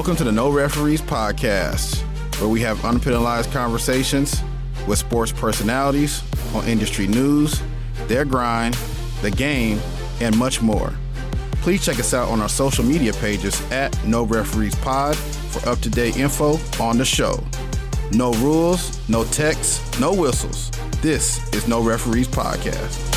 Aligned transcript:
Welcome 0.00 0.16
to 0.16 0.24
the 0.24 0.32
No 0.32 0.48
Referees 0.48 1.02
Podcast, 1.02 2.00
where 2.40 2.48
we 2.48 2.62
have 2.62 2.78
unpenalized 2.78 3.52
conversations 3.52 4.42
with 4.88 4.98
sports 4.98 5.30
personalities 5.30 6.22
on 6.54 6.66
industry 6.66 7.06
news, 7.06 7.60
their 8.06 8.24
grind, 8.24 8.78
the 9.20 9.30
game, 9.30 9.78
and 10.22 10.34
much 10.38 10.62
more. 10.62 10.94
Please 11.56 11.84
check 11.84 11.98
us 11.98 12.14
out 12.14 12.30
on 12.30 12.40
our 12.40 12.48
social 12.48 12.82
media 12.82 13.12
pages 13.12 13.60
at 13.70 13.94
No 14.06 14.22
Referees 14.22 14.74
Pod 14.76 15.16
for 15.16 15.68
up 15.68 15.80
to 15.80 15.90
date 15.90 16.16
info 16.16 16.58
on 16.82 16.96
the 16.96 17.04
show. 17.04 17.38
No 18.10 18.32
rules, 18.36 19.06
no 19.10 19.24
texts, 19.24 20.00
no 20.00 20.14
whistles. 20.14 20.70
This 21.02 21.46
is 21.52 21.68
No 21.68 21.82
Referees 21.82 22.26
Podcast. 22.26 23.09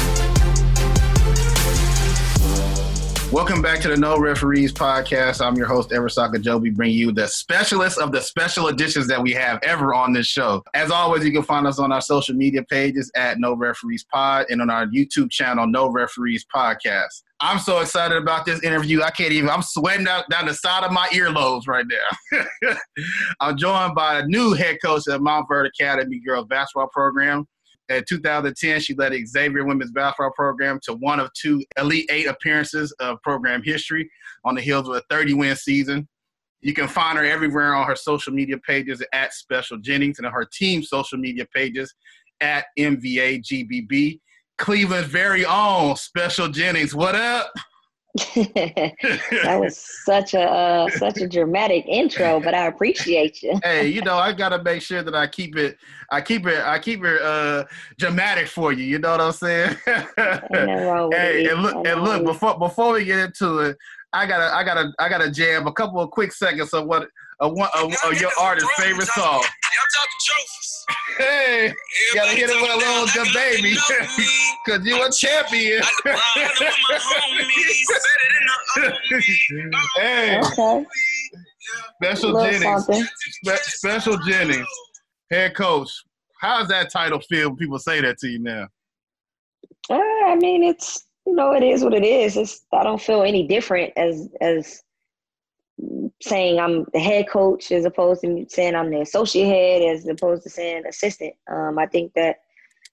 Welcome 3.34 3.64
back 3.64 3.80
to 3.80 3.88
the 3.88 3.98
No 3.98 4.20
Referees 4.20 4.72
Podcast. 4.72 5.44
I'm 5.44 5.56
your 5.56 5.66
host, 5.66 5.90
Eversaka 5.90 6.40
Joby, 6.40 6.70
bringing 6.70 7.00
you 7.00 7.12
the 7.12 7.28
specialist 7.28 7.98
of 7.98 8.12
the 8.12 8.22
special 8.22 8.68
editions 8.68 9.08
that 9.08 9.20
we 9.20 9.32
have 9.32 9.58
ever 9.64 9.92
on 9.92 10.14
this 10.14 10.28
show. 10.28 10.62
As 10.76 10.92
always, 10.92 11.26
you 11.26 11.32
can 11.32 11.42
find 11.42 11.66
us 11.66 11.80
on 11.80 11.92
our 11.92 12.00
social 12.00 12.36
media 12.36 12.62
pages 12.70 13.12
at 13.16 13.40
No 13.40 13.56
Referees 13.56 14.06
Pod 14.12 14.46
and 14.52 14.62
on 14.62 14.70
our 14.70 14.86
YouTube 14.86 15.32
channel, 15.32 15.66
No 15.66 15.90
Referees 15.90 16.46
Podcast. 16.56 17.24
I'm 17.40 17.58
so 17.58 17.80
excited 17.80 18.20
about 18.20 18.46
this 18.46 18.62
interview. 18.62 19.02
I 19.02 19.10
can't 19.10 19.32
even, 19.32 19.50
I'm 19.50 19.64
sweating 19.64 20.06
down 20.06 20.46
the 20.46 20.54
side 20.54 20.84
of 20.84 20.92
my 20.92 21.08
earlobes 21.08 21.68
right 21.68 21.88
now. 21.88 22.76
I'm 23.42 23.58
joined 23.58 23.96
by 23.96 24.20
a 24.20 24.28
new 24.28 24.54
head 24.54 24.78
coach 24.86 25.08
of 25.08 25.22
Montverde 25.22 25.70
Academy 25.70 26.22
girls 26.24 26.46
basketball 26.46 26.90
program. 26.94 27.48
In 27.90 28.04
2010, 28.08 28.80
she 28.80 28.94
led 28.96 29.14
Xavier 29.28 29.66
women's 29.66 29.92
basketball 29.92 30.32
program 30.32 30.80
to 30.84 30.94
one 30.94 31.20
of 31.20 31.32
two 31.34 31.62
Elite 31.78 32.10
Eight 32.10 32.28
appearances 32.28 32.92
of 33.00 33.22
program 33.24 33.62
history 33.64 34.10
on 34.46 34.56
the 34.56 34.62
heels 34.62 34.88
of 34.88 34.96
a 34.96 35.04
30 35.10 35.34
win 35.34 35.56
season. 35.56 36.08
You 36.62 36.74
can 36.74 36.88
find 36.88 37.18
her 37.18 37.26
everywhere 37.26 37.76
on 37.76 37.86
her 37.88 37.96
social 37.96 38.32
media 38.32 38.58
pages 38.58 39.04
at 39.12 39.34
Special 39.34 39.78
Jennings 39.78 40.20
and 40.20 40.28
her 40.28 40.46
team 40.46 40.82
social 40.82 41.18
media 41.18 41.46
pages 41.54 41.94
at 42.40 42.66
MVAGBB. 42.80 44.20
Cleveland's 44.58 45.10
very 45.10 45.46
own 45.46 45.98
Special 45.98 46.48
Jennings. 46.48 46.96
What 46.96 47.16
up? 47.16 47.52
that 48.36 49.58
was 49.60 49.76
such 50.06 50.36
a 50.36 50.42
uh, 50.42 50.90
such 50.92 51.18
a 51.18 51.28
dramatic 51.28 51.84
intro, 51.88 52.40
but 52.40 52.54
I 52.54 52.68
appreciate 52.68 53.42
you. 53.42 53.60
hey, 53.64 53.88
you 53.88 54.02
know, 54.02 54.18
I 54.18 54.34
gotta 54.34 54.62
make 54.62 54.84
sure 54.84 55.02
that 55.02 55.16
I 55.16 55.26
keep 55.26 55.56
it, 55.58 55.80
I 56.12 56.22
keep 56.22 56.46
it, 56.46 56.62
I 56.64 56.78
keep 56.78 57.04
it 57.04 57.22
uh, 57.24 57.66
dramatic 57.98 58.48
for 58.48 58.72
you. 58.72 58.84
You 58.84 59.00
know 59.00 59.12
what 59.12 59.22
I'm 59.22 59.32
saying? 59.32 59.76
hey, 59.86 61.50
and 61.50 61.64
look, 61.64 61.88
and 61.88 62.04
look, 62.04 62.24
before 62.24 62.60
before 62.60 62.94
we 62.94 63.06
get 63.06 63.18
into 63.18 63.60
it, 63.60 63.78
I 64.14 64.28
gotta, 64.28 64.56
I 64.56 64.64
gotta, 64.64 64.94
I 65.00 65.10
gotta 65.10 65.32
jam 65.32 65.66
a 65.66 65.74
couple 65.74 66.00
of 66.00 66.12
quick 66.12 66.34
seconds 66.34 66.72
of 66.74 66.86
what 66.86 67.10
of 67.40 67.54
one 67.54 67.70
of, 67.76 67.92
of 68.06 68.22
your 68.22 68.32
artist's 68.40 68.72
favorite 68.76 69.08
song. 69.08 69.44
Y'all 69.94 70.06
trophies. 70.26 70.86
Hey, 71.18 71.68
you 71.68 72.16
gotta 72.16 72.32
hit 72.32 72.50
it 72.50 72.62
with 72.62 72.72
a 72.72 72.78
little 72.78 73.08
good 73.14 73.34
baby, 73.34 73.76
cause 74.68 74.86
you 74.86 75.04
a 75.04 75.12
champion. 75.12 75.84
hey, 79.98 80.40
okay. 80.40 80.86
Special 82.02 82.42
Jennings, 82.42 82.86
Spe- 82.86 83.64
Special 83.64 84.18
Jennings, 84.26 84.68
head 85.30 85.56
coach. 85.56 85.90
How's 86.40 86.68
that 86.70 86.92
title 86.92 87.20
feel 87.20 87.50
when 87.50 87.58
people 87.58 87.80
say 87.80 88.02
that 88.02 88.18
to 88.20 88.28
you 88.28 88.40
now? 88.40 88.68
Uh, 89.90 90.00
I 90.26 90.36
mean, 90.36 90.64
it's 90.64 91.06
you 91.26 91.36
know, 91.36 91.54
it 91.54 91.64
is 91.64 91.84
what 91.84 91.94
it 91.94 92.04
is. 92.04 92.36
It's 92.36 92.66
I 92.74 92.84
don't 92.84 93.02
feel 93.02 93.24
any 93.24 93.48
different 93.48 93.94
as 93.96 94.30
as 94.42 94.82
saying 96.22 96.60
I'm 96.60 96.86
the 96.94 97.00
head 97.00 97.28
coach 97.30 97.72
as 97.72 97.86
opposed 97.86 98.22
to 98.22 98.46
saying 98.50 98.76
I'm 98.76 98.92
the 98.92 99.02
associate 99.02 99.48
head 99.48 99.82
as 99.96 100.08
opposed 100.08 100.44
to 100.44 100.50
saying 100.50 100.84
assistant. 100.88 101.34
Um, 101.52 101.78
I 101.80 101.88
think 101.88 102.14
that, 102.16 102.42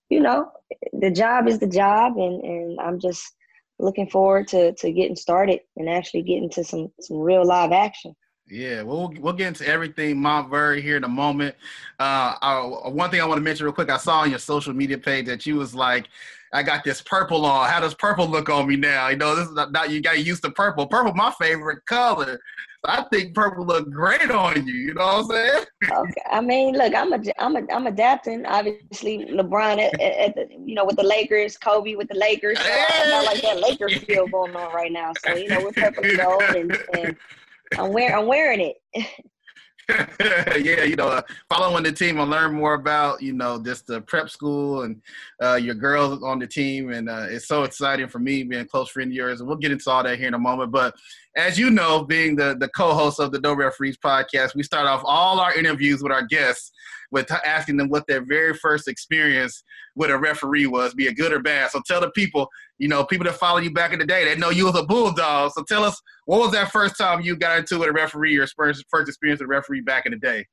you 0.08 0.20
know, 0.20 0.50
the 0.92 1.10
job 1.10 1.46
is 1.46 1.58
the 1.58 1.68
job 1.68 2.16
and, 2.16 2.42
and 2.42 2.80
I'm 2.80 2.98
just 2.98 3.34
looking 3.78 4.08
forward 4.08 4.48
to, 4.48 4.72
to 4.72 4.92
getting 4.92 5.16
started 5.16 5.60
and 5.76 5.88
actually 5.88 6.22
getting 6.22 6.50
to 6.50 6.64
some, 6.64 6.90
some 7.00 7.18
real 7.18 7.44
live 7.44 7.72
action. 7.72 8.14
Yeah, 8.50 8.82
we'll 8.82 9.12
we'll 9.20 9.32
get 9.32 9.46
into 9.46 9.66
everything 9.66 10.16
Montverde 10.16 10.82
here 10.82 10.96
in 10.96 11.04
a 11.04 11.08
moment. 11.08 11.54
Uh, 12.00 12.34
I, 12.42 12.88
one 12.88 13.08
thing 13.08 13.20
I 13.20 13.24
want 13.24 13.38
to 13.38 13.42
mention 13.42 13.64
real 13.64 13.72
quick, 13.72 13.90
I 13.90 13.96
saw 13.96 14.22
on 14.22 14.30
your 14.30 14.40
social 14.40 14.72
media 14.72 14.98
page 14.98 15.26
that 15.26 15.46
you 15.46 15.54
was 15.54 15.72
like, 15.72 16.08
I 16.52 16.64
got 16.64 16.82
this 16.82 17.00
purple 17.00 17.46
on. 17.46 17.68
How 17.68 17.78
does 17.78 17.94
purple 17.94 18.26
look 18.26 18.48
on 18.48 18.66
me 18.66 18.74
now? 18.74 19.06
You 19.06 19.16
know, 19.16 19.36
this 19.36 19.46
is 19.46 19.54
not 19.54 19.90
you 19.90 20.00
got 20.00 20.24
used 20.24 20.42
to 20.42 20.50
purple. 20.50 20.88
Purple, 20.88 21.14
my 21.14 21.30
favorite 21.38 21.86
color. 21.86 22.40
I 22.84 23.02
think 23.12 23.34
purple 23.34 23.66
look 23.66 23.90
great 23.90 24.30
on 24.30 24.66
you. 24.66 24.72
You 24.72 24.94
know 24.94 25.04
what 25.04 25.16
I'm 25.16 25.24
saying? 25.26 25.64
Okay. 25.90 26.22
I 26.30 26.40
mean, 26.40 26.74
look, 26.74 26.94
I'm 26.94 27.12
a, 27.12 27.20
I'm 27.38 27.56
a, 27.56 27.62
I'm 27.72 27.86
adapting. 27.86 28.46
Obviously, 28.46 29.26
LeBron 29.26 29.78
at, 29.78 30.00
at 30.00 30.34
the, 30.34 30.48
you 30.64 30.74
know, 30.74 30.86
with 30.86 30.96
the 30.96 31.02
Lakers, 31.02 31.58
Kobe 31.58 31.94
with 31.94 32.08
the 32.08 32.18
Lakers. 32.18 32.58
So. 32.58 32.64
I 32.64 33.06
got 33.10 33.24
like 33.26 33.42
that 33.42 33.60
Lakers 33.60 33.98
feel 33.98 34.26
going 34.28 34.56
on 34.56 34.72
right 34.72 34.92
now. 34.92 35.12
So 35.24 35.34
you 35.34 35.48
know, 35.48 35.60
we're 35.62 35.72
purple 35.72 36.04
gold, 36.16 36.42
and, 36.56 36.78
and 36.96 37.16
I'm 37.78 37.92
wearing, 37.92 38.14
I'm 38.14 38.26
wearing 38.26 38.60
it. 38.60 38.76
yeah, 40.58 40.84
you 40.84 40.96
know, 40.96 41.08
uh, 41.08 41.22
following 41.48 41.84
the 41.84 41.92
team, 41.92 42.18
and 42.18 42.30
learn 42.30 42.54
more 42.54 42.74
about 42.74 43.22
you 43.22 43.32
know 43.32 43.62
just 43.62 43.86
the 43.86 44.00
prep 44.02 44.30
school 44.30 44.82
and 44.82 45.00
uh, 45.42 45.54
your 45.54 45.74
girls 45.74 46.22
on 46.22 46.38
the 46.38 46.46
team, 46.46 46.92
and 46.92 47.08
uh, 47.08 47.26
it's 47.28 47.48
so 47.48 47.64
exciting 47.64 48.08
for 48.08 48.18
me 48.18 48.42
being 48.42 48.62
a 48.62 48.66
close 48.66 48.90
friend 48.90 49.10
of 49.10 49.14
yours. 49.14 49.40
And 49.40 49.48
we'll 49.48 49.58
get 49.58 49.72
into 49.72 49.90
all 49.90 50.02
that 50.02 50.18
here 50.18 50.28
in 50.28 50.34
a 50.34 50.38
moment. 50.38 50.72
But 50.72 50.94
as 51.36 51.58
you 51.58 51.70
know, 51.70 52.04
being 52.04 52.36
the 52.36 52.56
the 52.58 52.68
co-host 52.68 53.20
of 53.20 53.32
the 53.32 53.40
No 53.40 53.54
Referees 53.54 53.96
podcast, 53.96 54.54
we 54.54 54.62
start 54.62 54.86
off 54.86 55.02
all 55.04 55.40
our 55.40 55.54
interviews 55.54 56.02
with 56.02 56.12
our 56.12 56.26
guests 56.26 56.72
with 57.10 57.30
asking 57.30 57.76
them 57.76 57.88
what 57.88 58.06
their 58.06 58.24
very 58.24 58.54
first 58.54 58.88
experience 58.88 59.62
with 59.96 60.10
a 60.10 60.18
referee 60.18 60.66
was, 60.66 60.94
be 60.94 61.06
it 61.06 61.16
good 61.16 61.32
or 61.32 61.40
bad. 61.40 61.70
So 61.70 61.80
tell 61.86 62.00
the 62.00 62.10
people, 62.10 62.48
you 62.78 62.88
know, 62.88 63.04
people 63.04 63.24
that 63.24 63.34
follow 63.34 63.58
you 63.58 63.72
back 63.72 63.92
in 63.92 63.98
the 63.98 64.06
day, 64.06 64.24
they 64.24 64.36
know 64.36 64.50
you 64.50 64.66
was 64.66 64.78
a 64.78 64.84
bulldog. 64.84 65.52
So 65.52 65.64
tell 65.64 65.84
us, 65.84 66.00
what 66.26 66.40
was 66.40 66.52
that 66.52 66.70
first 66.70 66.96
time 66.96 67.20
you 67.20 67.36
got 67.36 67.58
into 67.58 67.78
with 67.78 67.88
a 67.88 67.92
referee 67.92 68.36
or 68.36 68.46
first 68.46 68.84
first 68.90 69.08
experience 69.08 69.40
with 69.40 69.46
a 69.46 69.48
referee 69.48 69.80
back 69.80 70.06
in 70.06 70.12
the 70.12 70.18
day? 70.18 70.46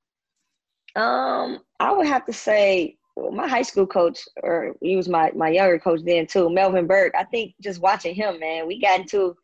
Um, 0.96 1.60
I 1.80 1.92
would 1.92 2.08
have 2.08 2.26
to 2.26 2.34
say 2.34 2.98
my 3.32 3.48
high 3.48 3.62
school 3.62 3.88
coach, 3.88 4.20
or 4.44 4.76
he 4.82 4.96
was 4.96 5.08
my 5.08 5.32
my 5.36 5.50
younger 5.50 5.80
coach 5.80 6.02
then 6.04 6.28
too, 6.28 6.50
Melvin 6.50 6.88
Burke. 6.88 7.14
I 7.18 7.24
think 7.24 7.54
just 7.62 7.82
watching 7.82 8.16
him, 8.16 8.40
man, 8.40 8.68
we 8.68 8.82
got 8.82 9.00
into 9.00 9.36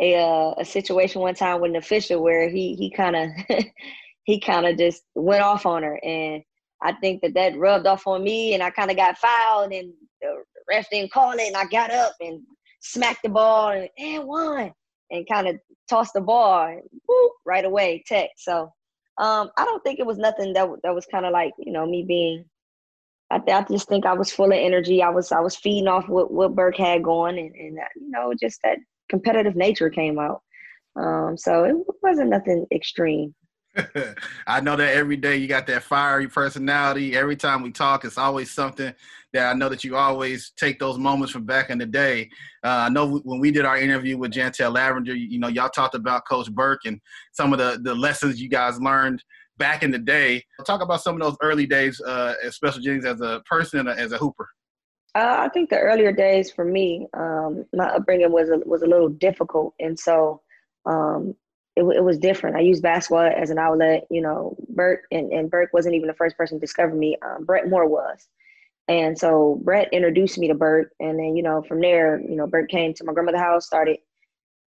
a 0.00 0.16
uh, 0.16 0.54
a 0.58 0.64
situation 0.64 1.20
one 1.20 1.34
time 1.34 1.60
with 1.60 1.70
an 1.70 1.76
official 1.76 2.22
where 2.22 2.48
he 2.48 2.74
he 2.74 2.90
kind 2.90 3.16
of 3.16 3.30
he 4.24 4.40
kind 4.40 4.66
of 4.66 4.76
just 4.76 5.02
went 5.14 5.42
off 5.42 5.66
on 5.66 5.82
her, 5.82 5.98
and 6.04 6.42
I 6.82 6.92
think 6.92 7.22
that 7.22 7.34
that 7.34 7.58
rubbed 7.58 7.86
off 7.86 8.06
on 8.06 8.22
me, 8.22 8.54
and 8.54 8.62
I 8.62 8.70
kind 8.70 8.90
of 8.90 8.96
got 8.96 9.18
fouled, 9.18 9.72
and 9.72 9.92
the 10.20 10.42
ref 10.68 10.88
didn't 10.90 11.12
call 11.12 11.32
it, 11.32 11.40
and 11.40 11.56
I 11.56 11.64
got 11.66 11.90
up 11.90 12.14
and 12.20 12.42
smacked 12.80 13.22
the 13.22 13.28
ball 13.28 13.70
and, 13.70 13.88
and 13.98 14.24
won, 14.24 14.72
and 15.10 15.28
kind 15.28 15.48
of 15.48 15.56
tossed 15.88 16.14
the 16.14 16.20
ball 16.20 16.66
and 16.66 16.82
whoop, 17.06 17.32
right 17.44 17.64
away, 17.64 18.02
tech. 18.06 18.30
So 18.36 18.72
um, 19.18 19.50
I 19.56 19.64
don't 19.64 19.82
think 19.82 19.98
it 19.98 20.06
was 20.06 20.18
nothing 20.18 20.52
that 20.52 20.68
that 20.82 20.94
was 20.94 21.06
kind 21.06 21.24
of 21.24 21.32
like 21.32 21.52
you 21.58 21.72
know 21.72 21.86
me 21.86 22.04
being. 22.06 22.44
I, 23.28 23.38
th- 23.40 23.56
I 23.56 23.62
just 23.72 23.88
think 23.88 24.06
I 24.06 24.12
was 24.12 24.30
full 24.30 24.46
of 24.46 24.52
energy. 24.52 25.02
I 25.02 25.08
was 25.08 25.32
I 25.32 25.40
was 25.40 25.56
feeding 25.56 25.88
off 25.88 26.08
what 26.08 26.30
what 26.30 26.54
Burke 26.54 26.76
had 26.76 27.02
going, 27.02 27.38
and 27.38 27.54
and 27.54 27.78
uh, 27.78 27.88
you 27.96 28.10
know 28.10 28.32
just 28.40 28.60
that 28.62 28.78
competitive 29.08 29.56
nature 29.56 29.90
came 29.90 30.18
out. 30.18 30.42
Um, 30.96 31.36
so 31.36 31.64
it 31.64 31.76
wasn't 32.02 32.30
nothing 32.30 32.66
extreme. 32.72 33.34
I 34.46 34.60
know 34.60 34.76
that 34.76 34.94
every 34.94 35.16
day 35.16 35.36
you 35.36 35.46
got 35.46 35.66
that 35.66 35.82
fiery 35.82 36.28
personality. 36.28 37.16
Every 37.16 37.36
time 37.36 37.62
we 37.62 37.70
talk, 37.70 38.04
it's 38.04 38.18
always 38.18 38.50
something 38.50 38.92
that 39.32 39.50
I 39.50 39.52
know 39.52 39.68
that 39.68 39.84
you 39.84 39.96
always 39.96 40.52
take 40.56 40.78
those 40.78 40.98
moments 40.98 41.32
from 41.32 41.44
back 41.44 41.70
in 41.70 41.78
the 41.78 41.86
day. 41.86 42.30
Uh, 42.64 42.86
I 42.86 42.88
know 42.88 43.18
when 43.18 43.38
we 43.38 43.50
did 43.50 43.64
our 43.64 43.76
interview 43.76 44.16
with 44.16 44.32
Jantel 44.32 44.74
Lavender, 44.74 45.14
you 45.14 45.38
know, 45.38 45.48
y'all 45.48 45.68
talked 45.68 45.94
about 45.94 46.26
Coach 46.26 46.50
Burke 46.50 46.86
and 46.86 47.00
some 47.32 47.52
of 47.52 47.58
the, 47.58 47.78
the 47.82 47.94
lessons 47.94 48.40
you 48.40 48.48
guys 48.48 48.80
learned 48.80 49.22
back 49.58 49.82
in 49.82 49.90
the 49.90 49.98
day. 49.98 50.44
Talk 50.66 50.82
about 50.82 51.02
some 51.02 51.14
of 51.14 51.20
those 51.20 51.36
early 51.42 51.66
days, 51.66 52.00
uh, 52.00 52.34
as 52.42 52.54
Special 52.54 52.80
Jennings 52.80 53.04
as 53.04 53.20
a 53.20 53.42
person 53.46 53.80
and 53.80 54.00
as 54.00 54.12
a 54.12 54.18
hooper. 54.18 54.48
Uh, 55.14 55.36
I 55.38 55.48
think 55.48 55.70
the 55.70 55.78
earlier 55.78 56.12
days 56.12 56.50
for 56.50 56.64
me, 56.64 57.06
um, 57.14 57.64
my 57.72 57.86
upbringing 57.86 58.32
was 58.32 58.50
a, 58.50 58.58
was 58.66 58.82
a 58.82 58.86
little 58.86 59.08
difficult, 59.08 59.74
and 59.80 59.98
so 59.98 60.42
um, 60.84 61.34
it, 61.76 61.84
it 61.84 62.02
was 62.02 62.18
different. 62.18 62.56
I 62.56 62.60
used 62.60 62.82
basketball 62.82 63.30
as 63.36 63.50
an 63.50 63.58
outlet. 63.58 64.06
You 64.10 64.22
know, 64.22 64.56
Bert 64.70 65.02
and, 65.10 65.30
and 65.32 65.50
Bert 65.50 65.70
wasn't 65.72 65.94
even 65.94 66.08
the 66.08 66.14
first 66.14 66.36
person 66.36 66.58
to 66.58 66.60
discover 66.60 66.94
me. 66.94 67.16
Um, 67.22 67.44
Brett 67.44 67.68
Moore 67.68 67.86
was. 67.86 68.26
And 68.88 69.18
so 69.18 69.60
Brett 69.62 69.92
introduced 69.92 70.38
me 70.38 70.48
to 70.48 70.54
Bert. 70.54 70.92
And 71.00 71.18
then, 71.18 71.36
you 71.36 71.42
know, 71.42 71.62
from 71.62 71.80
there, 71.80 72.20
you 72.20 72.36
know, 72.36 72.46
Bert 72.46 72.70
came 72.70 72.94
to 72.94 73.04
my 73.04 73.12
grandmother's 73.12 73.40
house, 73.40 73.66
started, 73.66 73.98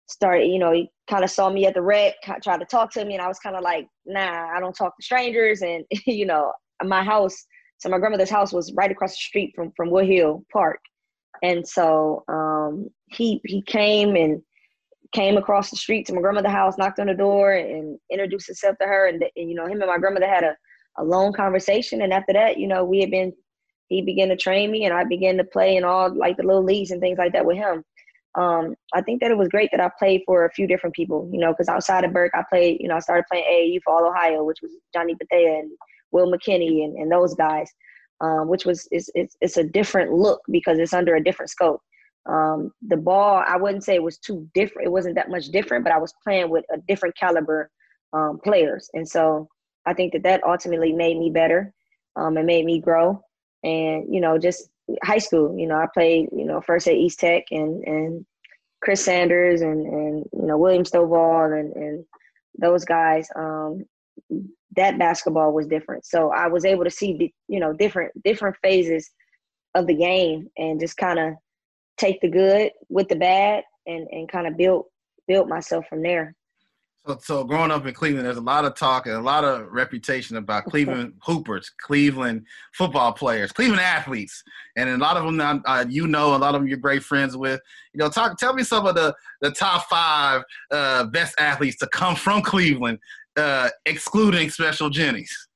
started, 0.06 0.46
you 0.46 0.58
know, 0.58 0.72
he 0.72 0.90
kind 1.08 1.24
of 1.24 1.30
saw 1.30 1.48
me 1.48 1.66
at 1.66 1.74
the 1.74 1.82
rec, 1.82 2.14
tried 2.42 2.58
to 2.58 2.66
talk 2.66 2.92
to 2.92 3.04
me. 3.04 3.14
And 3.14 3.22
I 3.22 3.28
was 3.28 3.38
kind 3.38 3.56
of 3.56 3.62
like, 3.62 3.88
nah, 4.04 4.48
I 4.54 4.60
don't 4.60 4.74
talk 4.74 4.96
to 4.96 5.02
strangers. 5.02 5.62
And, 5.62 5.84
you 6.06 6.26
know, 6.26 6.52
my 6.84 7.02
house, 7.02 7.46
so 7.78 7.88
my 7.88 7.98
grandmother's 7.98 8.30
house 8.30 8.52
was 8.52 8.72
right 8.74 8.90
across 8.90 9.12
the 9.12 9.18
street 9.18 9.52
from, 9.54 9.72
from 9.76 9.90
Woodhill 9.90 10.42
Park. 10.52 10.80
And 11.42 11.66
so 11.66 12.24
um, 12.28 12.88
he, 13.06 13.40
he 13.44 13.62
came 13.62 14.16
and 14.16 14.42
came 15.12 15.36
across 15.36 15.70
the 15.70 15.76
street 15.76 16.06
to 16.06 16.14
my 16.14 16.20
grandmother's 16.20 16.52
house, 16.52 16.76
knocked 16.78 16.98
on 16.98 17.06
the 17.06 17.14
door, 17.14 17.52
and 17.52 17.98
introduced 18.10 18.46
himself 18.46 18.76
to 18.80 18.86
her. 18.86 19.08
And, 19.08 19.22
and 19.36 19.48
you 19.48 19.54
know, 19.54 19.66
him 19.66 19.80
and 19.80 19.90
my 19.90 19.98
grandmother 19.98 20.28
had 20.28 20.44
a, 20.44 20.56
a 20.98 21.04
long 21.04 21.32
conversation. 21.32 22.02
And 22.02 22.12
after 22.12 22.32
that, 22.34 22.58
you 22.58 22.66
know, 22.66 22.84
we 22.84 23.00
had 23.00 23.10
been, 23.10 23.32
he 23.88 24.02
began 24.02 24.28
to 24.28 24.36
train 24.36 24.70
me, 24.70 24.84
and 24.84 24.92
I 24.92 25.04
began 25.04 25.36
to 25.38 25.44
play 25.44 25.76
in 25.76 25.84
all 25.84 26.14
like 26.14 26.36
the 26.36 26.42
little 26.42 26.64
leagues 26.64 26.90
and 26.90 27.00
things 27.00 27.18
like 27.18 27.32
that 27.32 27.46
with 27.46 27.56
him. 27.56 27.82
Um, 28.34 28.74
I 28.94 29.00
think 29.00 29.20
that 29.20 29.30
it 29.30 29.38
was 29.38 29.48
great 29.48 29.70
that 29.72 29.80
I 29.80 29.90
played 29.98 30.22
for 30.26 30.44
a 30.44 30.52
few 30.52 30.66
different 30.66 30.94
people, 30.94 31.28
you 31.32 31.40
know, 31.40 31.52
because 31.52 31.68
outside 31.68 32.04
of 32.04 32.12
Burke, 32.12 32.32
I 32.34 32.44
played, 32.48 32.76
you 32.78 32.88
know, 32.88 32.96
I 32.96 33.00
started 33.00 33.24
playing 33.30 33.44
AAU 33.50 33.80
for 33.82 33.94
All 33.94 34.08
Ohio, 34.08 34.44
which 34.44 34.58
was 34.62 34.70
Johnny 34.94 35.14
Bethea 35.18 35.54
and 35.54 35.70
Will 36.12 36.30
McKinney 36.30 36.84
and, 36.84 36.96
and 36.96 37.10
those 37.10 37.34
guys, 37.34 37.70
um, 38.20 38.48
which 38.48 38.64
was 38.64 38.86
it's, 38.90 39.10
it's, 39.14 39.36
it's 39.40 39.56
a 39.56 39.64
different 39.64 40.12
look 40.12 40.40
because 40.50 40.78
it's 40.78 40.92
under 40.92 41.16
a 41.16 41.24
different 41.24 41.50
scope. 41.50 41.80
Um, 42.28 42.72
the 42.86 42.96
ball, 42.96 43.42
I 43.46 43.56
wouldn't 43.56 43.84
say 43.84 43.94
it 43.94 44.02
was 44.02 44.18
too 44.18 44.48
different. 44.54 44.86
It 44.86 44.90
wasn't 44.90 45.14
that 45.14 45.30
much 45.30 45.46
different, 45.46 45.84
but 45.84 45.92
I 45.92 45.98
was 45.98 46.14
playing 46.22 46.50
with 46.50 46.64
a 46.72 46.78
different 46.86 47.16
caliber 47.16 47.70
um, 48.12 48.38
players, 48.44 48.90
and 48.94 49.08
so 49.08 49.48
I 49.86 49.94
think 49.94 50.12
that 50.12 50.22
that 50.24 50.44
ultimately 50.44 50.92
made 50.92 51.18
me 51.18 51.30
better. 51.30 51.72
Um, 52.16 52.36
and 52.36 52.46
made 52.46 52.64
me 52.64 52.80
grow, 52.80 53.22
and 53.62 54.12
you 54.12 54.20
know, 54.20 54.38
just 54.38 54.70
high 55.04 55.18
school. 55.18 55.56
You 55.56 55.68
know, 55.68 55.76
I 55.76 55.86
played, 55.94 56.28
you 56.32 56.44
know, 56.44 56.60
first 56.60 56.88
at 56.88 56.94
East 56.94 57.20
Tech 57.20 57.44
and 57.52 57.84
and 57.84 58.26
Chris 58.82 59.04
Sanders 59.04 59.60
and 59.60 59.86
and 59.86 60.24
you 60.32 60.46
know 60.46 60.58
William 60.58 60.84
Stovall 60.84 61.58
and 61.58 61.72
and 61.74 62.04
those 62.58 62.84
guys. 62.84 63.28
Um, 63.36 63.84
that 64.76 64.98
basketball 64.98 65.52
was 65.52 65.66
different, 65.66 66.04
so 66.04 66.30
I 66.30 66.48
was 66.48 66.64
able 66.64 66.84
to 66.84 66.90
see 66.90 67.32
you 67.48 67.60
know 67.60 67.72
different 67.72 68.12
different 68.22 68.56
phases 68.62 69.10
of 69.74 69.86
the 69.86 69.94
game 69.94 70.48
and 70.56 70.80
just 70.80 70.96
kind 70.96 71.18
of 71.18 71.34
take 71.98 72.20
the 72.20 72.28
good 72.28 72.72
with 72.88 73.08
the 73.08 73.16
bad 73.16 73.64
and 73.86 74.06
and 74.10 74.28
kind 74.28 74.46
of 74.46 74.56
build 74.56 74.84
build 75.26 75.48
myself 75.48 75.84
from 75.88 76.02
there. 76.02 76.34
So, 77.06 77.18
so 77.22 77.44
growing 77.44 77.70
up 77.70 77.86
in 77.86 77.94
Cleveland, 77.94 78.26
there's 78.26 78.36
a 78.36 78.42
lot 78.42 78.64
of 78.64 78.74
talk 78.74 79.06
and 79.06 79.14
a 79.14 79.20
lot 79.20 79.44
of 79.44 79.68
reputation 79.70 80.36
about 80.36 80.64
Cleveland 80.70 81.14
hoopers, 81.22 81.70
Cleveland 81.80 82.44
football 82.74 83.12
players, 83.12 83.52
Cleveland 83.52 83.80
athletes, 83.80 84.42
and 84.76 84.88
a 84.88 84.96
lot 84.96 85.16
of 85.16 85.24
them 85.24 85.62
uh, 85.66 85.84
you 85.88 86.06
know, 86.06 86.34
a 86.34 86.38
lot 86.38 86.54
of 86.54 86.60
them 86.60 86.68
you're 86.68 86.78
great 86.78 87.02
friends 87.02 87.36
with. 87.36 87.60
You 87.92 87.98
know, 87.98 88.08
talk, 88.08 88.38
tell 88.38 88.54
me 88.54 88.62
some 88.62 88.86
of 88.86 88.94
the 88.94 89.14
the 89.40 89.50
top 89.50 89.88
five 89.88 90.42
uh, 90.70 91.04
best 91.06 91.34
athletes 91.38 91.76
to 91.78 91.88
come 91.88 92.16
from 92.16 92.42
Cleveland, 92.42 92.98
uh, 93.36 93.70
excluding 93.86 94.50
Special 94.50 94.90
Jennings 94.90 95.47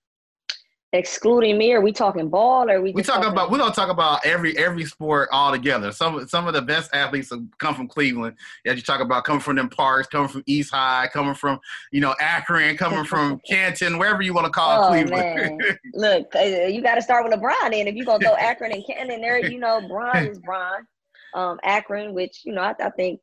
excluding 0.92 1.56
me? 1.58 1.72
Are 1.72 1.80
we 1.80 1.92
talking 1.92 2.28
ball? 2.28 2.68
Or 2.68 2.76
are 2.76 2.80
we? 2.80 2.92
We 2.92 3.02
talking, 3.02 3.22
talking 3.22 3.32
about. 3.32 3.50
We're 3.50 3.58
gonna 3.58 3.74
talk 3.74 3.88
about 3.88 4.24
every 4.24 4.56
every 4.58 4.84
sport 4.84 5.28
all 5.32 5.50
together. 5.50 5.92
Some 5.92 6.26
some 6.28 6.46
of 6.46 6.54
the 6.54 6.62
best 6.62 6.90
athletes 6.94 7.32
come 7.58 7.74
from 7.74 7.88
Cleveland. 7.88 8.36
As 8.66 8.76
you 8.76 8.82
talk 8.82 9.00
about 9.00 9.24
coming 9.24 9.40
from 9.40 9.56
them 9.56 9.68
parks, 9.68 10.08
coming 10.08 10.28
from 10.28 10.42
East 10.46 10.72
High, 10.72 11.08
coming 11.12 11.34
from 11.34 11.58
you 11.90 12.00
know 12.00 12.14
Akron, 12.20 12.76
coming 12.76 13.04
from 13.04 13.40
Canton, 13.48 13.98
wherever 13.98 14.22
you 14.22 14.34
want 14.34 14.46
to 14.46 14.52
call 14.52 14.84
oh, 14.84 14.88
Cleveland. 14.88 15.62
Look, 15.94 16.34
uh, 16.36 16.40
you 16.40 16.82
got 16.82 16.96
to 16.96 17.02
start 17.02 17.24
with 17.24 17.32
LeBron. 17.32 17.74
And 17.74 17.88
if 17.88 17.94
you 17.94 18.04
gonna 18.04 18.22
go 18.22 18.34
Akron 18.36 18.72
and 18.72 18.84
Canton, 18.86 19.20
there 19.20 19.44
you 19.44 19.58
know 19.58 19.86
Bron 19.88 20.26
is 20.26 20.38
Bron. 20.38 20.86
Um, 21.34 21.58
Akron, 21.64 22.12
which 22.12 22.42
you 22.44 22.52
know 22.52 22.60
I, 22.60 22.74
I 22.78 22.90
think 22.90 23.20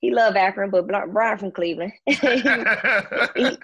he 0.00 0.12
loved 0.12 0.36
Akron, 0.36 0.70
but 0.70 0.86
Brian 0.86 1.38
from 1.38 1.50
Cleveland. 1.50 1.92
he, 2.06 2.14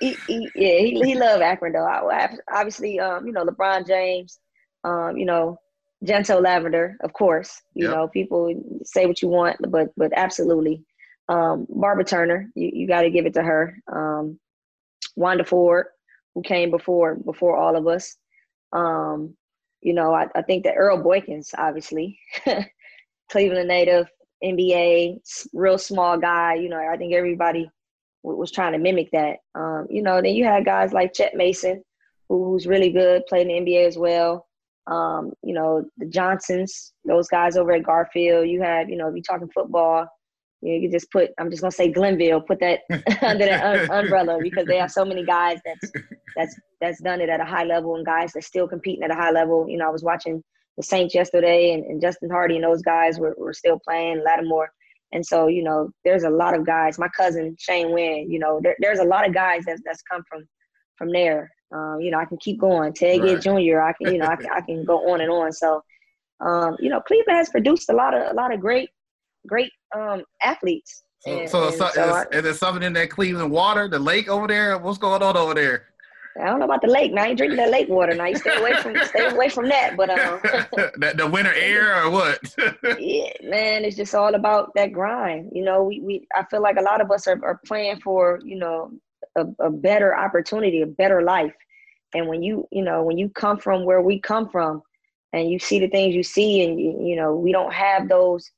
he, 0.01 0.17
he, 0.27 0.51
yeah, 0.55 0.79
he, 0.79 1.01
he 1.05 1.15
loved 1.15 1.43
Akron 1.43 1.73
though. 1.73 1.87
I, 1.87 2.35
obviously, 2.53 2.99
um, 2.99 3.27
you 3.27 3.33
know, 3.33 3.45
LeBron 3.45 3.87
James, 3.87 4.39
um, 4.83 5.17
you 5.17 5.27
know, 5.27 5.59
Jantel 6.05 6.43
Lavender, 6.43 6.97
of 7.03 7.13
course. 7.13 7.63
You 7.75 7.87
yep. 7.87 7.95
know, 7.95 8.09
people 8.09 8.53
say 8.85 9.07
what 9.07 9.23
you 9.23 9.29
want, 9.29 9.57
but 9.69 9.89
but 9.97 10.13
absolutely. 10.15 10.85
Um, 11.29 11.67
Barbara 11.71 12.05
Turner, 12.05 12.51
you, 12.55 12.71
you 12.73 12.89
got 12.89 13.03
to 13.03 13.11
give 13.11 13.27
it 13.27 13.35
to 13.35 13.43
her. 13.43 13.79
Um, 13.91 14.39
Wanda 15.17 15.45
Ford, 15.45 15.87
who 16.35 16.43
came 16.43 16.71
before 16.71 17.15
before 17.15 17.57
all 17.57 17.77
of 17.77 17.87
us. 17.87 18.17
Um, 18.73 19.37
you 19.81 19.95
know, 19.95 20.13
I, 20.13 20.27
I 20.35 20.43
think 20.43 20.65
that 20.65 20.75
Earl 20.77 21.03
Boykins, 21.03 21.51
obviously, 21.57 22.19
Cleveland 23.31 23.69
native, 23.69 24.09
NBA, 24.43 25.49
real 25.53 25.79
small 25.79 26.19
guy. 26.19 26.55
You 26.55 26.69
know, 26.69 26.79
I 26.79 26.97
think 26.97 27.15
everybody 27.15 27.71
was 28.23 28.51
trying 28.51 28.73
to 28.73 28.79
mimic 28.79 29.11
that. 29.13 29.39
Um, 29.55 29.87
you 29.91 30.03
know, 30.03 30.21
then 30.21 30.35
you 30.35 30.45
had 30.45 30.65
guys 30.65 30.93
like 30.93 31.13
Chet 31.13 31.35
Mason, 31.35 31.83
who's 32.29 32.67
really 32.67 32.91
good, 32.91 33.27
played 33.27 33.49
in 33.49 33.65
the 33.65 33.73
NBA 33.73 33.87
as 33.87 33.99
well. 33.99 34.47
Um, 34.87 35.33
you 35.43 35.55
know, 35.55 35.85
the 35.99 36.07
Johnsons, 36.07 36.93
those 37.05 37.29
guys 37.29 37.57
over 37.57 37.73
at 37.73 37.85
Garfield. 37.85 38.49
You 38.49 38.63
had, 38.63 38.89
you 38.89 38.97
know, 38.97 39.09
if 39.09 39.15
you're 39.15 39.23
talking 39.23 39.49
football, 39.55 40.07
you, 40.61 40.73
know, 40.73 40.79
you 40.79 40.91
just 40.91 41.11
put, 41.11 41.31
I'm 41.39 41.51
just 41.51 41.63
gonna 41.63 41.71
say 41.71 41.91
Glenville, 41.91 42.41
put 42.41 42.61
that 42.61 42.81
under 43.23 43.45
that 43.47 43.91
un- 43.91 44.05
umbrella 44.05 44.39
because 44.43 44.67
they 44.67 44.79
have 44.79 44.91
so 44.91 45.05
many 45.05 45.25
guys 45.25 45.59
that's 45.65 45.93
that's 46.37 46.61
that's 46.81 47.03
done 47.03 47.21
it 47.21 47.29
at 47.29 47.41
a 47.41 47.45
high 47.45 47.65
level 47.65 47.97
and 47.97 48.05
guys 48.05 48.33
that's 48.33 48.47
still 48.47 48.69
competing 48.69 49.05
at 49.05 49.11
a 49.11 49.15
high 49.15 49.31
level. 49.31 49.67
You 49.69 49.79
know, 49.79 49.87
I 49.87 49.91
was 49.91 50.03
watching 50.03 50.43
the 50.77 50.83
Saints 50.83 51.15
yesterday, 51.15 51.73
and, 51.73 51.85
and 51.85 52.01
Justin 52.01 52.31
Hardy 52.31 52.57
and 52.57 52.65
those 52.65 52.83
guys 52.83 53.19
were, 53.19 53.35
were 53.39 53.53
still 53.53 53.79
playing, 53.87 54.23
Lattimore. 54.25 54.71
And 55.13 55.25
so, 55.25 55.47
you 55.47 55.63
know, 55.63 55.91
there's 56.05 56.25
a 56.25 56.31
lot 56.31 56.55
of 56.55 56.67
guys. 56.67 56.99
My 56.99 57.09
cousin 57.17 57.57
Shane 57.59 57.93
Wynn, 57.93 58.31
you 58.31 58.41
know, 58.41 58.61
there, 58.63 58.75
there's 58.81 58.99
a 58.99 59.05
lot 59.05 59.27
of 59.27 59.33
guys 59.33 59.63
that's 59.65 59.81
that's 59.85 60.03
come 60.03 60.23
from 60.29 60.47
from 60.97 61.13
there. 61.13 61.51
Um, 61.73 61.99
you 62.01 62.11
know, 62.11 62.19
I 62.19 62.25
can 62.25 62.39
keep 62.39 62.61
going. 62.61 62.93
Ted 62.93 63.21
right. 63.21 63.41
Jr. 63.41 63.81
I 63.81 63.93
can, 63.93 64.13
you 64.13 64.19
know, 64.19 64.27
I 64.27 64.37
can, 64.41 64.51
I 64.53 64.61
can 64.61 64.85
go 64.85 65.11
on 65.13 65.21
and 65.21 65.31
on. 65.31 65.53
So, 65.53 65.83
um, 66.41 66.77
you 66.81 66.89
know, 66.89 67.01
Cleveland 67.01 67.39
has 67.39 67.49
produced 67.49 67.89
a 67.91 67.93
lot 67.93 68.13
of 68.13 68.31
a 68.31 68.35
lot 68.35 68.53
of 68.53 68.61
great, 68.61 68.91
great 69.47 69.71
um, 69.95 70.25
athletes. 70.43 71.05
So, 71.21 71.39
and, 71.39 71.49
so, 71.49 71.69
and 71.69 71.75
so, 71.75 71.91
so 71.95 72.03
is, 72.03 72.11
I, 72.11 72.37
is 72.37 72.43
there 72.43 72.55
something 72.55 72.83
in 72.83 72.93
that 72.95 73.11
Cleveland 73.11 73.51
water, 73.51 73.89
the 73.89 73.99
lake 73.99 74.29
over 74.29 74.49
there? 74.49 74.77
What's 74.79 74.99
going 74.99 75.23
on 75.23 75.37
over 75.37 75.55
there? 75.55 75.94
I 76.41 76.47
don't 76.47 76.59
know 76.59 76.65
about 76.65 76.83
the 76.83 76.89
lake. 76.89 77.13
Now 77.13 77.23
I 77.23 77.29
ain't 77.29 77.39
drinking 77.39 77.59
that 77.59 77.71
lake 77.71 77.89
water. 77.89 78.15
Now 78.15 78.27
you 78.27 78.37
stay 78.37 78.57
away 78.57 78.75
from 78.75 78.97
stay 79.05 79.27
away 79.27 79.49
from 79.49 79.69
that. 79.69 79.97
But 79.97 80.11
um, 80.11 80.41
the, 80.43 81.15
the 81.17 81.27
winter 81.29 81.53
air 81.55 82.05
or 82.05 82.11
what? 82.11 82.55
yeah, 82.99 83.31
man, 83.43 83.85
it's 83.85 83.97
just 83.97 84.15
all 84.15 84.35
about 84.35 84.73
that 84.75 84.93
grind. 84.93 85.51
You 85.53 85.63
know, 85.63 85.85
we, 85.85 86.01
we 86.01 86.27
I 86.35 86.45
feel 86.45 86.61
like 86.61 86.77
a 86.77 86.83
lot 86.83 87.01
of 87.01 87.11
us 87.13 87.29
are, 87.29 87.43
are 87.45 87.61
praying 87.67 88.01
for 88.01 88.41
you 88.45 88.57
know 88.57 88.91
a, 89.37 89.47
a 89.61 89.71
better 89.71 90.17
opportunity, 90.17 90.83
a 90.83 90.87
better 90.87 91.23
life. 91.23 91.55
And 92.15 92.29
when 92.29 92.43
you 92.43 92.67
you 92.73 92.83
know 92.83 93.05
when 93.05 93.17
you 93.17 93.29
come 93.29 93.59
from 93.59 93.85
where 93.85 94.03
we 94.03 94.19
come 94.19 94.49
from, 94.49 94.83
and 95.33 95.49
you 95.49 95.61
see 95.61 95.79
the 95.79 95.89
things 95.89 96.17
you 96.17 96.25
see, 96.25 96.65
and 96.65 96.81
you, 96.81 96.99
you 97.01 97.17
know 97.17 97.37
we 97.37 97.53
don't 97.53 97.73
have 97.73 98.09
those 98.09 98.51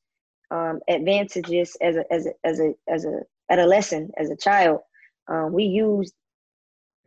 um, 0.49 0.79
advantages 0.87 1.77
as 1.81 1.95
a 1.95 2.11
as 2.11 2.25
a 2.25 2.31
as 2.43 2.59
a 2.59 2.73
as 2.87 3.05
a 3.05 3.21
adolescent 3.51 4.11
as 4.17 4.31
a 4.31 4.35
child. 4.35 4.79
Um, 5.27 5.53
we 5.53 5.65
use 5.65 6.11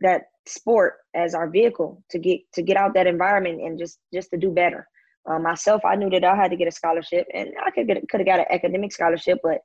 that 0.01 0.30
sport 0.45 0.95
as 1.15 1.33
our 1.33 1.49
vehicle 1.49 2.03
to 2.09 2.19
get 2.19 2.39
to 2.53 2.61
get 2.61 2.77
out 2.77 2.93
that 2.93 3.07
environment 3.07 3.61
and 3.61 3.77
just 3.77 3.99
just 4.13 4.29
to 4.31 4.37
do 4.37 4.51
better. 4.51 4.87
Uh, 5.29 5.37
myself, 5.37 5.81
I 5.85 5.95
knew 5.95 6.09
that 6.09 6.23
I 6.23 6.35
had 6.35 6.49
to 6.49 6.57
get 6.57 6.67
a 6.67 6.71
scholarship, 6.71 7.27
and 7.33 7.49
I 7.63 7.69
could 7.71 7.87
could 8.09 8.19
have 8.19 8.27
got 8.27 8.39
an 8.39 8.45
academic 8.49 8.91
scholarship, 8.91 9.39
but 9.43 9.61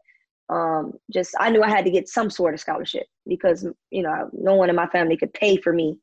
um, 0.48 0.92
just 1.12 1.34
I 1.40 1.50
knew 1.50 1.62
I 1.62 1.70
had 1.70 1.84
to 1.86 1.90
get 1.90 2.08
some 2.08 2.30
sort 2.30 2.54
of 2.54 2.60
scholarship 2.60 3.06
because 3.26 3.66
you 3.90 4.02
know 4.02 4.30
no 4.32 4.54
one 4.54 4.70
in 4.70 4.76
my 4.76 4.86
family 4.88 5.16
could 5.16 5.32
pay 5.32 5.56
for 5.56 5.72
me 5.72 5.98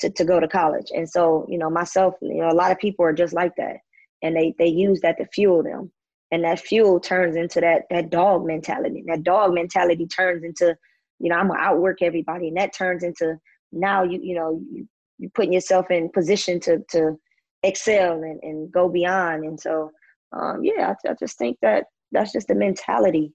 to, 0.00 0.10
to 0.10 0.24
go 0.24 0.40
to 0.40 0.48
college, 0.48 0.86
and 0.94 1.08
so 1.08 1.46
you 1.48 1.58
know 1.58 1.70
myself, 1.70 2.14
you 2.22 2.40
know 2.40 2.50
a 2.50 2.54
lot 2.54 2.72
of 2.72 2.78
people 2.78 3.04
are 3.04 3.12
just 3.12 3.34
like 3.34 3.52
that, 3.56 3.76
and 4.22 4.34
they 4.34 4.54
they 4.58 4.66
use 4.66 5.00
that 5.02 5.18
to 5.18 5.26
fuel 5.26 5.62
them, 5.62 5.92
and 6.32 6.42
that 6.44 6.60
fuel 6.60 6.98
turns 6.98 7.36
into 7.36 7.60
that 7.60 7.82
that 7.90 8.10
dog 8.10 8.46
mentality. 8.46 9.04
That 9.06 9.22
dog 9.24 9.52
mentality 9.52 10.06
turns 10.06 10.42
into 10.42 10.74
you 11.18 11.28
know 11.28 11.36
I'm 11.36 11.48
gonna 11.48 11.60
outwork 11.60 12.00
everybody, 12.00 12.48
and 12.48 12.56
that 12.56 12.74
turns 12.74 13.04
into 13.04 13.38
now 13.72 14.02
you 14.02 14.20
you 14.22 14.34
know 14.34 14.60
you 14.70 14.86
you 15.18 15.30
putting 15.34 15.52
yourself 15.52 15.90
in 15.90 16.10
position 16.10 16.60
to 16.60 16.78
to 16.90 17.16
excel 17.62 18.22
and, 18.22 18.40
and 18.42 18.70
go 18.70 18.88
beyond. 18.88 19.44
And 19.44 19.58
so 19.58 19.90
um, 20.32 20.62
yeah 20.62 20.94
I, 21.04 21.10
I 21.10 21.14
just 21.18 21.38
think 21.38 21.58
that 21.62 21.84
that's 22.12 22.32
just 22.32 22.48
the 22.48 22.54
mentality 22.54 23.32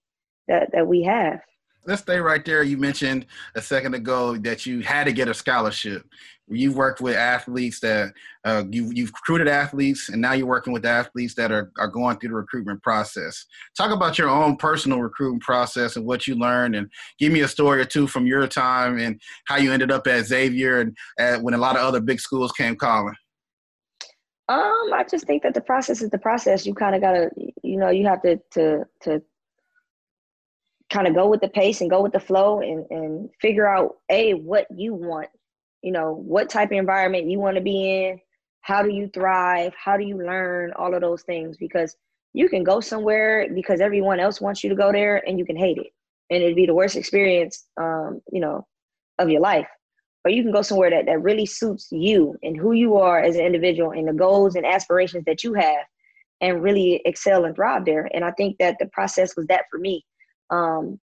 that 0.47 0.69
that 0.73 0.87
we 0.87 1.03
have 1.03 1.41
let's 1.85 2.01
stay 2.01 2.19
right 2.19 2.43
there. 2.45 2.63
You 2.63 2.77
mentioned 2.77 3.25
a 3.55 3.61
second 3.61 3.95
ago 3.95 4.37
that 4.37 4.65
you 4.65 4.81
had 4.81 5.05
to 5.05 5.11
get 5.11 5.27
a 5.27 5.33
scholarship. 5.33 6.03
You've 6.47 6.75
worked 6.75 6.99
with 6.99 7.15
athletes 7.15 7.79
that 7.79 8.13
uh, 8.43 8.63
you, 8.69 8.91
you've 8.93 9.11
recruited 9.11 9.47
athletes, 9.47 10.09
and 10.09 10.21
now 10.21 10.33
you're 10.33 10.47
working 10.47 10.73
with 10.73 10.85
athletes 10.85 11.33
that 11.35 11.49
are, 11.49 11.71
are 11.77 11.87
going 11.87 12.17
through 12.17 12.29
the 12.29 12.35
recruitment 12.35 12.83
process. 12.83 13.45
Talk 13.77 13.91
about 13.91 14.17
your 14.17 14.27
own 14.27 14.57
personal 14.57 15.01
recruitment 15.01 15.43
process 15.43 15.95
and 15.95 16.05
what 16.05 16.27
you 16.27 16.35
learned, 16.35 16.75
and 16.75 16.89
give 17.19 17.31
me 17.31 17.41
a 17.41 17.47
story 17.47 17.79
or 17.79 17.85
two 17.85 18.05
from 18.05 18.27
your 18.27 18.45
time 18.47 18.99
and 18.99 19.21
how 19.45 19.57
you 19.57 19.71
ended 19.71 19.91
up 19.91 20.05
at 20.07 20.25
Xavier 20.25 20.81
and 20.81 20.97
uh, 21.19 21.37
when 21.39 21.53
a 21.53 21.57
lot 21.57 21.77
of 21.77 21.83
other 21.83 22.01
big 22.01 22.19
schools 22.19 22.51
came 22.51 22.75
calling. 22.75 23.15
Um, 24.49 24.91
I 24.93 25.05
just 25.09 25.25
think 25.25 25.43
that 25.43 25.53
the 25.53 25.61
process 25.61 26.01
is 26.01 26.09
the 26.09 26.17
process. 26.17 26.65
You 26.65 26.73
kind 26.73 26.95
of 26.95 27.01
gotta, 27.01 27.29
you 27.63 27.77
know, 27.77 27.89
you 27.89 28.05
have 28.07 28.21
to 28.23 28.37
to 28.51 28.83
to 29.03 29.21
kind 30.91 31.07
of 31.07 31.15
go 31.15 31.27
with 31.27 31.41
the 31.41 31.47
pace 31.49 31.81
and 31.81 31.89
go 31.89 32.01
with 32.01 32.11
the 32.11 32.19
flow 32.19 32.59
and, 32.59 32.85
and 32.89 33.29
figure 33.41 33.67
out 33.67 33.97
a 34.09 34.33
what 34.33 34.67
you 34.75 34.93
want 34.93 35.27
you 35.81 35.91
know 35.91 36.13
what 36.13 36.49
type 36.49 36.71
of 36.71 36.77
environment 36.77 37.29
you 37.29 37.39
want 37.39 37.55
to 37.55 37.61
be 37.61 38.05
in 38.05 38.19
how 38.61 38.83
do 38.83 38.89
you 38.89 39.09
thrive 39.13 39.73
how 39.75 39.97
do 39.97 40.03
you 40.03 40.17
learn 40.17 40.71
all 40.75 40.93
of 40.93 41.01
those 41.01 41.23
things 41.23 41.57
because 41.57 41.95
you 42.33 42.47
can 42.47 42.63
go 42.63 42.79
somewhere 42.79 43.47
because 43.53 43.81
everyone 43.81 44.19
else 44.19 44.39
wants 44.39 44.63
you 44.63 44.69
to 44.69 44.75
go 44.75 44.91
there 44.91 45.27
and 45.27 45.39
you 45.39 45.45
can 45.45 45.55
hate 45.55 45.77
it 45.77 45.87
and 46.31 46.41
it'd 46.41 46.55
be 46.55 46.65
the 46.65 46.73
worst 46.73 46.95
experience, 46.95 47.67
um, 47.79 48.21
you 48.31 48.39
know, 48.39 48.65
of 49.19 49.29
your 49.29 49.41
life. 49.41 49.67
Or 50.23 50.31
you 50.31 50.43
can 50.43 50.51
go 50.51 50.61
somewhere 50.61 50.89
that, 50.89 51.05
that 51.07 51.21
really 51.21 51.45
suits 51.45 51.89
you 51.91 52.37
and 52.41 52.55
who 52.55 52.71
you 52.71 52.95
are 52.97 53.21
as 53.21 53.35
an 53.35 53.45
individual 53.45 53.91
and 53.91 54.07
the 54.07 54.13
goals 54.13 54.55
and 54.55 54.65
aspirations 54.65 55.25
that 55.25 55.43
you 55.43 55.53
have 55.55 55.83
and 56.39 56.63
really 56.63 57.01
excel 57.05 57.45
and 57.45 57.55
thrive 57.55 57.85
there. 57.85 58.09
And 58.13 58.23
I 58.23 58.31
think 58.31 58.57
that 58.59 58.77
the 58.79 58.85
process 58.87 59.35
was 59.35 59.45
that 59.47 59.65
for 59.69 59.77
me. 59.77 60.05
Um, 60.51 60.99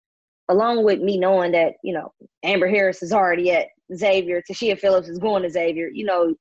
along 0.49 0.85
with 0.85 1.01
me 1.01 1.19
knowing 1.19 1.53
that, 1.53 1.75
you 1.83 1.95
know, 1.95 2.13
Amber 2.43 2.69
Harris 2.69 3.03
is 3.03 3.13
already 3.13 3.53
at 3.53 3.69
Xavier, 3.95 4.43
Ta'Shia 4.43 4.79
Phillips 4.79 5.09
is 5.09 5.19
going 5.19 5.43
to 5.43 5.51
Xavier, 5.51 5.89
you 5.89 6.05
know, 6.05 6.35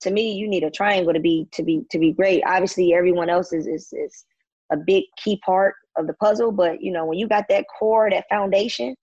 to 0.00 0.10
me, 0.10 0.32
you 0.32 0.48
need 0.48 0.62
a 0.62 0.70
triangle 0.70 1.12
to 1.12 1.20
be 1.20 1.48
to 1.52 1.62
be 1.62 1.84
to 1.90 1.98
be 1.98 2.12
great. 2.12 2.42
Obviously, 2.46 2.94
everyone 2.94 3.28
else 3.28 3.52
is 3.52 3.66
is, 3.66 3.92
is 3.92 4.24
a 4.72 4.76
big 4.76 5.04
key 5.16 5.40
part 5.44 5.74
of 5.96 6.06
the 6.06 6.14
puzzle, 6.14 6.52
but 6.52 6.80
you 6.82 6.92
know, 6.92 7.04
when 7.04 7.18
you 7.18 7.26
got 7.26 7.46
that 7.48 7.64
core, 7.78 8.08
that 8.10 8.26
foundation, 8.30 8.94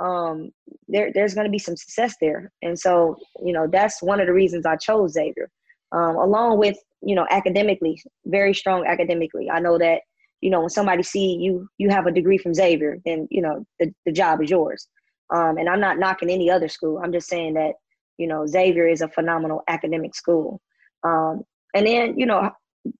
um, 0.00 0.50
there 0.88 1.10
there's 1.14 1.34
going 1.34 1.46
to 1.46 1.50
be 1.50 1.58
some 1.58 1.76
success 1.76 2.14
there. 2.20 2.52
And 2.62 2.78
so, 2.78 3.16
you 3.42 3.52
know, 3.52 3.66
that's 3.66 4.02
one 4.02 4.20
of 4.20 4.26
the 4.26 4.32
reasons 4.34 4.66
I 4.66 4.76
chose 4.76 5.12
Xavier, 5.12 5.50
um, 5.92 6.16
along 6.16 6.58
with 6.58 6.76
you 7.02 7.14
know 7.14 7.26
academically, 7.30 8.02
very 8.26 8.54
strong 8.54 8.86
academically. 8.86 9.50
I 9.50 9.60
know 9.60 9.78
that 9.78 10.02
you 10.40 10.50
know 10.50 10.60
when 10.60 10.70
somebody 10.70 11.02
see 11.02 11.36
you 11.36 11.68
you 11.78 11.88
have 11.90 12.06
a 12.06 12.12
degree 12.12 12.38
from 12.38 12.54
Xavier, 12.54 12.98
then 13.04 13.26
you 13.30 13.42
know 13.42 13.64
the 13.80 13.92
the 14.06 14.12
job 14.12 14.42
is 14.42 14.50
yours. 14.50 14.88
Um, 15.34 15.56
and 15.56 15.68
I'm 15.68 15.80
not 15.80 15.98
knocking 15.98 16.30
any 16.30 16.50
other 16.50 16.68
school. 16.68 17.00
I'm 17.02 17.12
just 17.12 17.28
saying 17.28 17.54
that 17.54 17.72
you 18.18 18.26
know 18.26 18.46
Xavier 18.46 18.86
is 18.86 19.00
a 19.00 19.08
phenomenal 19.08 19.62
academic 19.68 20.14
school. 20.14 20.60
Um, 21.02 21.42
and 21.74 21.86
then 21.86 22.18
you 22.18 22.26
know 22.26 22.50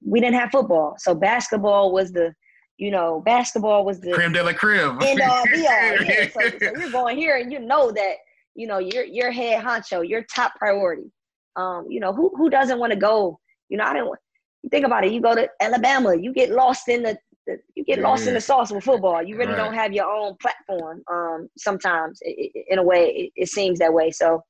we 0.05 0.21
didn't 0.21 0.38
have 0.38 0.50
football, 0.50 0.97
so 0.99 1.14
basketball 1.14 1.93
was 1.93 2.12
the 2.12 2.35
you 2.76 2.91
know, 2.91 3.23
basketball 3.25 3.85
was 3.85 4.00
the 4.00 4.12
creme 4.12 4.33
de 4.33 4.43
la 4.43 4.53
creme. 4.53 4.99
End 5.03 5.21
all 5.21 5.45
be 5.45 5.67
all. 5.67 6.03
Yeah. 6.03 6.29
So, 6.29 6.41
so, 6.59 6.73
you're 6.79 6.91
going 6.91 7.17
here 7.17 7.37
and 7.37 7.53
you 7.53 7.61
know 7.61 7.93
that, 7.93 8.14
you 8.55 8.67
know, 8.67 8.79
you're 8.79 9.05
your 9.05 9.31
head 9.31 9.62
honcho, 9.62 10.09
your 10.09 10.23
top 10.25 10.55
priority. 10.57 11.12
Um, 11.57 11.87
you 11.88 12.00
know, 12.00 12.12
who 12.12 12.33
who 12.37 12.50
doesn't 12.50 12.79
want 12.79 12.93
to 12.93 12.99
go? 12.99 13.38
You 13.69 13.79
know, 13.79 13.85
I 13.85 13.93
didn't 13.93 14.09
think 14.71 14.87
about 14.87 15.04
it, 15.04 15.12
you 15.12 15.21
go 15.21 15.35
to 15.35 15.49
Alabama, 15.61 16.16
you 16.16 16.33
get 16.33 16.50
lost 16.50 16.88
in 16.88 17.02
the, 17.02 17.18
the 17.47 17.59
you 17.75 17.85
get 17.85 17.99
yeah. 17.99 18.09
lost 18.09 18.26
in 18.26 18.35
the 18.35 18.40
sauce 18.40 18.71
with 18.71 18.85
football. 18.85 19.23
You 19.23 19.37
really 19.37 19.52
right. 19.52 19.59
don't 19.59 19.75
have 19.75 19.92
your 19.92 20.11
own 20.11 20.37
platform. 20.40 21.02
Um, 21.11 21.49
sometimes 21.59 22.18
it, 22.23 22.50
it, 22.54 22.66
in 22.68 22.78
a 22.78 22.83
way 22.83 23.06
it, 23.06 23.33
it, 23.42 23.49
seems 23.49 23.78
that 23.78 23.92
way. 23.92 24.11
So 24.11 24.42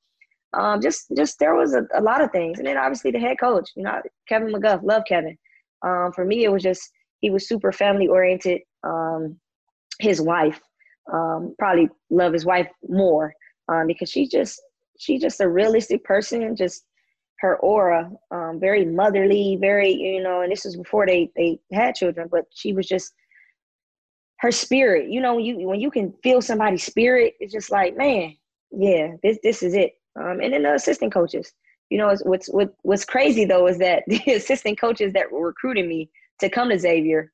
um, 0.53 0.81
just 0.81 1.07
just 1.17 1.39
there 1.39 1.55
was 1.55 1.75
a, 1.75 1.83
a 1.95 2.01
lot 2.01 2.23
of 2.23 2.31
things. 2.31 2.59
And 2.59 2.67
then 2.67 2.77
obviously 2.77 3.11
the 3.11 3.19
head 3.19 3.39
coach, 3.41 3.71
you 3.77 3.83
know, 3.83 4.01
Kevin 4.29 4.53
McGuff, 4.53 4.83
love 4.83 5.03
Kevin. 5.09 5.37
Um, 5.85 6.13
for 6.15 6.25
me 6.25 6.45
it 6.45 6.53
was 6.53 6.63
just 6.63 6.91
he 7.21 7.31
was 7.31 7.49
super 7.49 7.73
family 7.73 8.09
oriented. 8.09 8.61
Um, 8.85 9.39
his 10.01 10.21
wife, 10.21 10.61
um, 11.13 11.55
probably 11.59 11.89
love 12.11 12.33
his 12.33 12.45
wife 12.45 12.69
more 12.89 13.33
um, 13.69 13.87
because 13.87 14.11
she 14.11 14.27
just 14.29 14.61
she's 14.99 15.21
just 15.21 15.41
a 15.41 15.49
realistic 15.49 16.05
person. 16.05 16.55
Just 16.57 16.85
her 17.41 17.57
aura, 17.59 18.11
um, 18.31 18.59
very 18.61 18.85
motherly, 18.85 19.57
very 19.61 19.93
you 19.93 20.23
know. 20.23 20.43
And 20.43 20.53
this 20.53 20.65
was 20.65 20.77
before 20.77 21.07
they 21.07 21.31
they 21.37 21.59
had 21.73 21.95
children, 21.95 22.29
but 22.31 22.47
she 22.55 22.73
was 22.73 22.87
just 22.87 23.13
her 24.41 24.53
spirit. 24.53 25.11
You 25.11 25.21
know, 25.21 25.35
when 25.37 25.45
you 25.45 25.67
when 25.67 25.81
you 25.81 25.91
can 25.91 26.13
feel 26.23 26.41
somebody's 26.41 26.85
spirit, 26.85 27.35
it's 27.41 27.53
just 27.53 27.71
like 27.71 27.97
man, 27.97 28.37
yeah, 28.71 29.13
this 29.23 29.39
this 29.43 29.63
is 29.63 29.75
it. 29.75 29.93
Um, 30.19 30.41
and 30.41 30.53
then 30.53 30.63
the 30.63 30.75
assistant 30.75 31.13
coaches. 31.13 31.53
You 31.91 31.99
know, 31.99 32.15
what's 32.25 32.49
what, 32.49 32.75
what's 32.83 33.05
crazy 33.05 33.45
though 33.45 33.67
is 33.67 33.79
that 33.79 34.05
the 34.09 34.23
assistant 34.33 34.81
coaches 34.81 35.13
that 35.13 35.31
were 35.31 35.47
recruiting 35.47 35.89
me 35.89 36.11
to 36.41 36.49
come 36.49 36.71
to 36.71 36.79
Xavier 36.79 37.33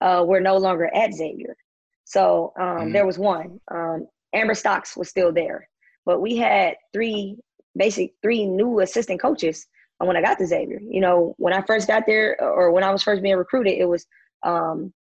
uh, 0.00 0.24
were 0.26 0.40
no 0.40 0.56
longer 0.56 0.90
at 0.94 1.14
Xavier. 1.14 1.56
So 2.04 2.52
um, 2.58 2.64
mm-hmm. 2.64 2.92
there 2.92 3.06
was 3.06 3.18
one. 3.18 3.60
Um, 3.70 4.06
Amber 4.32 4.54
Stocks 4.54 4.96
was 4.96 5.08
still 5.08 5.32
there, 5.32 5.68
but 6.06 6.20
we 6.20 6.36
had 6.36 6.74
three, 6.92 7.36
basic 7.76 8.12
three 8.22 8.46
new 8.46 8.80
assistant 8.80 9.20
coaches 9.20 9.66
when 9.98 10.16
I 10.16 10.22
got 10.22 10.38
to 10.38 10.46
Xavier. 10.46 10.80
You 10.82 11.00
know, 11.00 11.34
when 11.38 11.52
I 11.52 11.62
first 11.62 11.86
got 11.86 12.04
there, 12.06 12.40
or 12.40 12.72
when 12.72 12.84
I 12.84 12.90
was 12.90 13.02
first 13.02 13.22
being 13.22 13.36
recruited, 13.36 13.74
it 13.78 13.88
was 13.88 14.06
um, 14.42 14.92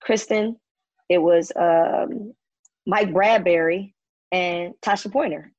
Kristen, 0.00 0.56
it 1.08 1.18
was 1.18 1.52
um, 1.56 2.32
Mike 2.86 3.12
Bradbury, 3.12 3.94
and 4.32 4.74
Tasha 4.82 5.12
Pointer. 5.12 5.52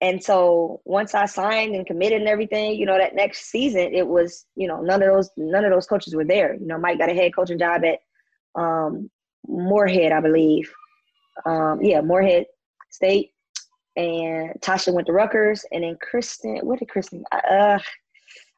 And 0.00 0.22
so 0.22 0.80
once 0.84 1.14
I 1.14 1.26
signed 1.26 1.74
and 1.74 1.86
committed 1.86 2.20
and 2.20 2.28
everything, 2.28 2.76
you 2.76 2.86
know, 2.86 2.98
that 2.98 3.14
next 3.14 3.50
season 3.50 3.94
it 3.94 4.06
was, 4.06 4.46
you 4.54 4.68
know, 4.68 4.80
none 4.80 5.02
of 5.02 5.12
those 5.12 5.30
none 5.36 5.64
of 5.64 5.70
those 5.70 5.86
coaches 5.86 6.14
were 6.14 6.24
there. 6.24 6.54
You 6.54 6.66
know, 6.66 6.78
Mike 6.78 6.98
got 6.98 7.10
a 7.10 7.14
head 7.14 7.34
coaching 7.34 7.58
job 7.58 7.82
at 7.84 7.98
um, 8.60 9.10
Morehead, 9.46 10.12
I 10.12 10.20
believe. 10.20 10.70
Um, 11.44 11.82
yeah, 11.82 12.00
Morehead 12.00 12.46
State. 12.90 13.32
And 13.96 14.52
Tasha 14.60 14.92
went 14.92 15.06
to 15.06 15.12
Rutgers, 15.12 15.64
and 15.72 15.82
then 15.82 15.96
Kristen. 16.00 16.58
What 16.58 16.78
did 16.78 16.88
Kristen? 16.88 17.24
Uh, 17.32 17.78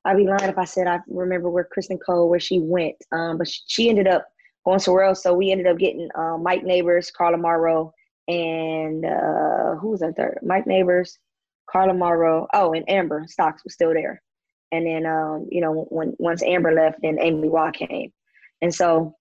I'd 0.05 0.17
be 0.17 0.27
lying 0.27 0.49
if 0.49 0.59
I 0.59 0.65
said 0.65 0.87
I 0.87 1.01
remember 1.07 1.51
where 1.51 1.65
Kristen 1.65 1.99
Cole 1.99 2.29
where 2.29 2.41
she 2.41 2.61
went. 2.61 2.97
Um, 3.13 3.39
but 3.39 3.49
she, 3.67 3.89
ended 3.89 4.09
up 4.09 4.27
going 4.65 4.79
somewhere 4.79 5.05
else. 5.05 5.23
So 5.23 5.35
we 5.35 5.51
ended 5.51 5.67
up 5.67 5.79
getting 5.79 6.09
uh, 6.15 6.39
Mike 6.39 6.65
Neighbors, 6.65 7.11
Carla 7.11 7.37
Morrow, 7.37 7.93
and 8.27 9.05
uh, 9.05 9.77
who 9.77 9.91
was 9.91 10.01
that 10.01 10.17
third? 10.17 10.39
Mike 10.43 10.67
Neighbors, 10.67 11.19
Carla 11.71 11.95
Morrow. 11.95 12.47
Oh, 12.53 12.73
and 12.73 12.89
Amber 12.89 13.25
Stocks 13.29 13.65
was 13.65 13.75
still 13.75 13.93
there. 13.95 14.23
And 14.73 14.87
then, 14.87 15.07
um, 15.07 15.47
you 15.51 15.61
know, 15.61 15.87
when 15.91 16.15
once 16.19 16.43
Amber 16.43 16.73
left, 16.73 16.99
then 17.03 17.19
Amy 17.21 17.49
Watt 17.49 17.75
came. 17.75 18.13
And 18.61 18.75
so, 18.75 19.17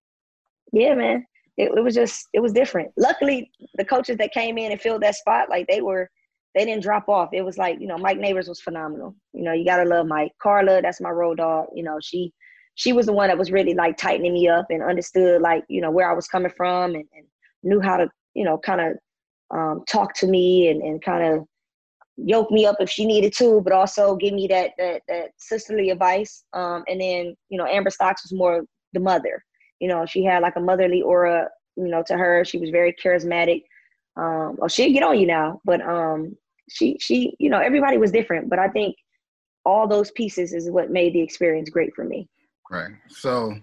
yeah, 0.74 0.96
man, 0.96 1.26
it, 1.58 1.72
it 1.76 1.84
was 1.84 1.96
just 1.96 2.28
it 2.34 2.40
was 2.40 2.54
different. 2.54 2.92
Luckily, 2.98 3.52
the 3.76 3.86
coaches 3.86 4.18
that 4.18 4.32
came 4.32 4.58
in 4.58 4.72
and 4.72 4.80
filled 4.82 5.02
that 5.04 5.16
spot, 5.16 5.50
like 5.50 5.68
they 5.68 5.82
were, 5.82 6.10
they 6.56 6.66
didn't 6.66 6.84
drop 6.84 7.10
off. 7.10 7.30
It 7.34 7.42
was 7.42 7.58
like, 7.58 7.80
you 7.80 7.88
know, 7.88 7.98
Mike 7.98 8.20
Neighbors 8.20 8.48
was 8.48 8.62
phenomenal. 8.62 9.16
You 9.34 9.44
know, 9.44 9.54
you 9.54 9.66
gotta 9.66 9.86
love 9.88 10.08
Mike. 10.08 10.32
Carla, 10.42 10.82
that's 10.82 11.02
my 11.02 11.10
road 11.10 11.38
dog. 11.38 11.68
You 11.74 11.84
know, 11.84 11.98
she 12.02 12.32
she 12.76 12.94
was 12.94 13.08
the 13.08 13.14
one 13.14 13.28
that 13.30 13.38
was 13.38 13.52
really 13.52 13.74
like 13.74 13.98
tightening 13.98 14.34
me 14.34 14.48
up 14.48 14.68
and 14.70 14.84
understood 14.84 15.42
like 15.42 15.64
you 15.68 15.82
know 15.82 15.92
where 15.92 16.10
I 16.10 16.14
was 16.14 16.28
coming 16.28 16.52
from 16.56 16.96
and, 16.96 17.06
and 17.16 17.26
knew 17.64 17.82
how 17.82 17.98
to 17.98 18.10
you 18.36 18.46
know 18.46 18.58
kind 18.58 18.82
of 18.82 18.98
um, 19.50 19.84
talk 19.88 20.14
to 20.16 20.28
me 20.28 20.70
and, 20.70 20.82
and 20.82 21.02
kind 21.04 21.24
of 21.24 21.46
yoke 22.18 22.52
me 22.52 22.66
up 22.66 22.76
if 22.80 22.90
she 22.90 23.06
needed 23.06 23.34
to, 23.34 23.62
but 23.62 23.74
also 23.74 24.16
give 24.16 24.34
me 24.34 24.48
that 24.48 24.72
that 24.78 25.02
that 25.08 25.30
sisterly 25.38 25.90
advice. 25.90 26.44
Um, 26.54 26.84
and 26.88 27.02
then 27.02 27.36
you 27.50 27.58
know, 27.58 27.66
Amber 27.66 27.90
Stocks 27.90 28.24
was 28.24 28.38
more 28.38 28.64
the 28.94 29.00
mother. 29.00 29.44
You 29.80 29.88
know, 29.88 30.06
she 30.06 30.24
had 30.24 30.42
like 30.42 30.56
a 30.56 30.62
motherly 30.62 31.02
aura. 31.02 31.50
You 31.76 31.88
know, 31.88 32.04
to 32.08 32.18
her, 32.18 32.44
she 32.44 32.58
was 32.58 32.72
very 32.72 32.94
charismatic. 32.94 33.64
Um, 34.16 34.56
well, 34.58 34.68
she'd 34.68 34.94
get 34.94 35.04
on 35.04 35.20
you 35.20 35.28
now, 35.28 35.62
but 35.64 35.82
um, 35.82 36.36
she 36.70 36.98
she 37.00 37.36
you 37.40 37.50
know 37.50 37.60
everybody 37.60 37.98
was 37.98 38.12
different, 38.12 38.50
but 38.50 38.60
I 38.60 38.68
think 38.68 38.96
all 39.66 39.88
those 39.88 40.12
pieces 40.12 40.54
is 40.54 40.72
what 40.72 40.90
made 40.90 41.14
the 41.14 41.22
experience 41.22 41.70
great 41.70 41.94
for 41.94 42.04
me. 42.04 42.28
Right. 42.72 42.92
So 43.10 43.56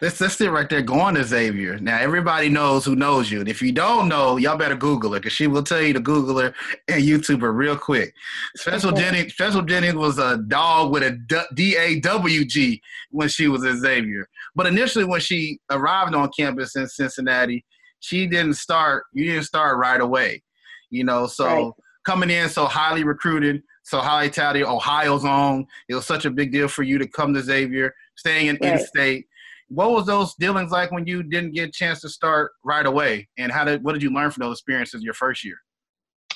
let's 0.00 0.20
let's 0.20 0.36
sit 0.36 0.50
right 0.50 0.68
there 0.68 0.82
going 0.82 1.14
to 1.14 1.24
Xavier. 1.24 1.78
Now 1.78 1.98
everybody 1.98 2.48
knows 2.48 2.84
who 2.84 2.96
knows 2.96 3.30
you. 3.30 3.40
And 3.40 3.48
if 3.48 3.60
you 3.60 3.72
don't 3.72 4.08
know, 4.08 4.36
y'all 4.36 4.56
better 4.56 4.76
Google 4.76 5.12
her 5.12 5.20
because 5.20 5.32
she 5.32 5.46
will 5.46 5.62
tell 5.62 5.82
you 5.82 5.92
to 5.92 6.00
Google 6.00 6.38
her 6.38 6.54
and 6.88 7.02
YouTube 7.02 7.40
her 7.42 7.52
real 7.52 7.76
quick. 7.76 8.14
Special. 8.56 8.92
Jennings 8.92 9.32
Special 9.32 9.62
Jennings 9.62 9.94
was 9.94 10.18
a 10.18 10.38
dog 10.48 10.92
with 10.92 11.02
a 11.02 11.46
D 11.54 11.76
A 11.76 12.00
W 12.00 12.44
G 12.44 12.80
when 13.10 13.28
she 13.28 13.48
was 13.48 13.64
at 13.64 13.76
Xavier. 13.76 14.28
But 14.54 14.66
initially 14.66 15.04
when 15.04 15.20
she 15.20 15.58
arrived 15.70 16.14
on 16.14 16.30
campus 16.36 16.76
in 16.76 16.88
Cincinnati, 16.88 17.64
she 18.00 18.26
didn't 18.26 18.54
start 18.54 19.04
you 19.12 19.24
didn't 19.26 19.44
start 19.44 19.78
right 19.78 20.00
away. 20.00 20.42
You 20.90 21.04
know, 21.04 21.26
so 21.26 21.46
right. 21.46 21.72
coming 22.06 22.30
in 22.30 22.48
so 22.48 22.64
highly 22.64 23.04
recruited, 23.04 23.62
so 23.82 24.00
highly 24.00 24.30
touted, 24.30 24.62
Ohio's 24.62 25.24
own. 25.24 25.66
It 25.88 25.94
was 25.94 26.06
such 26.06 26.24
a 26.24 26.30
big 26.30 26.50
deal 26.50 26.68
for 26.68 26.82
you 26.82 26.96
to 26.98 27.06
come 27.06 27.34
to 27.34 27.42
Xavier, 27.42 27.94
staying 28.16 28.46
in 28.46 28.58
right. 28.62 28.80
in-state 28.80 29.26
what 29.68 29.90
was 29.90 30.06
those 30.06 30.34
dealings 30.34 30.70
like 30.70 30.90
when 30.90 31.06
you 31.06 31.22
didn't 31.22 31.52
get 31.52 31.68
a 31.68 31.72
chance 31.72 32.00
to 32.00 32.08
start 32.08 32.52
right 32.64 32.86
away 32.86 33.28
and 33.38 33.52
how 33.52 33.64
did 33.64 33.82
what 33.82 33.92
did 33.92 34.02
you 34.02 34.12
learn 34.12 34.30
from 34.30 34.42
those 34.42 34.58
experiences 34.58 35.02
your 35.02 35.14
first 35.14 35.44
year 35.44 35.56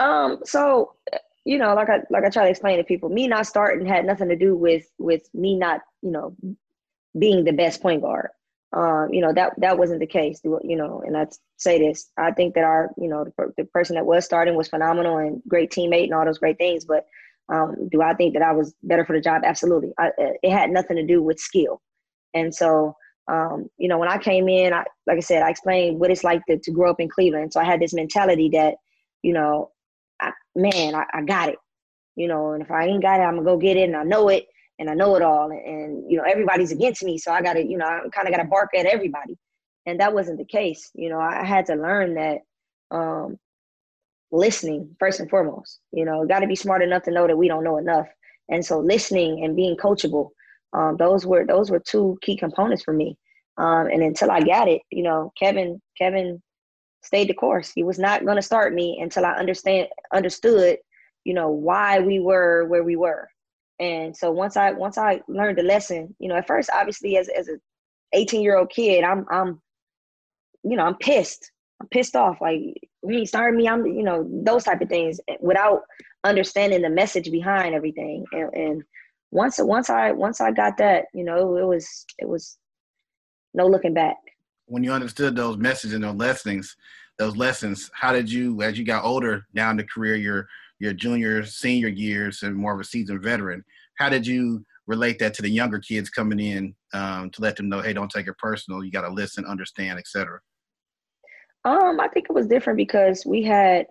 um 0.00 0.38
so 0.44 0.92
you 1.44 1.58
know 1.58 1.74
like 1.74 1.88
i 1.88 2.00
like 2.10 2.24
i 2.24 2.28
try 2.28 2.44
to 2.44 2.50
explain 2.50 2.78
to 2.78 2.84
people 2.84 3.08
me 3.08 3.26
not 3.26 3.46
starting 3.46 3.86
had 3.86 4.04
nothing 4.04 4.28
to 4.28 4.36
do 4.36 4.56
with 4.56 4.84
with 4.98 5.22
me 5.34 5.56
not 5.56 5.80
you 6.02 6.10
know 6.10 6.34
being 7.18 7.44
the 7.44 7.52
best 7.52 7.82
point 7.82 8.02
guard 8.02 8.28
um 8.74 9.08
you 9.12 9.20
know 9.20 9.32
that 9.32 9.52
that 9.58 9.76
wasn't 9.76 10.00
the 10.00 10.06
case 10.06 10.40
you 10.44 10.76
know 10.76 11.02
and 11.06 11.16
i 11.16 11.26
say 11.56 11.78
this 11.78 12.10
i 12.18 12.30
think 12.30 12.54
that 12.54 12.64
our 12.64 12.90
you 12.96 13.08
know 13.08 13.24
the, 13.24 13.52
the 13.56 13.64
person 13.66 13.96
that 13.96 14.06
was 14.06 14.24
starting 14.24 14.54
was 14.54 14.68
phenomenal 14.68 15.18
and 15.18 15.42
great 15.48 15.70
teammate 15.70 16.04
and 16.04 16.14
all 16.14 16.24
those 16.24 16.38
great 16.38 16.58
things 16.58 16.84
but 16.84 17.06
um, 17.52 17.88
do 17.90 18.02
I 18.02 18.14
think 18.14 18.34
that 18.34 18.42
I 18.42 18.52
was 18.52 18.74
better 18.82 19.04
for 19.04 19.14
the 19.14 19.20
job? 19.20 19.42
Absolutely. 19.44 19.92
I, 19.98 20.10
it 20.16 20.50
had 20.50 20.70
nothing 20.70 20.96
to 20.96 21.06
do 21.06 21.22
with 21.22 21.38
skill. 21.38 21.80
And 22.34 22.54
so 22.54 22.96
um, 23.28 23.68
you 23.78 23.88
know, 23.88 23.98
when 23.98 24.08
I 24.08 24.18
came 24.18 24.48
in, 24.48 24.72
I, 24.72 24.84
like 25.06 25.18
I 25.18 25.20
said, 25.20 25.42
I 25.42 25.50
explained 25.50 25.98
what 26.00 26.10
it's 26.10 26.24
like 26.24 26.44
to, 26.46 26.58
to 26.58 26.70
grow 26.72 26.90
up 26.90 27.00
in 27.00 27.08
Cleveland. 27.08 27.52
So 27.52 27.60
I 27.60 27.64
had 27.64 27.80
this 27.80 27.94
mentality 27.94 28.50
that, 28.50 28.74
you 29.22 29.32
know, 29.32 29.70
I, 30.20 30.32
man, 30.56 30.94
I, 30.94 31.04
I, 31.12 31.22
got 31.22 31.48
it, 31.48 31.56
you 32.16 32.28
know, 32.28 32.52
and 32.52 32.62
if 32.62 32.70
I 32.70 32.86
ain't 32.86 33.02
got 33.02 33.20
it, 33.20 33.24
I'm 33.24 33.36
gonna 33.36 33.44
go 33.44 33.56
get 33.56 33.76
it, 33.76 33.84
and 33.84 33.96
I 33.96 34.02
know 34.02 34.28
it, 34.28 34.46
and 34.78 34.90
I 34.90 34.94
know 34.94 35.14
it 35.16 35.22
all, 35.22 35.50
and, 35.50 35.60
and 35.64 36.10
you 36.10 36.16
know, 36.16 36.24
everybody's 36.24 36.72
against 36.72 37.02
me, 37.04 37.18
so 37.18 37.32
I 37.32 37.42
gotta, 37.42 37.64
you 37.64 37.78
know, 37.78 37.86
I 37.86 38.00
kind 38.12 38.26
of 38.26 38.34
gotta 38.34 38.48
bark 38.48 38.70
at 38.76 38.86
everybody, 38.86 39.38
and 39.86 40.00
that 40.00 40.14
wasn't 40.14 40.38
the 40.38 40.44
case. 40.44 40.90
You 40.94 41.10
know, 41.10 41.20
I 41.20 41.44
had 41.44 41.66
to 41.66 41.74
learn 41.74 42.14
that 42.14 42.38
um, 42.90 43.38
listening 44.30 44.94
first 44.98 45.20
and 45.20 45.30
foremost. 45.30 45.80
You 45.92 46.04
know, 46.04 46.26
got 46.26 46.40
to 46.40 46.46
be 46.46 46.56
smart 46.56 46.82
enough 46.82 47.02
to 47.04 47.10
know 47.10 47.26
that 47.26 47.36
we 47.36 47.48
don't 47.48 47.64
know 47.64 47.78
enough, 47.78 48.08
and 48.48 48.64
so 48.64 48.80
listening 48.80 49.44
and 49.44 49.56
being 49.56 49.76
coachable. 49.76 50.30
Um, 50.72 50.96
those 50.98 51.26
were 51.26 51.46
those 51.46 51.70
were 51.70 51.80
two 51.80 52.18
key 52.22 52.36
components 52.36 52.82
for 52.82 52.92
me. 52.92 53.16
Um, 53.58 53.86
and 53.86 54.02
until 54.02 54.30
I 54.30 54.40
got 54.40 54.68
it, 54.68 54.82
you 54.90 55.02
know, 55.02 55.32
Kevin 55.38 55.80
Kevin 55.98 56.42
stayed 57.02 57.28
the 57.28 57.34
course. 57.34 57.72
He 57.74 57.82
was 57.82 57.98
not 57.98 58.24
going 58.24 58.36
to 58.36 58.42
start 58.42 58.74
me 58.74 58.98
until 59.02 59.26
I 59.26 59.32
understand 59.32 59.88
understood, 60.12 60.78
you 61.24 61.34
know, 61.34 61.50
why 61.50 62.00
we 62.00 62.20
were 62.20 62.66
where 62.66 62.84
we 62.84 62.96
were. 62.96 63.28
And 63.78 64.16
so 64.16 64.30
once 64.30 64.56
I 64.56 64.72
once 64.72 64.96
I 64.96 65.20
learned 65.28 65.58
the 65.58 65.62
lesson, 65.62 66.14
you 66.18 66.28
know, 66.28 66.36
at 66.36 66.46
first 66.46 66.70
obviously 66.72 67.16
as 67.16 67.28
as 67.28 67.48
a 67.48 67.58
18 68.14 68.42
year 68.42 68.56
old 68.56 68.70
kid, 68.70 69.04
I'm 69.04 69.26
I'm 69.30 69.60
you 70.64 70.76
know, 70.76 70.84
I'm 70.84 70.96
pissed. 70.96 71.50
I'm 71.80 71.88
pissed 71.88 72.16
off. 72.16 72.40
Like, 72.40 72.60
me 73.02 73.26
starting 73.26 73.58
me, 73.58 73.68
I'm 73.68 73.84
you 73.86 74.04
know, 74.04 74.28
those 74.44 74.64
type 74.64 74.80
of 74.80 74.88
things 74.88 75.20
without 75.40 75.82
understanding 76.24 76.82
the 76.82 76.90
message 76.90 77.30
behind 77.30 77.74
everything. 77.74 78.24
And, 78.32 78.54
and 78.54 78.82
once 79.32 79.58
once 79.58 79.90
I 79.90 80.12
once 80.12 80.40
I 80.40 80.52
got 80.52 80.76
that, 80.76 81.06
you 81.12 81.24
know, 81.24 81.56
it 81.56 81.66
was 81.66 82.06
it 82.18 82.28
was 82.28 82.58
no 83.54 83.66
looking 83.66 83.94
back. 83.94 84.16
When 84.66 84.84
you 84.84 84.92
understood 84.92 85.34
those 85.34 85.56
messages 85.56 85.94
and 85.94 86.04
those 86.04 86.14
lessons, 86.14 86.76
those 87.18 87.36
lessons, 87.36 87.90
how 87.94 88.12
did 88.12 88.30
you, 88.30 88.62
as 88.62 88.78
you 88.78 88.84
got 88.84 89.04
older 89.04 89.46
down 89.54 89.76
the 89.76 89.84
career, 89.84 90.16
your 90.16 90.46
your 90.78 90.92
junior, 90.92 91.44
senior 91.44 91.88
years, 91.88 92.42
and 92.42 92.54
more 92.54 92.74
of 92.74 92.80
a 92.80 92.84
seasoned 92.84 93.22
veteran, 93.22 93.64
how 93.98 94.08
did 94.08 94.26
you 94.26 94.64
relate 94.86 95.18
that 95.18 95.32
to 95.34 95.42
the 95.42 95.48
younger 95.48 95.78
kids 95.78 96.10
coming 96.10 96.40
in 96.40 96.74
um, 96.92 97.30
to 97.30 97.40
let 97.40 97.56
them 97.56 97.68
know, 97.68 97.80
hey, 97.80 97.92
don't 97.92 98.10
take 98.10 98.26
it 98.26 98.36
personal. 98.36 98.84
You 98.84 98.90
got 98.90 99.02
to 99.02 99.12
listen, 99.12 99.44
understand, 99.46 99.98
etc. 99.98 100.40
Um, 101.64 102.00
I 102.00 102.08
think 102.08 102.26
it 102.28 102.32
was 102.32 102.46
different 102.46 102.76
because 102.76 103.24
we 103.24 103.42
had. 103.42 103.86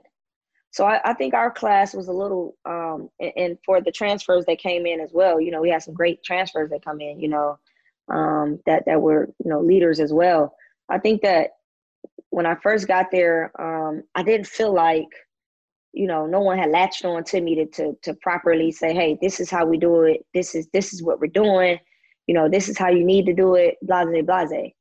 So 0.72 0.86
I, 0.86 1.02
I 1.04 1.14
think 1.14 1.34
our 1.34 1.52
class 1.52 1.94
was 1.94 2.08
a 2.08 2.14
little, 2.14 2.56
um, 2.66 3.10
and, 3.20 3.32
and, 3.36 3.58
for 3.66 3.82
the 3.82 3.92
transfers 3.92 4.46
that 4.46 4.58
came 4.58 4.86
in 4.86 5.02
as 5.02 5.12
well. 5.14 5.40
You 5.40 5.52
know, 5.52 5.62
we 5.62 5.70
had 5.70 5.84
some 5.84 5.94
great 5.94 6.24
transfers 6.24 6.70
that 6.70 6.84
come 6.84 7.02
in. 7.02 7.20
You 7.20 7.28
know, 7.28 7.60
um, 8.10 8.60
that 8.66 8.84
that 8.86 9.02
were 9.02 9.30
you 9.44 9.50
know 9.50 9.62
leaders 9.62 10.00
as 10.00 10.14
well. 10.14 10.56
I 10.90 10.98
think 10.98 11.22
that 11.22 11.52
when 12.30 12.46
I 12.46 12.56
first 12.56 12.88
got 12.88 13.08
there, 13.12 13.52
um, 13.62 14.04
I 14.16 14.24
didn't 14.24 14.48
feel 14.48 14.74
like 14.74 15.08
you 15.94 16.08
know 16.08 16.26
no 16.26 16.40
one 16.40 16.58
had 16.58 16.72
latched 16.72 17.04
on 17.04 17.24
to 17.26 17.42
me 17.42 17.56
to, 17.56 17.66
to 17.66 17.98
to 18.04 18.14
properly 18.16 18.72
say, 18.72 18.94
hey, 18.94 19.18
this 19.22 19.42
is 19.42 19.50
how 19.50 19.66
we 19.66 19.78
do 19.78 20.04
it. 20.04 20.26
This 20.34 20.56
is 20.56 20.68
this 20.74 20.94
is 20.94 21.04
what 21.04 21.20
we're 21.20 21.28
doing. 21.28 21.80
You 22.28 22.36
know, 22.36 22.48
this 22.48 22.70
is 22.70 22.78
how 22.78 22.90
you 22.90 23.04
need 23.04 23.26
to 23.26 23.34
do 23.34 23.56
it. 23.56 23.76
Blase, 23.82 24.24
blase. 24.26 24.72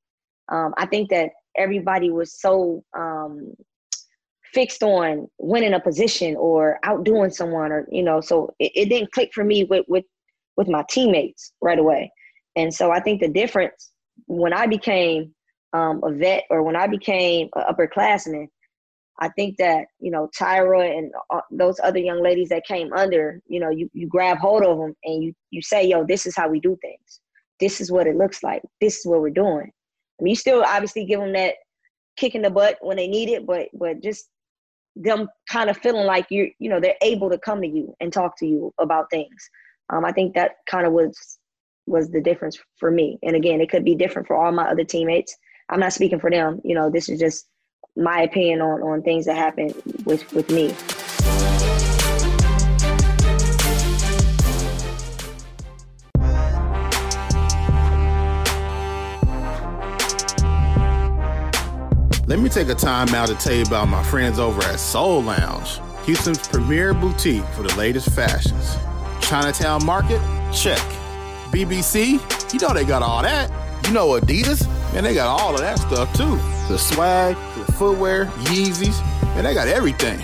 Um, 0.51 0.73
I 0.77 0.87
think 0.87 1.11
that 1.11 1.31
everybody 1.57 2.11
was 2.11 2.41
so 2.41 2.85
um, 2.97 3.55
fixed 4.53 4.83
on 4.83 5.29
winning 5.39 5.75
a 5.75 5.81
position 5.81 6.37
or 6.37 6.79
outdoing 6.85 7.31
someone, 7.31 7.73
or 7.73 7.87
you 7.91 8.03
know, 8.03 8.21
so 8.21 8.53
it, 8.59 8.73
it 8.75 8.89
didn't 8.89 9.13
click 9.13 9.31
for 9.35 9.45
me 9.45 9.65
with 9.65 9.85
with 9.89 10.05
with 10.57 10.69
my 10.69 10.85
teammates 10.91 11.53
right 11.63 11.79
away. 11.79 12.11
And 12.57 12.73
so 12.73 12.91
I 12.91 13.01
think 13.01 13.21
the 13.21 13.29
difference 13.29 13.93
when 14.27 14.53
I 14.53 14.67
became 14.67 15.35
um, 15.73 16.01
a 16.05 16.13
vet 16.13 16.45
or 16.51 16.63
when 16.63 16.77
I 16.77 16.87
became 16.87 17.49
an 17.55 17.63
upperclassman, 17.73 18.47
I 19.21 19.29
think 19.31 19.57
that 19.59 19.87
you 20.01 20.11
know 20.11 20.29
Tyra 20.39 20.97
and 20.97 21.13
uh, 21.31 21.41
those 21.51 21.79
other 21.83 21.99
young 21.99 22.23
ladies 22.23 22.49
that 22.49 22.67
came 22.67 22.93
under, 22.93 23.41
you 23.47 23.61
know, 23.61 23.71
you 23.71 23.91
you 23.93 24.09
grab 24.09 24.39
hold 24.39 24.65
of 24.65 24.79
them 24.79 24.95
and 25.05 25.23
you 25.23 25.33
you 25.51 25.63
say, 25.63 25.87
"Yo, 25.87 26.05
this 26.05 26.27
is 26.27 26.37
how 26.37 26.49
we 26.49 26.61
do 26.61 26.77
things. 26.81 27.21
This 27.61 27.81
is 27.81 27.93
what 27.93 28.07
it 28.07 28.17
looks 28.17 28.43
like. 28.43 28.63
This 28.81 28.99
is 28.99 29.07
what 29.07 29.21
we're 29.21 29.31
doing." 29.31 29.71
I 30.21 30.23
mean, 30.23 30.31
you 30.31 30.37
still 30.37 30.63
obviously 30.63 31.05
give 31.05 31.21
them 31.21 31.33
that 31.35 31.55
kick 32.17 32.35
in 32.35 32.43
the 32.43 32.51
butt 32.51 32.79
when 32.81 32.97
they 32.97 33.09
need 33.09 33.29
it, 33.29 33.47
but 33.47 33.69
but 33.75 34.03
just 34.03 34.29
them 34.97 35.29
kind 35.49 35.71
of 35.71 35.77
feeling 35.77 36.07
like 36.07 36.27
you 36.31 36.51
you 36.59 36.69
know 36.69 36.81
they're 36.81 36.97
able 37.03 37.31
to 37.31 37.39
come 37.39 37.61
to 37.63 37.69
you 37.69 37.95
and 38.01 38.13
talk 38.13 38.39
to 38.39 38.47
you 38.47 38.73
about 38.79 39.11
things. 39.11 39.51
Um, 39.91 40.05
I 40.05 40.13
think 40.13 40.35
that 40.35 40.53
kind 40.69 40.87
of 40.87 40.93
was 40.93 41.39
was 41.87 42.11
the 42.11 42.21
difference 42.21 42.59
for 42.79 42.91
me. 42.91 43.19
And 43.23 43.35
again, 43.35 43.61
it 43.61 43.71
could 43.71 43.85
be 43.85 43.95
different 43.95 44.29
for 44.29 44.37
all 44.37 44.53
my 44.53 44.69
other 44.69 44.85
teammates. 44.85 45.37
I'm 45.69 45.81
not 45.81 45.93
speaking 45.93 46.21
for 46.21 46.31
them. 46.31 46.61
You 46.65 46.75
know, 46.75 46.91
this 46.91 47.09
is 47.09 47.19
just 47.19 47.47
my 47.97 48.23
opinion 48.23 48.61
on 48.61 48.83
on 48.83 49.03
things 49.03 49.27
that 49.27 49.37
happen 49.37 49.75
with 50.05 50.33
with 50.33 50.51
me. 50.51 50.75
Let 62.31 62.39
me 62.39 62.49
take 62.49 62.69
a 62.69 62.77
time 62.77 63.09
out 63.09 63.27
to 63.27 63.35
tell 63.35 63.57
you 63.57 63.65
about 63.65 63.89
my 63.89 64.05
friends 64.05 64.39
over 64.39 64.63
at 64.63 64.79
Soul 64.79 65.21
Lounge, 65.21 65.81
Houston's 66.05 66.47
premier 66.47 66.95
boutique 66.95 67.43
for 67.57 67.65
the 67.65 67.75
latest 67.77 68.09
fashions. 68.13 68.77
Chinatown 69.21 69.85
Market? 69.85 70.21
Check. 70.55 70.79
BBC, 71.51 72.53
you 72.53 72.61
know 72.61 72.73
they 72.73 72.85
got 72.85 73.03
all 73.03 73.21
that. 73.23 73.51
You 73.85 73.93
know 73.93 74.11
Adidas, 74.11 74.65
man, 74.95 75.03
they 75.03 75.13
got 75.13 75.27
all 75.27 75.55
of 75.55 75.61
that 75.61 75.81
stuff 75.81 76.17
too. 76.17 76.37
The 76.73 76.79
swag, 76.79 77.35
the 77.67 77.73
footwear, 77.73 78.27
Yeezys, 78.45 79.03
man, 79.35 79.43
they 79.43 79.53
got 79.53 79.67
everything. 79.67 80.21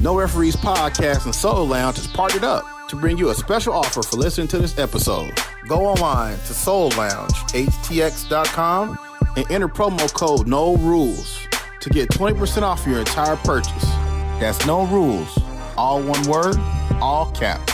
No 0.00 0.16
Referees 0.16 0.56
Podcast 0.56 1.26
and 1.26 1.34
Soul 1.34 1.66
Lounge 1.66 1.98
has 1.98 2.06
partnered 2.06 2.44
up 2.44 2.64
to 2.88 2.96
bring 2.96 3.18
you 3.18 3.28
a 3.28 3.34
special 3.34 3.74
offer 3.74 4.02
for 4.02 4.16
listening 4.16 4.48
to 4.48 4.58
this 4.58 4.78
episode. 4.78 5.34
Go 5.68 5.84
online 5.84 6.38
to 6.38 6.54
Soul 6.54 6.88
Lounge, 6.96 7.34
htx.com, 7.52 8.98
and 9.36 9.50
enter 9.50 9.68
promo 9.68 10.12
code 10.12 10.46
No 10.46 10.76
Rules 10.76 11.46
to 11.80 11.90
get 11.90 12.08
20% 12.10 12.62
off 12.62 12.86
your 12.86 12.98
entire 12.98 13.36
purchase. 13.36 13.84
That's 14.38 14.64
No 14.66 14.86
Rules, 14.86 15.38
all 15.76 16.02
one 16.02 16.22
word, 16.28 16.56
all 17.00 17.30
caps. 17.32 17.72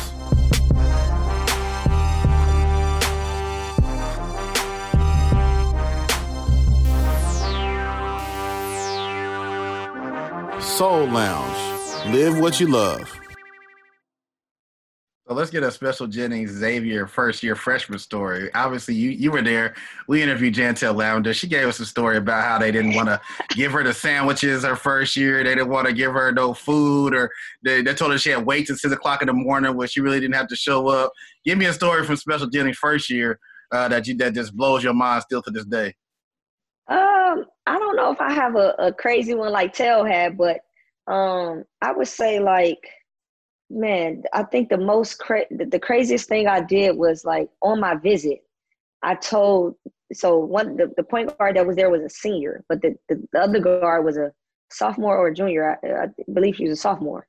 Soul 10.79 11.07
Lounge. 11.09 12.13
Live 12.13 12.39
what 12.39 12.61
you 12.61 12.69
love. 12.69 13.18
So 15.29 15.35
let's 15.35 15.51
get 15.51 15.63
a 15.63 15.71
special 15.71 16.07
Jennings 16.07 16.53
Xavier 16.53 17.07
first 17.07 17.43
year 17.43 17.55
freshman 17.55 17.99
story. 17.99 18.51
Obviously, 18.55 18.95
you, 18.95 19.11
you 19.11 19.31
were 19.31 19.43
there. 19.43 19.75
We 20.07 20.23
interviewed 20.23 20.55
Jantel 20.55 20.95
Lavender. 20.95 21.35
She 21.35 21.47
gave 21.47 21.69
us 21.69 21.79
a 21.81 21.85
story 21.85 22.17
about 22.17 22.45
how 22.45 22.59
they 22.59 22.73
didn't 22.73 22.95
want 22.95 23.09
to 23.09 23.21
give 23.51 23.73
her 23.73 23.85
the 23.85 23.93
sandwiches 23.93 24.65
her 24.65 24.75
first 24.75 25.17
year. 25.17 25.45
They 25.45 25.55
didn't 25.55 25.69
want 25.69 25.87
to 25.87 25.93
give 25.93 26.13
her 26.13 26.33
no 26.33 26.55
food, 26.55 27.13
or 27.13 27.31
they, 27.63 27.83
they 27.83 27.93
told 27.93 28.13
her 28.13 28.19
she 28.19 28.31
had 28.31 28.47
wait 28.47 28.69
till 28.69 28.77
six 28.77 28.95
o'clock 28.95 29.21
in 29.21 29.27
the 29.27 29.35
morning 29.35 29.77
where 29.77 29.87
she 29.87 30.01
really 30.01 30.19
didn't 30.19 30.35
have 30.35 30.49
to 30.49 30.57
show 30.57 30.89
up. 30.89 31.13
Give 31.45 31.59
me 31.59 31.67
a 31.67 31.75
story 31.75 32.07
from 32.07 32.17
Special 32.17 32.47
Jennings 32.47 32.79
first 32.79 33.11
year 33.11 33.39
uh, 33.71 33.87
that 33.89 34.07
you 34.07 34.17
that 34.17 34.33
just 34.33 34.57
blows 34.57 34.83
your 34.83 34.95
mind 34.95 35.25
still 35.25 35.43
to 35.43 35.51
this 35.51 35.67
day. 35.67 35.95
Um, 36.89 37.45
I 37.67 37.79
don't 37.79 37.97
know 37.97 38.11
if 38.13 38.21
I 38.23 38.33
have 38.33 38.57
a, 38.57 38.75
a 38.79 38.93
crazy 38.95 39.35
one 39.35 39.53
like 39.53 39.75
Tell 39.75 40.07
had, 40.07 40.39
but 40.39 40.61
um, 41.07 41.65
I 41.83 41.93
would 41.93 42.09
say 42.09 42.41
like, 42.41 42.79
man, 43.71 44.23
I 44.33 44.43
think 44.45 44.69
the 44.69 44.79
most 44.79 45.19
cra- 45.19 45.47
the 45.51 45.79
craziest 45.79 46.29
thing 46.29 46.47
I 46.47 46.61
did 46.61 46.97
was 46.97 47.25
like 47.25 47.49
on 47.63 47.81
my 47.81 47.95
visit, 47.95 48.41
I 49.03 49.15
told 49.15 49.77
so 50.13 50.39
one 50.39 50.77
the, 50.77 50.93
the 50.97 51.03
point 51.03 51.37
guard 51.39 51.57
that 51.57 51.67
was 51.67 51.77
there 51.77 51.91
was 51.91 52.03
a 52.03 52.09
senior, 52.09 52.65
but 52.69 52.81
the, 52.83 52.97
the, 53.09 53.23
the 53.33 53.41
other 53.41 53.61
guard 53.61 54.05
was 54.05 54.17
a 54.17 54.33
sophomore 54.71 55.17
or 55.17 55.29
a 55.29 55.35
junior. 55.35 55.79
I, 55.83 56.05
I, 56.05 56.07
believe 56.33 56.57
she 56.57 56.69
was 56.69 56.79
a 56.79 56.83
sophomore 56.83 57.27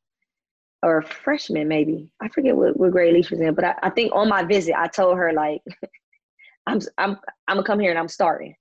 or 0.81 0.99
a 0.99 1.03
freshman, 1.03 1.67
maybe. 1.67 2.09
I 2.21 2.29
forget 2.29 2.55
what, 2.55 2.77
what 2.77 2.91
grade 2.91 3.13
Leash 3.13 3.31
was 3.31 3.41
in, 3.41 3.53
but 3.53 3.65
I, 3.65 3.75
I 3.83 3.89
think 3.89 4.13
on 4.15 4.29
my 4.29 4.43
visit 4.43 4.75
I 4.77 4.87
told 4.87 5.17
her 5.17 5.33
like, 5.33 5.61
I'm 6.67 6.79
I'm 6.97 7.17
I'm 7.47 7.57
gonna 7.57 7.63
come 7.63 7.79
here 7.79 7.89
and 7.89 7.99
I'm 7.99 8.07
starting, 8.07 8.55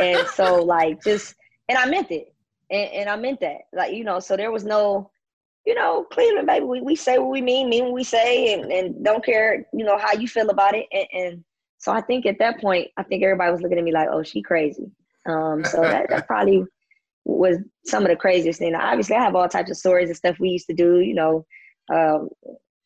and 0.00 0.26
so 0.28 0.62
like 0.62 1.02
just 1.02 1.34
and 1.68 1.76
I 1.76 1.86
meant 1.86 2.10
it 2.10 2.32
and, 2.70 2.90
and 2.92 3.10
I 3.10 3.16
meant 3.16 3.40
that. 3.40 3.62
Like, 3.72 3.94
you 3.94 4.04
know, 4.04 4.20
so 4.20 4.36
there 4.36 4.52
was 4.52 4.64
no, 4.64 5.10
you 5.66 5.74
know, 5.74 6.04
Cleveland, 6.12 6.46
baby, 6.46 6.64
we, 6.64 6.80
we 6.80 6.94
say 6.94 7.18
what 7.18 7.30
we 7.30 7.42
mean, 7.42 7.68
mean 7.68 7.84
what 7.84 7.92
we 7.92 8.04
say, 8.04 8.54
and, 8.54 8.70
and 8.70 9.04
don't 9.04 9.24
care, 9.24 9.66
you 9.72 9.84
know, 9.84 9.98
how 9.98 10.12
you 10.12 10.28
feel 10.28 10.48
about 10.48 10.76
it. 10.76 10.86
And, 10.92 11.06
and 11.12 11.44
so 11.78 11.92
I 11.92 12.00
think 12.00 12.24
at 12.24 12.38
that 12.38 12.60
point, 12.60 12.88
I 12.96 13.02
think 13.02 13.22
everybody 13.22 13.50
was 13.50 13.60
looking 13.60 13.78
at 13.78 13.84
me 13.84 13.92
like, 13.92 14.08
oh, 14.10 14.22
she 14.22 14.42
crazy. 14.42 14.90
Um, 15.28 15.64
so 15.64 15.80
that, 15.82 16.08
that 16.08 16.26
probably 16.28 16.64
was 17.24 17.58
some 17.84 18.04
of 18.04 18.08
the 18.10 18.16
craziest 18.16 18.60
thing. 18.60 18.76
Obviously, 18.76 19.16
I 19.16 19.24
have 19.24 19.34
all 19.34 19.48
types 19.48 19.70
of 19.70 19.76
stories 19.76 20.08
and 20.08 20.16
stuff 20.16 20.38
we 20.38 20.50
used 20.50 20.68
to 20.68 20.74
do, 20.74 21.00
you 21.00 21.14
know, 21.14 21.44
um, 21.92 22.28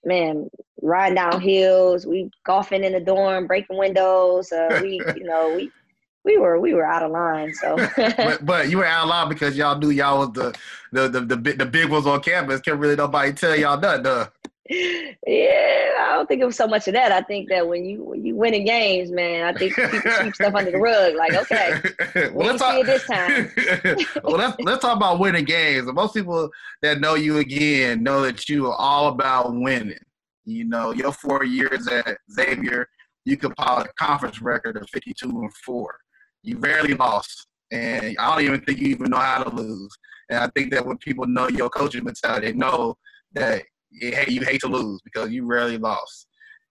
man, 0.04 0.48
riding 0.80 1.16
down 1.16 1.40
hills, 1.42 2.06
we 2.06 2.30
golfing 2.46 2.84
in 2.84 2.94
the 2.94 3.00
dorm, 3.00 3.46
breaking 3.46 3.76
windows. 3.76 4.50
Uh, 4.52 4.80
we, 4.82 5.02
you 5.16 5.24
know, 5.24 5.54
we 5.54 5.70
we 6.24 6.38
were 6.38 6.60
we 6.60 6.74
were 6.74 6.84
out 6.84 7.02
of 7.02 7.10
line. 7.10 7.54
So, 7.54 7.76
but, 7.96 8.44
but, 8.44 8.70
you 8.70 8.78
were 8.78 8.84
out 8.84 9.04
of 9.04 9.08
line 9.08 9.28
because 9.28 9.56
y'all 9.56 9.78
knew 9.78 9.90
y'all 9.90 10.20
was 10.20 10.32
the 10.32 10.54
the 10.92 11.08
the 11.08 11.20
the, 11.36 11.52
the 11.52 11.66
big 11.66 11.90
ones 11.90 12.06
on 12.06 12.20
campus. 12.22 12.60
Can't 12.60 12.78
really 12.78 12.96
nobody 12.96 13.32
tell 13.32 13.56
y'all 13.56 13.80
nothing. 13.80 14.30
yeah, 15.26 15.90
I 15.98 16.12
don't 16.12 16.28
think 16.28 16.42
it 16.42 16.44
was 16.44 16.56
so 16.56 16.68
much 16.68 16.86
of 16.86 16.94
that. 16.94 17.10
I 17.10 17.22
think 17.22 17.48
that 17.48 17.66
when 17.66 17.84
you 17.84 18.04
when 18.04 18.24
you 18.24 18.36
winning 18.36 18.64
games, 18.64 19.10
man, 19.10 19.44
I 19.44 19.58
think 19.58 19.74
people 19.74 20.00
sweep 20.18 20.34
stuff 20.34 20.54
under 20.54 20.70
the 20.70 20.78
rug. 20.78 21.14
Like, 21.16 21.34
okay, 21.34 21.80
well, 22.32 22.48
let's 22.48 22.60
talk 22.60 22.84
this 22.84 23.04
time. 23.04 23.50
well, 24.22 24.36
let's 24.36 24.56
let's 24.60 24.82
talk 24.82 24.96
about 24.96 25.18
winning 25.18 25.44
games. 25.44 25.90
Most 25.92 26.14
people 26.14 26.50
that 26.82 27.00
know 27.00 27.14
you 27.14 27.38
again 27.38 28.02
know 28.02 28.22
that 28.22 28.48
you 28.48 28.66
are 28.66 28.76
all 28.76 29.08
about 29.08 29.54
winning. 29.54 29.98
You 30.44 30.64
know, 30.64 30.92
your 30.92 31.12
four 31.12 31.44
years 31.44 31.86
at 31.88 32.18
Xavier, 32.30 32.88
you 33.24 33.36
compiled 33.36 33.86
a 33.86 33.92
conference 33.94 34.40
record 34.40 34.76
of 34.76 34.88
fifty-two 34.90 35.30
and 35.30 35.54
four. 35.64 35.96
You 36.42 36.58
rarely 36.58 36.94
lost, 36.94 37.46
and 37.70 38.16
I 38.18 38.30
don't 38.30 38.44
even 38.44 38.60
think 38.62 38.78
you 38.78 38.88
even 38.88 39.10
know 39.10 39.18
how 39.18 39.42
to 39.42 39.54
lose. 39.54 39.96
And 40.30 40.38
I 40.38 40.48
think 40.48 40.72
that 40.72 40.86
when 40.86 40.96
people 40.98 41.26
know 41.26 41.48
your 41.48 41.68
coaching 41.68 42.04
mentality, 42.04 42.46
they 42.46 42.52
know 42.52 42.96
that 43.32 43.62
hey, 43.92 44.26
you 44.28 44.42
hate 44.42 44.60
to 44.60 44.68
lose 44.68 45.00
because 45.04 45.30
you 45.30 45.44
rarely 45.44 45.78
lost. 45.78 46.26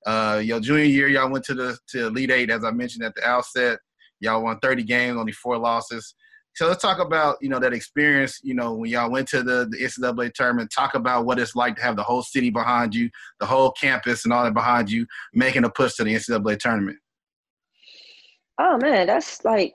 Uh, 0.06 0.42
your 0.44 0.60
junior 0.60 0.86
year, 0.86 1.08
y'all 1.08 1.30
went 1.30 1.44
to 1.46 1.54
the 1.54 1.78
to 1.90 2.08
Elite 2.08 2.32
Eight, 2.32 2.50
as 2.50 2.64
I 2.64 2.72
mentioned 2.72 3.04
at 3.04 3.16
the 3.16 3.28
outset. 3.28 3.80
Y'all 4.22 4.44
won 4.44 4.60
30 4.60 4.84
games, 4.84 5.18
only 5.18 5.32
four 5.32 5.58
losses. 5.58 6.16
So 6.56 6.68
let's 6.68 6.82
talk 6.82 7.00
about 7.00 7.38
you 7.42 7.50
know 7.50 7.60
that 7.60 7.74
experience. 7.74 8.40
You 8.44 8.54
know 8.54 8.74
when 8.74 8.90
y'all 8.90 9.12
went 9.12 9.28
to 9.30 9.44
the, 9.44 9.68
the 9.70 9.78
NCAA 9.78 10.34
tournament. 10.34 10.72
Talk 10.76 10.96
about 10.96 11.26
what 11.26 11.40
it's 11.40 11.56
like 11.56 11.76
to 11.78 11.82
have 11.84 11.96
the 11.96 12.04
whole 12.04 12.22
city 12.22 12.50
behind 12.50 12.96
you, 12.96 13.10
the 13.40 13.46
whole 13.46 13.72
campus, 13.72 14.26
and 14.26 14.34
all 14.34 14.44
that 14.44 14.54
behind 14.54 14.90
you, 14.90 15.06
making 15.34 15.64
a 15.64 15.70
push 15.70 15.96
to 15.96 16.04
the 16.04 16.14
NCAA 16.14 16.60
tournament. 16.60 16.98
Oh 18.60 18.78
man, 18.78 19.08
that's 19.08 19.44
like 19.44 19.74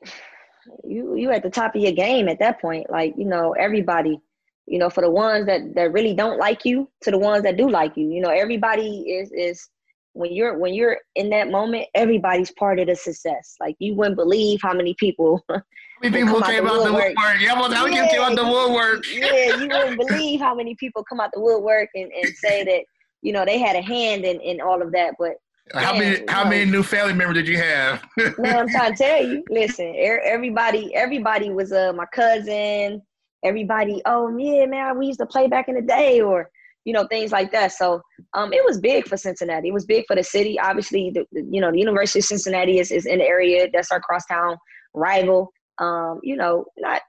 you 0.84 1.16
you 1.16 1.30
at 1.30 1.42
the 1.42 1.50
top 1.50 1.74
of 1.74 1.82
your 1.82 1.92
game 1.92 2.28
at 2.28 2.38
that 2.38 2.60
point. 2.60 2.90
Like 2.90 3.14
you 3.16 3.24
know 3.24 3.52
everybody 3.52 4.20
you 4.66 4.78
know, 4.78 4.88
for 4.88 5.02
the 5.02 5.10
ones 5.10 5.46
that 5.46 5.74
that 5.74 5.92
really 5.92 6.14
don't 6.14 6.38
like 6.38 6.64
you 6.64 6.88
to 7.02 7.10
the 7.10 7.18
ones 7.18 7.42
that 7.42 7.56
do 7.56 7.68
like 7.68 7.96
you. 7.96 8.08
You 8.08 8.20
know, 8.20 8.30
everybody 8.30 9.00
is 9.10 9.30
is 9.32 9.68
when 10.14 10.32
you're 10.32 10.56
when 10.58 10.72
you're 10.74 10.98
in 11.16 11.28
that 11.30 11.50
moment, 11.50 11.86
everybody's 11.94 12.50
part 12.52 12.78
of 12.78 12.86
the 12.86 12.96
success. 12.96 13.56
Like 13.60 13.76
you 13.78 13.94
wouldn't 13.94 14.16
believe 14.16 14.60
how 14.62 14.72
many 14.72 14.94
people. 14.94 15.44
How 16.02 16.10
many 16.10 16.24
people 16.24 16.42
came 16.42 16.66
out 16.66 16.84
the 16.84 16.92
woodwork? 16.92 17.14
Yeah, 17.40 17.54
well, 17.54 17.72
how 17.72 17.86
yeah, 17.86 18.08
came 18.08 18.20
out 18.20 18.34
the 18.34 18.44
woodwork? 18.44 19.04
yeah, 19.14 19.56
you 19.56 19.68
wouldn't 19.68 19.96
believe 19.96 20.40
how 20.40 20.52
many 20.52 20.74
people 20.74 21.04
come 21.04 21.20
out 21.20 21.30
the 21.32 21.40
woodwork 21.40 21.88
and, 21.94 22.10
and 22.12 22.34
say 22.34 22.64
that 22.64 22.82
you 23.22 23.32
know 23.32 23.44
they 23.44 23.58
had 23.58 23.76
a 23.76 23.80
hand 23.80 24.24
in, 24.24 24.40
in 24.40 24.60
all 24.60 24.82
of 24.82 24.90
that. 24.90 25.14
But 25.20 25.36
how 25.72 25.96
many 25.96 26.24
how 26.28 26.48
many 26.48 26.70
new 26.70 26.82
family 26.82 27.14
members 27.14 27.36
did 27.36 27.48
you 27.48 27.58
have? 27.58 28.04
man, 28.38 28.56
I'm 28.56 28.68
trying 28.68 28.94
to 28.94 29.02
tell 29.02 29.24
you. 29.24 29.42
Listen, 29.48 29.94
everybody 29.96 30.94
everybody 30.94 31.50
was 31.50 31.72
uh 31.72 31.92
my 31.94 32.06
cousin 32.06 33.02
everybody, 33.44 34.00
oh 34.06 34.36
yeah, 34.36 34.66
man, 34.66 34.98
we 34.98 35.06
used 35.06 35.20
to 35.20 35.26
play 35.26 35.46
back 35.46 35.68
in 35.68 35.76
the 35.76 35.82
day, 35.82 36.20
or 36.20 36.50
you 36.84 36.92
know 36.92 37.06
things 37.06 37.30
like 37.30 37.52
that. 37.52 37.72
So 37.72 38.00
um, 38.32 38.52
it 38.52 38.64
was 38.64 38.80
big 38.80 39.06
for 39.06 39.16
Cincinnati. 39.16 39.68
It 39.68 39.74
was 39.74 39.86
big 39.86 40.04
for 40.06 40.16
the 40.16 40.24
city. 40.24 40.58
Obviously, 40.58 41.10
the, 41.10 41.24
the, 41.30 41.46
you 41.48 41.60
know 41.60 41.70
the 41.70 41.78
University 41.78 42.18
of 42.18 42.24
Cincinnati 42.24 42.78
is, 42.78 42.90
is 42.90 43.06
in 43.06 43.18
the 43.18 43.24
area. 43.24 43.68
That's 43.72 43.92
our 43.92 44.00
crosstown 44.00 44.56
rival. 44.94 45.52
Um, 45.78 46.20
you 46.22 46.36
know, 46.36 46.64
not 46.78 47.02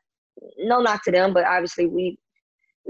no 0.60 0.82
knock 0.82 1.04
to 1.06 1.12
them, 1.12 1.34
but 1.34 1.46
obviously 1.46 1.88
we 1.88 2.18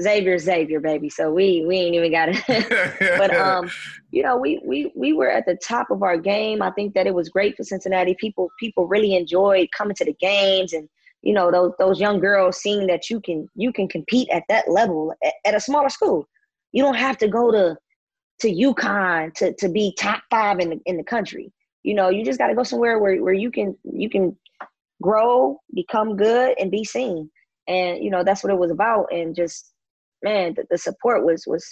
Xavier 0.02 0.38
Xavier 0.38 0.80
baby. 0.80 1.10
So 1.10 1.32
we 1.32 1.66
we 1.66 1.78
ain't 1.78 1.96
even 1.96 2.12
got 2.12 2.30
it. 2.30 3.18
but 3.18 3.36
um, 3.36 3.70
you 4.12 4.24
know, 4.24 4.38
we 4.38 4.60
we 4.64 4.92
we 4.96 5.14
were 5.14 5.30
at 5.30 5.46
the 5.46 5.56
top 5.56 5.90
of 5.90 6.04
our 6.04 6.18
game. 6.18 6.62
I 6.62 6.72
think 6.72 6.94
that 6.94 7.08
it 7.08 7.14
was 7.14 7.30
great 7.30 7.56
for 7.56 7.64
Cincinnati. 7.64 8.16
People 8.20 8.50
people 8.60 8.88
really 8.88 9.16
enjoyed 9.16 9.70
coming 9.76 9.96
to 9.96 10.06
the 10.06 10.16
games 10.20 10.74
and 10.74 10.90
you 11.22 11.34
know 11.34 11.52
those 11.52 11.72
those 11.80 12.00
young 12.00 12.20
girls 12.20 12.58
seeing 12.62 12.88
that 12.88 13.10
you 13.10 13.20
can 13.20 13.48
you 13.56 13.74
can 13.74 13.88
compete 13.88 14.30
at 14.32 14.44
that 14.50 14.70
level 14.70 15.14
at, 15.24 15.34
at 15.46 15.56
a 15.56 15.60
smaller 15.60 15.90
school. 15.90 16.28
You 16.72 16.84
don't 16.84 16.96
have 16.96 17.18
to 17.20 17.28
go 17.28 17.52
to 17.52 17.78
to 18.42 18.52
UConn 18.52 19.34
to 19.36 19.54
to 19.56 19.70
be 19.70 19.96
top 19.98 20.22
five 20.30 20.60
in 20.60 20.70
the 20.70 20.80
in 20.86 20.98
the 20.98 21.04
country. 21.04 21.52
You 21.84 21.94
know, 21.94 22.10
you 22.10 22.26
just 22.26 22.40
got 22.40 22.48
to 22.48 22.56
go 22.56 22.64
somewhere 22.64 23.00
where 23.00 23.22
where 23.24 23.34
you 23.34 23.52
can 23.52 23.78
you 23.84 24.10
can 24.10 24.38
grow, 25.02 25.60
become 25.74 26.16
good, 26.16 26.56
and 26.60 26.72
be 26.72 26.84
seen. 26.84 27.30
And 27.68 28.04
you 28.04 28.10
know 28.10 28.24
that's 28.24 28.44
what 28.44 28.54
it 28.54 28.60
was 28.60 28.72
about. 28.72 29.08
And 29.12 29.36
just 29.36 29.72
man, 30.26 30.54
the, 30.56 30.66
the 30.70 30.78
support 30.78 31.24
was 31.24 31.46
was 31.48 31.66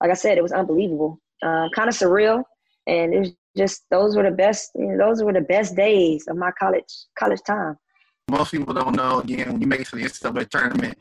like 0.00 0.10
I 0.10 0.14
said, 0.14 0.36
it 0.36 0.42
was 0.42 0.52
unbelievable, 0.52 1.20
uh, 1.42 1.68
kind 1.74 1.88
of 1.88 1.94
surreal, 1.94 2.42
and 2.86 3.14
it 3.14 3.20
was 3.20 3.32
just 3.56 3.84
those 3.90 4.16
were 4.16 4.24
the 4.24 4.36
best. 4.44 4.72
You 4.74 4.86
know, 4.86 4.98
those 4.98 5.22
were 5.22 5.32
the 5.32 5.40
best 5.56 5.76
days 5.76 6.24
of 6.28 6.36
my 6.36 6.50
college 6.58 6.92
college 7.18 7.40
time 7.46 7.76
most 8.28 8.50
people 8.50 8.74
don't 8.74 8.96
know, 8.96 9.20
again, 9.20 9.52
when 9.52 9.60
you 9.60 9.66
make 9.66 9.80
it 9.80 9.86
to 9.88 9.96
the 9.96 10.02
NCAA 10.02 10.48
tournament, 10.48 10.98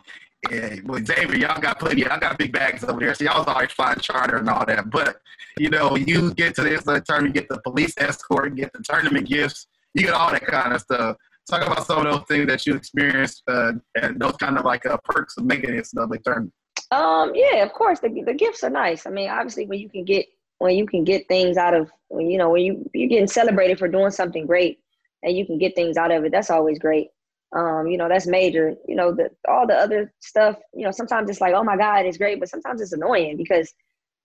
yeah, 0.52 0.76
with 0.86 1.08
Xavier, 1.08 1.38
y'all 1.38 1.60
got 1.60 1.80
plenty. 1.80 2.02
Y'all 2.02 2.20
got 2.20 2.38
big 2.38 2.52
bags 2.52 2.84
over 2.84 3.00
there, 3.00 3.16
so 3.16 3.24
y'all 3.24 3.40
was 3.40 3.48
always 3.48 3.72
flying 3.72 4.00
charter 4.00 4.38
and 4.38 4.48
all 4.50 4.64
that. 4.66 4.92
But 4.92 5.18
you 5.58 5.70
know, 5.70 5.96
you 5.96 6.36
get 6.36 6.54
to 6.56 6.62
the 6.62 6.70
NCAA 6.70 7.04
tournament, 7.04 7.34
get 7.34 7.50
the 7.50 7.60
police 7.62 7.96
escort, 7.98 8.56
get 8.56 8.72
the 8.74 8.84
tournament 8.84 9.28
gifts, 9.28 9.66
you 9.96 10.04
get 10.04 10.14
all 10.14 10.32
that 10.32 10.46
kind 10.46 10.74
of 10.74 10.82
stuff. 10.82 11.18
Talk 11.50 11.66
about 11.66 11.88
some 11.88 12.06
of 12.06 12.14
those 12.14 12.28
things 12.28 12.48
that 12.48 12.66
you 12.66 12.76
experienced 12.76 13.42
uh, 13.48 13.74
and 14.00 14.20
those 14.20 14.36
kind 14.36 14.58
of 14.58 14.66
like 14.66 14.86
uh, 14.86 14.98
perks 15.04 15.38
of 15.38 15.46
making 15.46 15.74
it 15.74 15.84
to 15.86 15.90
the 15.96 16.02
NCAA 16.02 16.24
tournament. 16.24 16.54
Um, 16.91 17.32
yeah, 17.36 17.63
of 17.63 17.74
course, 17.74 18.00
the 18.00 18.10
the 18.26 18.34
gifts 18.34 18.63
are 18.63 18.69
nice. 18.69 19.06
I 19.06 19.10
mean, 19.10 19.30
obviously, 19.30 19.65
when 19.65 19.80
you 19.80 19.89
can 19.89 20.06
get 20.06 20.26
when 20.60 20.76
you 20.76 20.86
can 20.86 21.04
get 21.04 21.28
things 21.28 21.58
out 21.58 21.74
of 21.74 21.91
when 22.10 22.30
you 22.30 22.38
know 22.38 22.50
when 22.50 22.63
you 22.63 22.89
you're 22.93 23.10
getting 23.10 23.28
celebrated 23.28 23.80
for 23.80 23.88
doing 23.88 24.12
something 24.12 24.45
great 24.45 24.80
and 25.24 25.36
you 25.36 25.45
can 25.45 25.58
get 25.58 25.76
things 25.76 25.98
out 25.98 26.12
of 26.12 26.24
it, 26.26 26.32
that's 26.32 26.50
always 26.50 26.80
great. 26.80 27.10
Um, 27.56 27.88
you 27.88 27.98
know, 27.98 28.10
that's 28.10 28.28
major. 28.28 28.76
You 28.88 28.95
know, 28.95 29.13
the 29.13 29.30
all 29.48 29.65
the 29.67 29.76
other 29.76 30.13
stuff, 30.19 30.58
you 30.74 30.84
know, 30.84 30.91
sometimes 30.91 31.30
it's 31.30 31.41
like, 31.41 31.54
oh 31.54 31.63
my 31.63 31.78
God, 31.78 32.06
it's 32.06 32.17
great, 32.17 32.39
but 32.39 32.50
sometimes 32.50 32.82
it's 32.82 32.93
annoying 32.93 33.38
because 33.38 33.74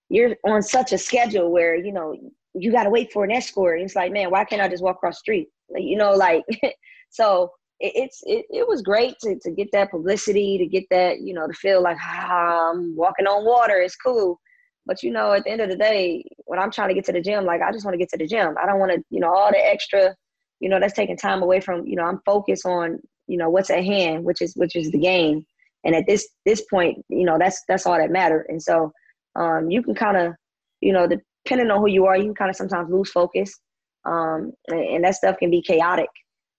you're 0.08 0.36
on 0.44 0.62
such 0.62 0.92
a 0.92 0.98
schedule 0.98 1.50
where, 1.50 1.76
you 1.76 1.92
know, 1.92 2.16
you 2.54 2.72
gotta 2.72 2.90
wait 2.90 3.12
for 3.12 3.24
an 3.24 3.30
escort. 3.30 3.78
And 3.78 3.86
it's 3.86 3.96
like, 3.96 4.12
man, 4.12 4.30
why 4.30 4.44
can't 4.44 4.60
I 4.60 4.68
just 4.68 4.82
walk 4.82 4.96
across 4.96 5.16
the 5.16 5.20
street? 5.20 5.48
Like, 5.70 5.84
you 5.84 5.96
know, 5.96 6.12
like 6.12 6.44
so 7.10 7.52
it, 7.80 7.92
it's 7.94 8.22
it, 8.24 8.46
it 8.50 8.68
was 8.68 8.82
great 8.82 9.18
to, 9.20 9.38
to 9.40 9.50
get 9.50 9.68
that 9.72 9.90
publicity, 9.90 10.58
to 10.58 10.66
get 10.66 10.84
that, 10.90 11.20
you 11.20 11.34
know, 11.34 11.46
to 11.46 11.52
feel 11.54 11.82
like 11.82 11.96
ah, 12.00 12.70
I'm 12.70 12.94
walking 12.96 13.26
on 13.26 13.44
water, 13.44 13.80
it's 13.80 13.96
cool. 13.96 14.40
But 14.86 15.02
you 15.02 15.10
know, 15.10 15.32
at 15.32 15.44
the 15.44 15.50
end 15.50 15.60
of 15.60 15.68
the 15.70 15.76
day, 15.76 16.24
when 16.46 16.58
I'm 16.58 16.70
trying 16.70 16.88
to 16.88 16.94
get 16.94 17.04
to 17.06 17.12
the 17.12 17.20
gym, 17.20 17.44
like 17.44 17.62
I 17.62 17.72
just 17.72 17.84
want 17.84 17.94
to 17.94 17.98
get 17.98 18.08
to 18.10 18.18
the 18.18 18.26
gym. 18.26 18.54
I 18.60 18.66
don't 18.66 18.80
want 18.80 18.92
to, 18.92 19.02
you 19.10 19.20
know, 19.20 19.28
all 19.28 19.50
the 19.50 19.58
extra 19.58 20.14
you 20.60 20.68
know 20.68 20.78
that's 20.78 20.94
taking 20.94 21.16
time 21.16 21.42
away 21.42 21.58
from 21.58 21.84
you 21.86 21.96
know 21.96 22.04
i'm 22.04 22.20
focused 22.24 22.64
on 22.64 22.98
you 23.26 23.36
know 23.36 23.50
what's 23.50 23.70
at 23.70 23.84
hand 23.84 24.24
which 24.24 24.40
is 24.40 24.54
which 24.54 24.76
is 24.76 24.90
the 24.92 24.98
game 24.98 25.44
and 25.84 25.94
at 25.94 26.04
this 26.06 26.28
this 26.46 26.62
point 26.70 27.02
you 27.08 27.24
know 27.24 27.38
that's 27.38 27.62
that's 27.66 27.86
all 27.86 27.98
that 27.98 28.10
mattered 28.10 28.46
and 28.48 28.62
so 28.62 28.92
um 29.36 29.70
you 29.70 29.82
can 29.82 29.94
kind 29.94 30.16
of 30.16 30.32
you 30.80 30.92
know 30.92 31.08
depending 31.08 31.70
on 31.70 31.80
who 31.80 31.88
you 31.88 32.06
are 32.06 32.16
you 32.16 32.24
can 32.24 32.34
kind 32.34 32.50
of 32.50 32.56
sometimes 32.56 32.90
lose 32.90 33.10
focus 33.10 33.58
um 34.04 34.52
and, 34.68 34.80
and, 34.80 35.04
that 35.04 35.14
stuff 35.14 35.36
can 35.38 35.50
be 35.50 35.62
chaotic 35.62 36.08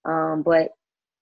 um 0.06 0.44
but 0.44 0.70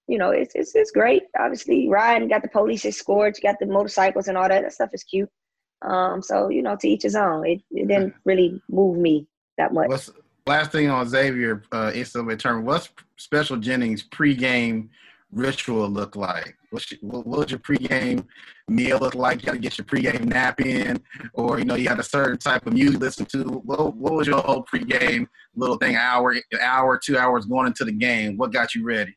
you 0.10 0.18
know 0.18 0.32
it's 0.32 0.56
it's, 0.56 0.76
it's 0.76 0.92
great 0.92 1.24
obviously 1.38 1.88
riding 1.88 2.28
got 2.28 2.42
the 2.42 2.50
police 2.50 2.86
escorts 2.86 3.40
you 3.40 3.50
got 3.50 3.60
the 3.60 3.66
motorcycles 3.66 4.28
and 4.28 4.38
all 4.38 4.50
that 4.50 4.64
that 4.64 4.74
stuff 4.74 4.90
is 4.94 5.04
cute 5.04 5.30
um 5.84 6.22
so 6.22 6.50
you 6.50 6.62
know 6.62 6.76
to 6.76 6.90
each 6.90 7.04
his 7.04 7.16
own 7.16 7.46
it, 7.46 7.62
it 7.72 7.88
didn't 7.88 8.14
really 8.26 8.62
move 8.70 8.98
me 8.98 9.28
that 9.58 9.74
much 9.74 9.88
What's, 9.88 10.12
last 10.50 10.72
thing 10.72 10.90
on 10.90 11.08
Xavier 11.08 11.62
uh, 11.72 11.92
instantly 11.94 12.36
term. 12.36 12.66
What's 12.66 12.90
Special 13.18 13.56
Jennings 13.56 14.04
pregame 14.04 14.90
ritual 15.32 15.88
look 15.88 16.16
like? 16.16 16.56
What's 16.72 16.92
your, 16.92 17.00
what, 17.02 17.28
what 17.28 17.52
your 17.52 17.60
pregame 17.60 18.26
meal 18.68 18.98
look 18.98 19.14
like? 19.14 19.42
You 19.42 19.46
got 19.46 19.52
to 19.54 19.60
get 19.60 19.78
your 19.78 19.86
pregame 19.86 20.26
nap 20.26 20.60
in, 20.60 21.00
or 21.34 21.60
you 21.60 21.66
know 21.66 21.76
you 21.76 21.88
got 21.88 22.00
a 22.00 22.04
certain 22.04 22.38
type 22.38 22.66
of 22.66 22.74
music 22.74 22.96
to 22.96 23.00
listen 23.00 23.26
to. 23.28 23.44
What, 23.44 23.96
what 23.96 24.14
was 24.14 24.28
your 24.28 24.42
whole 24.42 24.64
pregame 24.64 25.28
little 25.56 25.78
thing? 25.78 25.96
Hour, 25.96 26.36
hour, 26.60 26.98
two 26.98 27.18
hours 27.18 27.46
going 27.46 27.68
into 27.68 27.86
the 27.86 27.92
game. 27.92 28.36
What 28.36 28.52
got 28.52 28.74
you 28.74 28.84
ready? 28.84 29.16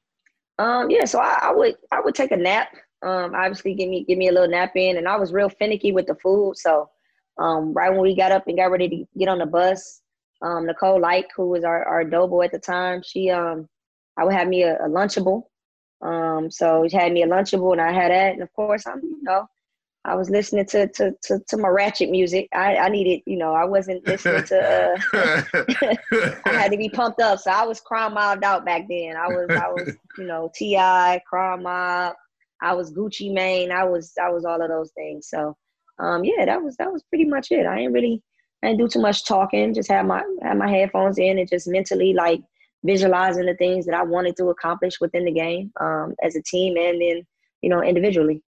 Um, 0.63 0.91
yeah, 0.91 1.05
so 1.07 1.19
I, 1.19 1.39
I 1.43 1.53
would 1.53 1.75
I 1.91 2.01
would 2.01 2.15
take 2.15 2.31
a 2.31 2.37
nap. 2.37 2.69
Um, 3.03 3.35
obviously 3.35 3.75
give 3.75 3.89
me 3.89 4.05
give 4.05 4.17
me 4.17 4.29
a 4.29 4.33
little 4.33 4.49
nap 4.49 4.77
in, 4.77 4.97
and 4.97 5.09
I 5.09 5.17
was 5.17 5.33
real 5.33 5.49
finicky 5.49 5.91
with 5.91 6.07
the 6.07 6.15
food. 6.17 6.57
So 6.57 6.89
um, 7.39 7.73
right 7.73 7.91
when 7.91 8.03
we 8.03 8.15
got 8.15 8.31
up 8.31 8.47
and 8.47 8.57
got 8.57 8.71
ready 8.71 8.89
to 8.89 9.19
get 9.19 9.29
on 9.29 9.39
the 9.39 9.47
bus, 9.47 10.03
um, 10.41 10.67
Nicole 10.67 11.01
Light, 11.01 11.27
who 11.37 11.49
was 11.49 11.65
our, 11.65 11.85
our 11.85 12.05
doughboy 12.05 12.45
at 12.45 12.53
the 12.53 12.61
time, 12.61 13.03
she 13.05 13.29
um, 13.31 13.69
I 14.17 14.25
would 14.25 14.35
have 14.35 14.47
me 14.47 14.63
a, 14.63 14.77
a 14.77 14.89
lunchable. 14.89 15.43
Um, 16.01 16.49
so 16.49 16.87
she 16.89 16.97
had 16.97 17.13
me 17.13 17.25
a 17.25 17.29
lunchable, 17.29 17.73
and 17.73 17.81
I 17.81 17.91
had 17.91 18.13
that, 18.13 18.35
and 18.35 18.43
of 18.43 18.53
course, 18.53 18.87
I'm 18.87 19.01
you 19.03 19.23
know, 19.23 19.49
I 20.05 20.17
was 20.17 20.31
listening 20.31 20.67
to 20.67 20.89
to 20.89 21.13
to, 21.23 21.41
to 21.49 21.57
my 21.57 21.69
ratchet 21.69 22.11
music. 22.11 22.49
I, 22.53 22.77
I 22.77 22.89
needed, 22.89 23.23
you 23.27 23.37
know, 23.37 23.55
I 23.55 23.65
wasn't 23.65 24.07
listening 24.07 24.45
to. 24.45 24.97
Uh, 25.13 25.97
I 26.45 26.53
had 26.53 26.73
to 26.73 26.77
be 26.77 26.89
pumped 26.89 27.21
up, 27.21 27.39
so 27.39 27.51
I 27.51 27.65
was 27.65 27.81
crime 27.81 28.15
mobbed 28.15 28.45
out 28.45 28.65
back 28.65 28.89
then. 28.89 29.17
I 29.17 29.29
was, 29.29 29.49
I 29.51 29.69
was, 29.69 29.97
you 30.19 30.25
know, 30.25 30.51
T.I. 30.55 31.21
crime 31.27 31.63
mob. 31.63 32.15
I 32.61 32.75
was 32.75 32.93
Gucci 32.93 33.33
Mane. 33.33 33.73
I 33.73 33.85
was, 33.85 34.13
I 34.23 34.31
was 34.31 34.45
all 34.45 34.63
of 34.63 34.69
those 34.69 34.93
things. 34.93 35.29
So, 35.29 35.57
um, 35.99 36.25
yeah, 36.25 36.45
that 36.45 36.63
was 36.63 36.77
that 36.77 36.93
was 36.93 37.03
pretty 37.05 37.25
much 37.25 37.51
it. 37.51 37.67
I 37.67 37.81
ain't 37.81 37.93
really 37.93 38.23
I 38.63 38.69
didn't 38.69 38.81
do 38.81 38.89
too 38.89 39.01
much 39.01 39.25
talking. 39.25 39.75
Just 39.75 39.91
had 39.91 40.07
my 40.07 40.23
have 40.43 40.57
my 40.57 40.71
headphones 40.71 41.19
in 41.19 41.39
and 41.39 41.49
just 41.49 41.67
mentally 41.69 42.13
like 42.13 42.41
visualizing 42.85 43.47
the 43.47 43.55
things 43.55 43.87
that 43.87 43.95
I 43.95 44.03
wanted 44.03 44.37
to 44.37 44.47
accomplish 44.47 45.01
within 45.01 45.25
the 45.25 45.33
game 45.33 45.73
um, 45.81 46.15
as 46.23 46.37
a 46.37 46.43
team 46.43 46.77
and 46.77 47.01
then 47.01 47.27
you 47.61 47.71
know 47.71 47.83
individually. 47.83 48.43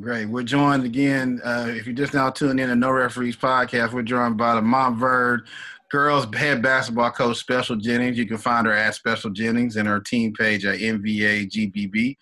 Great. 0.00 0.26
We're 0.26 0.42
joined 0.42 0.84
again. 0.84 1.40
Uh, 1.44 1.66
if 1.68 1.86
you're 1.86 1.94
just 1.94 2.14
now 2.14 2.30
tuning 2.30 2.58
in 2.58 2.68
to 2.68 2.74
No 2.74 2.90
Referees 2.90 3.36
podcast, 3.36 3.92
we're 3.92 4.02
joined 4.02 4.36
by 4.36 4.54
the 4.54 4.60
Montverde 4.60 5.42
girls 5.90 6.26
head 6.34 6.62
basketball 6.62 7.12
coach 7.12 7.36
Special 7.36 7.76
Jennings. 7.76 8.18
You 8.18 8.26
can 8.26 8.38
find 8.38 8.66
her 8.66 8.72
at 8.72 8.96
Special 8.96 9.30
Jennings 9.30 9.76
and 9.76 9.86
her 9.86 10.00
team 10.00 10.32
page 10.32 10.64
at 10.64 10.80
MVAGBB. 10.80 12.16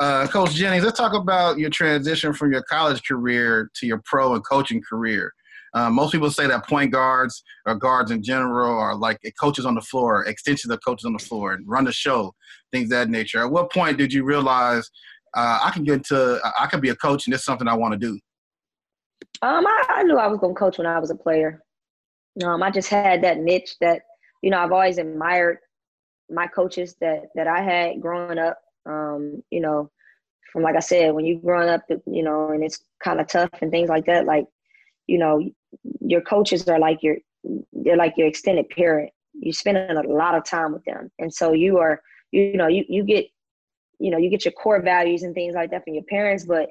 Uh, 0.00 0.26
coach 0.26 0.54
Jennings, 0.54 0.82
let's 0.82 0.98
talk 0.98 1.14
about 1.14 1.58
your 1.58 1.70
transition 1.70 2.32
from 2.32 2.52
your 2.52 2.62
college 2.62 3.02
career 3.06 3.70
to 3.74 3.86
your 3.86 4.02
pro 4.04 4.34
and 4.34 4.44
coaching 4.44 4.82
career. 4.82 5.32
Uh, 5.74 5.90
most 5.90 6.12
people 6.12 6.30
say 6.30 6.46
that 6.46 6.66
point 6.66 6.90
guards 6.90 7.44
or 7.66 7.76
guards 7.76 8.10
in 8.10 8.22
general 8.22 8.76
are 8.76 8.96
like 8.96 9.20
coaches 9.40 9.66
on 9.66 9.74
the 9.74 9.80
floor, 9.82 10.24
extensions 10.24 10.72
of 10.72 10.80
coaches 10.84 11.04
on 11.04 11.12
the 11.12 11.18
floor, 11.18 11.52
and 11.52 11.68
run 11.68 11.84
the 11.84 11.92
show, 11.92 12.34
things 12.72 12.88
that 12.88 13.08
nature. 13.08 13.44
At 13.44 13.50
what 13.52 13.70
point 13.70 13.98
did 13.98 14.12
you 14.12 14.24
realize 14.24 14.90
uh, 15.34 15.60
I 15.64 15.70
can 15.70 15.84
get 15.84 15.94
into, 15.94 16.40
I 16.58 16.66
can 16.66 16.80
be 16.80 16.90
a 16.90 16.96
coach, 16.96 17.26
and 17.26 17.34
it's 17.34 17.44
something 17.44 17.68
I 17.68 17.74
want 17.74 17.92
to 17.92 17.98
do? 17.98 18.18
Um, 19.42 19.66
I, 19.66 19.84
I, 19.88 20.02
knew 20.02 20.16
I 20.16 20.26
was 20.26 20.38
going 20.38 20.54
to 20.54 20.58
coach 20.58 20.78
when 20.78 20.86
I 20.86 20.98
was 20.98 21.10
a 21.10 21.14
player. 21.14 21.62
Um, 22.44 22.62
I 22.62 22.70
just 22.70 22.88
had 22.88 23.22
that 23.22 23.38
niche 23.38 23.76
that 23.80 24.02
you 24.42 24.50
know 24.50 24.58
I've 24.58 24.72
always 24.72 24.98
admired 24.98 25.58
my 26.30 26.46
coaches 26.46 26.96
that 27.00 27.24
that 27.34 27.46
I 27.46 27.62
had 27.62 28.00
growing 28.00 28.38
up. 28.38 28.58
Um, 28.86 29.42
you 29.50 29.60
know, 29.60 29.90
from 30.52 30.62
like 30.62 30.76
I 30.76 30.80
said, 30.80 31.14
when 31.14 31.24
you're 31.24 31.40
growing 31.40 31.68
up, 31.68 31.82
you 32.06 32.22
know, 32.22 32.50
and 32.50 32.64
it's 32.64 32.80
kind 33.02 33.20
of 33.20 33.28
tough 33.28 33.50
and 33.60 33.70
things 33.70 33.88
like 33.88 34.06
that. 34.06 34.24
Like, 34.24 34.46
you 35.06 35.18
know, 35.18 35.42
your 36.00 36.20
coaches 36.20 36.66
are 36.68 36.78
like 36.78 37.02
your 37.02 37.16
they're 37.72 37.96
like 37.96 38.14
your 38.16 38.28
extended 38.28 38.68
parent. 38.70 39.10
You're 39.34 39.52
spending 39.52 39.96
a 39.96 40.02
lot 40.02 40.34
of 40.34 40.44
time 40.44 40.72
with 40.72 40.84
them, 40.84 41.10
and 41.18 41.32
so 41.32 41.52
you 41.52 41.78
are 41.78 42.00
you 42.32 42.56
know 42.56 42.66
you 42.66 42.84
you 42.88 43.04
get 43.04 43.26
you 43.98 44.10
know 44.10 44.18
you 44.18 44.30
get 44.30 44.44
your 44.44 44.52
core 44.52 44.82
values 44.82 45.22
and 45.22 45.34
things 45.34 45.54
like 45.54 45.70
that 45.70 45.84
from 45.84 45.94
your 45.94 46.04
parents, 46.04 46.44
but 46.44 46.70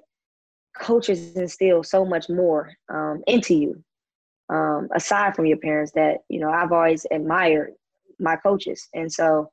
coaches 0.79 1.35
instill 1.35 1.83
so 1.83 2.05
much 2.05 2.29
more 2.29 2.71
um, 2.89 3.21
into 3.27 3.55
you 3.55 3.83
um, 4.49 4.87
aside 4.95 5.35
from 5.35 5.45
your 5.45 5.57
parents 5.57 5.91
that 5.93 6.19
you 6.29 6.39
know 6.39 6.49
I've 6.49 6.71
always 6.71 7.05
admired 7.11 7.73
my 8.19 8.35
coaches, 8.35 8.87
and 8.93 9.11
so 9.11 9.49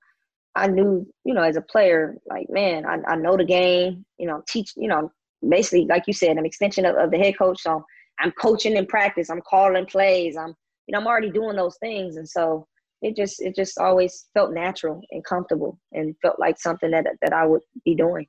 I 0.54 0.68
knew 0.68 1.06
you 1.24 1.34
know 1.34 1.42
as 1.42 1.56
a 1.56 1.62
player 1.62 2.16
like 2.26 2.48
man 2.48 2.86
I, 2.86 2.98
I 3.06 3.16
know 3.16 3.36
the 3.36 3.44
game 3.44 4.04
you 4.18 4.26
know 4.26 4.42
teach 4.48 4.72
you 4.76 4.88
know 4.88 5.10
basically 5.48 5.86
like 5.86 6.04
you 6.06 6.12
said 6.12 6.38
I'm 6.38 6.44
extension 6.44 6.86
of, 6.86 6.96
of 6.96 7.10
the 7.10 7.18
head 7.18 7.36
coach. 7.38 7.60
So 7.62 7.84
I'm 8.20 8.30
coaching 8.32 8.76
in 8.76 8.86
practice. 8.86 9.30
I'm 9.30 9.42
calling 9.42 9.86
plays. 9.86 10.36
I'm 10.36 10.54
you 10.86 10.92
know 10.92 10.98
I'm 10.98 11.06
already 11.06 11.30
doing 11.30 11.56
those 11.56 11.76
things. 11.78 12.16
And 12.16 12.28
so 12.28 12.66
it 13.04 13.14
just 13.14 13.42
it 13.42 13.54
just 13.54 13.78
always 13.78 14.26
felt 14.32 14.52
natural 14.52 15.02
and 15.10 15.22
comfortable 15.24 15.78
and 15.92 16.16
felt 16.22 16.40
like 16.40 16.58
something 16.58 16.90
that 16.90 17.06
that 17.20 17.32
I 17.34 17.46
would 17.46 17.60
be 17.84 17.94
doing. 17.94 18.26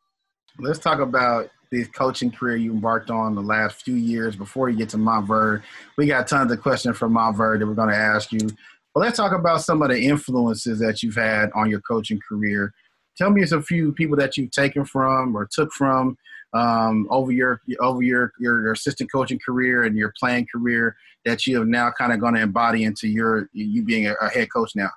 Let's 0.59 0.79
talk 0.79 0.99
about 0.99 1.49
this 1.71 1.87
coaching 1.87 2.29
career 2.29 2.57
you 2.57 2.73
embarked 2.73 3.09
on 3.09 3.35
the 3.35 3.41
last 3.41 3.83
few 3.83 3.95
years 3.95 4.35
before 4.35 4.69
you 4.69 4.77
get 4.77 4.89
to 4.89 4.97
Montverde. 4.97 5.63
We 5.97 6.07
got 6.07 6.27
tons 6.27 6.51
of 6.51 6.61
questions 6.61 6.97
from 6.97 7.13
Montverde 7.13 7.59
that 7.59 7.67
we're 7.67 7.73
going 7.73 7.89
to 7.89 7.95
ask 7.95 8.31
you. 8.31 8.47
But 8.93 9.01
let's 9.01 9.17
talk 9.17 9.31
about 9.31 9.61
some 9.61 9.81
of 9.81 9.89
the 9.89 9.99
influences 9.99 10.79
that 10.79 11.01
you've 11.01 11.15
had 11.15 11.49
on 11.55 11.69
your 11.69 11.81
coaching 11.81 12.19
career. 12.27 12.73
Tell 13.17 13.29
me 13.29 13.43
a 13.43 13.61
few 13.61 13.93
people 13.93 14.17
that 14.17 14.37
you've 14.37 14.51
taken 14.51 14.85
from 14.85 15.35
or 15.35 15.47
took 15.49 15.71
from 15.71 16.17
um, 16.55 17.07
over 17.09 17.31
your 17.31 17.61
over 17.79 18.01
your, 18.01 18.31
your, 18.39 18.61
your 18.61 18.71
assistant 18.71 19.11
coaching 19.11 19.39
career 19.45 19.83
and 19.83 19.95
your 19.95 20.13
playing 20.17 20.47
career 20.51 20.95
that 21.25 21.45
you 21.45 21.57
have 21.57 21.67
now 21.67 21.91
kind 21.91 22.13
of 22.13 22.19
going 22.19 22.33
to 22.33 22.41
embody 22.41 22.83
into 22.83 23.07
your 23.07 23.49
you 23.53 23.83
being 23.83 24.07
a, 24.07 24.13
a 24.21 24.29
head 24.29 24.47
coach 24.51 24.71
now. 24.75 24.89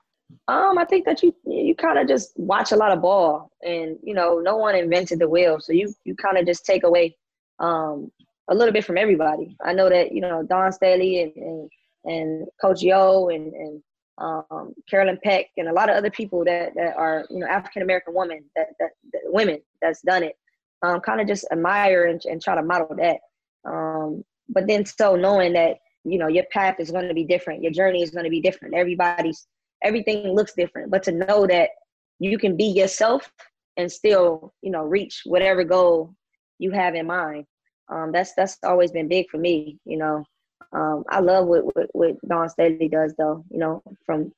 Um, 0.46 0.78
I 0.78 0.84
think 0.84 1.04
that 1.06 1.22
you 1.22 1.34
you 1.44 1.74
kind 1.74 1.98
of 1.98 2.06
just 2.06 2.38
watch 2.38 2.72
a 2.72 2.76
lot 2.76 2.92
of 2.92 3.02
ball, 3.02 3.50
and 3.62 3.98
you 4.02 4.14
know, 4.14 4.38
no 4.38 4.56
one 4.56 4.74
invented 4.74 5.18
the 5.18 5.28
wheel, 5.28 5.58
so 5.60 5.72
you 5.72 5.92
you 6.04 6.14
kind 6.14 6.38
of 6.38 6.46
just 6.46 6.64
take 6.64 6.84
away 6.84 7.16
um 7.58 8.10
a 8.50 8.54
little 8.54 8.72
bit 8.72 8.84
from 8.84 8.96
everybody. 8.96 9.56
I 9.64 9.72
know 9.72 9.88
that 9.88 10.12
you 10.12 10.20
know 10.20 10.42
Dawn 10.42 10.72
Staley 10.72 11.22
and 11.22 11.32
and, 11.36 11.70
and 12.04 12.46
Coach 12.60 12.82
Yo 12.82 13.28
and 13.28 13.52
and 13.52 13.82
um, 14.18 14.74
Carolyn 14.88 15.18
Peck 15.22 15.46
and 15.56 15.68
a 15.68 15.72
lot 15.72 15.88
of 15.88 15.96
other 15.96 16.10
people 16.10 16.44
that 16.44 16.74
that 16.74 16.96
are 16.96 17.26
you 17.30 17.38
know 17.38 17.46
African 17.46 17.82
American 17.82 18.14
women 18.14 18.44
that, 18.54 18.68
that, 18.80 18.90
that 19.12 19.22
women 19.26 19.60
that's 19.80 20.02
done 20.02 20.22
it. 20.22 20.36
Um, 20.82 21.00
kind 21.00 21.20
of 21.20 21.26
just 21.26 21.46
admire 21.50 22.06
and, 22.06 22.20
and 22.24 22.40
try 22.40 22.54
to 22.54 22.62
model 22.62 22.94
that. 22.96 23.18
Um, 23.68 24.24
but 24.48 24.66
then 24.66 24.86
so 24.86 25.16
knowing 25.16 25.52
that 25.54 25.78
you 26.04 26.18
know 26.18 26.28
your 26.28 26.44
path 26.52 26.76
is 26.78 26.90
going 26.90 27.08
to 27.08 27.14
be 27.14 27.24
different, 27.24 27.62
your 27.62 27.72
journey 27.72 28.02
is 28.02 28.10
going 28.10 28.24
to 28.24 28.30
be 28.30 28.40
different. 28.40 28.74
Everybody's 28.74 29.46
everything 29.82 30.34
looks 30.34 30.54
different. 30.54 30.90
But 30.90 31.02
to 31.04 31.12
know 31.12 31.46
that 31.46 31.70
you 32.18 32.38
can 32.38 32.56
be 32.56 32.64
yourself 32.64 33.30
and 33.76 33.90
still, 33.90 34.52
you 34.62 34.70
know, 34.70 34.82
reach 34.82 35.22
whatever 35.24 35.64
goal 35.64 36.14
you 36.58 36.70
have 36.72 36.94
in 36.94 37.06
mind. 37.06 37.44
Um, 37.90 38.12
that's 38.12 38.34
that's 38.34 38.58
always 38.64 38.90
been 38.90 39.08
big 39.08 39.28
for 39.30 39.38
me. 39.38 39.78
You 39.84 39.98
know, 39.98 40.24
um, 40.72 41.04
I 41.08 41.20
love 41.20 41.46
what, 41.46 41.64
what 41.74 41.88
what 41.92 42.16
Dawn 42.28 42.48
Staley 42.48 42.88
does, 42.88 43.14
though. 43.16 43.44
You 43.50 43.58
know, 43.58 43.82
from 44.04 44.32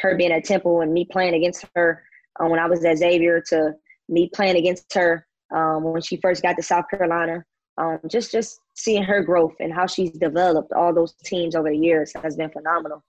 her 0.00 0.16
being 0.16 0.32
at 0.32 0.44
Temple 0.44 0.82
and 0.82 0.92
me 0.92 1.06
playing 1.10 1.34
against 1.34 1.66
her 1.74 2.04
um, 2.38 2.50
when 2.50 2.60
I 2.60 2.66
was 2.66 2.84
at 2.84 2.98
Xavier 2.98 3.42
to 3.48 3.74
me 4.08 4.30
playing 4.32 4.56
against 4.56 4.92
her 4.94 5.26
um, 5.52 5.84
when 5.84 6.02
she 6.02 6.16
first 6.16 6.42
got 6.42 6.56
to 6.56 6.62
South 6.62 6.84
Carolina. 6.90 7.44
Um, 7.78 7.98
just 8.06 8.30
just 8.30 8.60
seeing 8.74 9.02
her 9.02 9.22
growth 9.22 9.54
and 9.60 9.72
how 9.72 9.86
she's 9.86 10.12
developed 10.12 10.72
all 10.72 10.94
those 10.94 11.14
teams 11.24 11.54
over 11.54 11.70
the 11.70 11.76
years 11.76 12.12
has 12.22 12.36
been 12.36 12.50
phenomenal. 12.50 13.02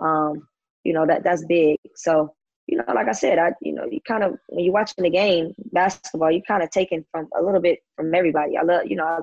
Um, 0.00 0.48
you 0.84 0.92
know 0.92 1.06
that 1.06 1.22
that's 1.22 1.44
big. 1.44 1.78
So 1.94 2.34
you 2.66 2.78
know, 2.78 2.84
like 2.94 3.08
I 3.08 3.12
said, 3.12 3.38
I 3.38 3.52
you 3.62 3.72
know 3.72 3.84
you 3.90 4.00
kind 4.06 4.24
of 4.24 4.38
when 4.48 4.64
you're 4.64 4.74
watching 4.74 5.04
the 5.04 5.10
game 5.10 5.54
basketball, 5.72 6.32
you 6.32 6.42
kind 6.42 6.62
of 6.62 6.70
taking 6.70 7.04
from 7.12 7.28
a 7.38 7.42
little 7.42 7.60
bit 7.60 7.78
from 7.96 8.14
everybody. 8.14 8.56
I 8.56 8.62
love 8.62 8.82
you 8.86 8.96
know 8.96 9.06
I 9.06 9.18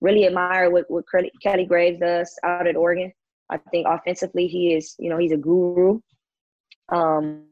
really 0.00 0.26
admire 0.26 0.70
what 0.70 0.84
what 0.88 1.04
Kelly 1.42 1.66
Graves 1.66 2.00
does 2.00 2.38
out 2.44 2.66
at 2.66 2.76
Oregon. 2.76 3.12
I 3.50 3.58
think 3.58 3.86
offensively 3.88 4.46
he 4.46 4.74
is 4.74 4.94
you 4.98 5.10
know 5.10 5.18
he's 5.18 5.32
a 5.32 5.36
guru. 5.36 6.00
Um, 6.88 7.46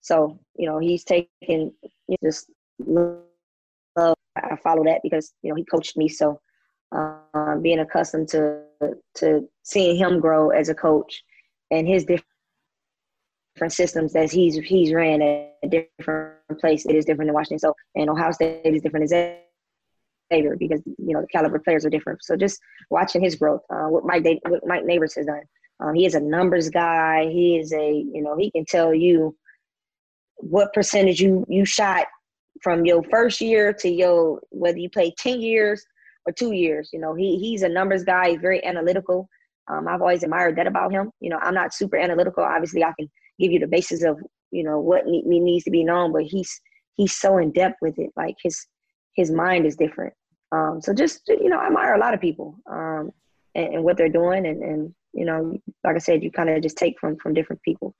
so 0.00 0.38
you 0.56 0.68
know 0.68 0.78
he's 0.78 1.04
taking 1.04 1.72
just 2.24 2.50
love. 3.96 4.16
I 4.36 4.56
follow 4.56 4.84
that 4.84 5.00
because 5.02 5.32
you 5.42 5.50
know 5.50 5.56
he 5.56 5.64
coached 5.64 5.96
me, 5.96 6.08
so 6.08 6.40
uh, 6.94 7.56
being 7.62 7.80
accustomed 7.80 8.28
to 8.28 8.62
to 9.16 9.48
seeing 9.62 9.96
him 9.96 10.20
grow 10.20 10.50
as 10.50 10.68
a 10.68 10.74
coach 10.74 11.22
and 11.70 11.86
his 11.86 12.04
different 12.04 12.26
systems 13.68 14.12
that 14.12 14.30
he's 14.30 14.56
he's 14.56 14.92
ran 14.92 15.22
at 15.22 15.54
a 15.62 15.68
different 15.98 16.60
place. 16.60 16.86
It 16.86 16.94
is 16.94 17.04
different 17.04 17.28
than 17.28 17.34
Washington. 17.34 17.58
So 17.58 17.74
and 17.94 18.10
Ohio 18.10 18.30
State 18.32 18.60
is 18.64 18.82
different 18.82 19.08
than 19.08 19.38
Xavier 20.32 20.56
because 20.56 20.82
you 20.86 21.14
know 21.14 21.22
the 21.22 21.28
caliber 21.28 21.58
players 21.58 21.84
are 21.84 21.90
different. 21.90 22.22
So 22.22 22.36
just 22.36 22.60
watching 22.90 23.22
his 23.22 23.36
growth, 23.36 23.62
uh, 23.70 23.86
what 23.88 24.04
Mike 24.04 24.24
what 24.46 24.66
Mike 24.66 24.84
Neighbors 24.84 25.14
has 25.14 25.26
done. 25.26 25.42
Um, 25.78 25.94
he 25.94 26.06
is 26.06 26.14
a 26.14 26.20
numbers 26.20 26.70
guy. 26.70 27.28
He 27.28 27.58
is 27.58 27.72
a 27.72 27.92
you 27.92 28.22
know 28.22 28.36
he 28.36 28.50
can 28.50 28.64
tell 28.64 28.94
you 28.94 29.36
what 30.36 30.72
percentage 30.72 31.20
you 31.20 31.44
you 31.48 31.64
shot 31.64 32.06
from 32.62 32.84
your 32.84 33.02
first 33.04 33.40
year 33.40 33.72
to 33.72 33.88
your 33.88 34.40
whether 34.50 34.78
you 34.78 34.90
play 34.90 35.14
ten 35.18 35.40
years 35.40 35.84
or 36.26 36.32
two 36.32 36.52
years. 36.52 36.90
You 36.92 37.00
know 37.00 37.14
he 37.14 37.38
he's 37.38 37.62
a 37.62 37.68
numbers 37.68 38.04
guy. 38.04 38.30
He's 38.30 38.40
very 38.40 38.64
analytical. 38.64 39.28
Um, 39.68 39.88
I've 39.88 40.00
always 40.00 40.22
admired 40.22 40.56
that 40.56 40.66
about 40.66 40.92
him. 40.92 41.10
You 41.20 41.30
know 41.30 41.38
I'm 41.42 41.54
not 41.54 41.74
super 41.74 41.96
analytical. 41.96 42.44
Obviously 42.44 42.84
I 42.84 42.92
can 42.98 43.08
give 43.38 43.52
you 43.52 43.58
the 43.58 43.66
basis 43.66 44.02
of 44.02 44.18
you 44.50 44.64
know 44.64 44.80
what 44.80 45.06
ne- 45.06 45.22
needs 45.40 45.64
to 45.64 45.70
be 45.70 45.84
known 45.84 46.12
but 46.12 46.22
he's 46.22 46.60
he's 46.96 47.16
so 47.16 47.38
in 47.38 47.52
depth 47.52 47.76
with 47.80 47.98
it 47.98 48.10
like 48.16 48.36
his 48.42 48.66
his 49.14 49.30
mind 49.30 49.66
is 49.66 49.76
different 49.76 50.12
um 50.52 50.80
so 50.80 50.92
just 50.92 51.22
you 51.28 51.48
know 51.48 51.58
i 51.58 51.66
admire 51.66 51.94
a 51.94 51.98
lot 51.98 52.14
of 52.14 52.20
people 52.20 52.56
um 52.70 53.10
and, 53.54 53.74
and 53.74 53.84
what 53.84 53.96
they're 53.96 54.08
doing 54.08 54.46
and 54.46 54.62
and 54.62 54.94
you 55.12 55.24
know 55.24 55.56
like 55.84 55.96
i 55.96 55.98
said 55.98 56.22
you 56.22 56.30
kind 56.30 56.48
of 56.48 56.62
just 56.62 56.76
take 56.76 56.98
from 57.00 57.16
from 57.16 57.34
different 57.34 57.60
people 57.62 57.94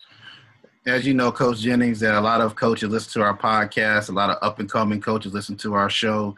as 0.86 1.04
you 1.04 1.14
know, 1.14 1.32
Coach 1.32 1.58
Jennings, 1.58 1.98
that 2.00 2.14
a 2.14 2.20
lot 2.20 2.40
of 2.40 2.54
coaches 2.54 2.88
listen 2.88 3.12
to 3.14 3.26
our 3.26 3.36
podcast, 3.36 4.08
a 4.08 4.12
lot 4.12 4.30
of 4.30 4.38
up 4.40 4.60
and 4.60 4.70
coming 4.70 5.00
coaches 5.00 5.32
listen 5.32 5.56
to 5.58 5.74
our 5.74 5.90
show. 5.90 6.36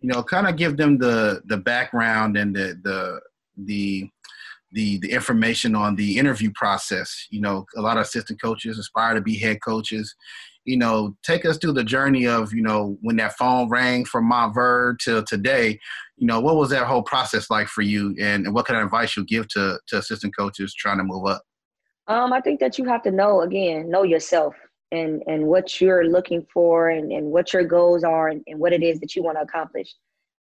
You 0.00 0.10
know, 0.10 0.22
kind 0.22 0.46
of 0.46 0.56
give 0.56 0.76
them 0.76 0.98
the 0.98 1.42
the 1.46 1.56
background 1.56 2.36
and 2.36 2.54
the 2.54 2.78
the 2.84 3.20
the 3.56 4.08
the 4.70 4.98
the 4.98 5.10
information 5.10 5.74
on 5.74 5.96
the 5.96 6.16
interview 6.16 6.52
process. 6.54 7.26
You 7.30 7.40
know, 7.40 7.66
a 7.76 7.80
lot 7.80 7.96
of 7.96 8.02
assistant 8.02 8.40
coaches 8.40 8.78
aspire 8.78 9.14
to 9.14 9.20
be 9.20 9.36
head 9.36 9.58
coaches. 9.62 10.14
You 10.64 10.76
know, 10.76 11.16
take 11.24 11.44
us 11.44 11.56
through 11.56 11.72
the 11.72 11.82
journey 11.82 12.28
of 12.28 12.52
you 12.52 12.62
know 12.62 12.96
when 13.00 13.16
that 13.16 13.36
phone 13.36 13.68
rang 13.68 14.04
from 14.04 14.26
my 14.26 14.46
Montverde 14.46 14.98
till 15.00 15.24
today. 15.24 15.80
You 16.16 16.26
know, 16.28 16.38
what 16.38 16.54
was 16.54 16.70
that 16.70 16.86
whole 16.86 17.02
process 17.02 17.50
like 17.50 17.66
for 17.66 17.82
you, 17.82 18.14
and, 18.20 18.46
and 18.46 18.54
what 18.54 18.66
kind 18.66 18.78
of 18.78 18.84
advice 18.84 19.16
you 19.16 19.24
give 19.24 19.48
to 19.48 19.80
to 19.88 19.98
assistant 19.98 20.36
coaches 20.36 20.72
trying 20.72 20.98
to 20.98 21.04
move 21.04 21.26
up? 21.26 21.42
Um, 22.08 22.32
I 22.32 22.40
think 22.40 22.60
that 22.60 22.78
you 22.78 22.84
have 22.86 23.02
to 23.02 23.10
know 23.10 23.42
again, 23.42 23.90
know 23.90 24.02
yourself 24.02 24.54
and 24.90 25.22
and 25.26 25.46
what 25.46 25.80
you're 25.80 26.06
looking 26.06 26.46
for, 26.52 26.88
and 26.88 27.12
and 27.12 27.26
what 27.26 27.52
your 27.52 27.64
goals 27.64 28.02
are, 28.04 28.28
and, 28.28 28.42
and 28.46 28.58
what 28.58 28.72
it 28.72 28.82
is 28.82 28.98
that 29.00 29.14
you 29.14 29.22
want 29.22 29.36
to 29.36 29.42
accomplish. 29.42 29.94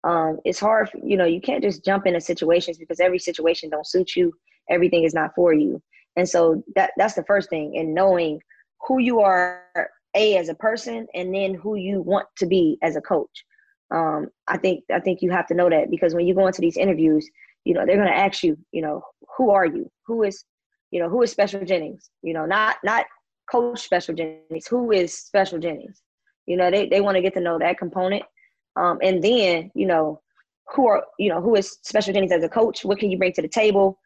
Um, 0.04 0.38
it's 0.46 0.60
hard 0.60 0.90
you 1.04 1.18
know 1.18 1.26
you 1.26 1.42
can't 1.42 1.64
just 1.64 1.84
jump 1.84 2.06
into 2.06 2.22
situations 2.22 2.78
because 2.78 3.00
every 3.00 3.20
situation 3.20 3.70
don't 3.70 3.88
suit 3.88 4.16
you. 4.16 4.34
Everything 4.70 5.04
is 5.04 5.14
not 5.14 5.32
for 5.36 5.54
you. 5.54 5.82
And 6.16 6.30
so 6.30 6.64
that 6.76 6.92
that's 6.98 7.16
the 7.16 7.26
first 7.26 7.50
thing 7.50 7.78
and 7.78 7.94
knowing 7.94 8.40
who 8.88 9.00
you 9.00 9.20
are 9.20 9.64
a 10.16 10.38
as 10.38 10.50
a 10.50 10.56
person 10.56 11.08
and 11.14 11.34
then 11.34 11.54
who 11.56 11.76
you 11.76 12.02
want 12.02 12.28
to 12.38 12.46
be 12.46 12.78
as 12.82 12.96
a 12.96 13.02
coach. 13.02 13.46
Um, 13.92 14.30
I 14.48 14.58
think 14.58 14.84
I 14.94 15.00
think 15.00 15.22
you 15.22 15.32
have 15.32 15.48
to 15.48 15.54
know 15.54 15.70
that 15.70 15.92
because 15.92 16.16
when 16.16 16.28
you 16.28 16.34
go 16.34 16.48
into 16.48 16.62
these 16.62 16.78
interviews, 16.78 17.28
you 17.66 17.74
know 17.74 17.86
they're 17.86 17.98
going 17.98 18.08
to 18.08 18.16
ask 18.16 18.44
you, 18.44 18.58
you 18.72 18.82
know, 18.82 19.02
who 19.38 19.52
are 19.52 19.66
you? 19.66 19.92
Who 20.08 20.24
is, 20.24 20.44
you 20.96 21.02
know, 21.02 21.10
who 21.10 21.24
is 21.24 21.32
Special 21.32 21.66
Jennings? 21.66 22.10
You 22.22 22.34
know, 22.34 22.46
not 22.46 22.78
not 22.86 23.06
Coach 23.52 23.82
Special 23.82 24.16
Jennings. 24.16 24.66
Who 24.66 24.94
is 24.94 25.14
Special 25.14 25.60
Jennings? 25.60 26.02
You 26.46 26.56
know, 26.56 26.72
they 26.72 26.88
they 26.88 27.02
want 27.02 27.16
to 27.18 27.22
get 27.22 27.34
to 27.34 27.42
know 27.42 27.60
that 27.60 27.78
component, 27.78 28.24
um, 28.78 29.00
and 29.04 29.22
then 29.22 29.72
you 29.76 29.88
know, 29.88 30.22
who 30.74 30.88
are 30.88 31.04
you 31.20 31.28
know 31.28 31.42
who 31.42 31.56
is 31.56 31.80
Special 31.84 32.14
Jennings 32.14 32.32
as 32.32 32.46
a 32.46 32.50
coach? 32.50 32.86
What 32.86 32.98
can 32.98 33.12
you 33.12 33.18
bring 33.18 33.34
to 33.34 33.42
the 33.42 33.50
table? 33.50 34.00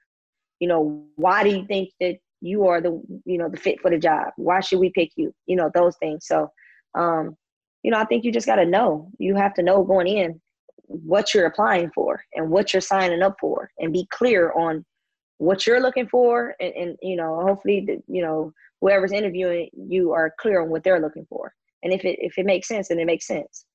You 0.59 0.67
know, 0.67 1.05
why 1.15 1.43
do 1.43 1.51
you 1.51 1.63
think 1.67 1.91
that 1.99 2.15
you 2.41 2.65
are 2.65 2.81
the 2.81 2.99
you 3.23 3.37
know 3.37 3.49
the 3.49 3.57
fit 3.57 3.79
for 3.81 3.91
the 3.91 3.99
job? 3.99 4.29
Why 4.37 4.59
should 4.59 4.79
we 4.79 4.89
pick 4.89 5.11
you? 5.15 5.31
You 5.45 5.57
know, 5.57 5.69
those 5.71 5.95
things. 5.97 6.25
So, 6.25 6.49
um, 6.97 7.37
you 7.83 7.91
know, 7.91 7.99
I 7.99 8.05
think 8.05 8.23
you 8.23 8.31
just 8.31 8.47
got 8.47 8.55
to 8.55 8.65
know. 8.65 9.11
You 9.19 9.35
have 9.35 9.53
to 9.53 9.61
know 9.61 9.83
going 9.83 10.07
in 10.07 10.41
what 10.87 11.35
you're 11.35 11.45
applying 11.45 11.91
for 11.93 12.23
and 12.33 12.49
what 12.49 12.73
you're 12.73 12.81
signing 12.81 13.21
up 13.21 13.35
for, 13.39 13.69
and 13.77 13.93
be 13.93 14.07
clear 14.09 14.53
on 14.53 14.83
what 15.39 15.65
you're 15.65 15.81
looking 15.81 16.07
for, 16.07 16.55
and, 16.59 16.73
and 16.75 16.97
you 17.01 17.15
know, 17.15 17.41
hopefully, 17.41 17.83
the, 17.87 18.03
you 18.07 18.21
know, 18.21 18.53
whoever's 18.81 19.11
interviewing 19.11 19.69
you 19.73 20.11
are 20.11 20.33
clear 20.39 20.61
on 20.61 20.69
what 20.69 20.83
they're 20.83 21.01
looking 21.01 21.25
for. 21.27 21.53
And 21.81 21.91
if 21.91 22.05
it 22.05 22.19
if 22.21 22.37
it 22.37 22.45
makes 22.45 22.67
sense, 22.67 22.89
then 22.89 22.99
it 22.99 23.05
makes 23.05 23.25
sense. 23.25 23.65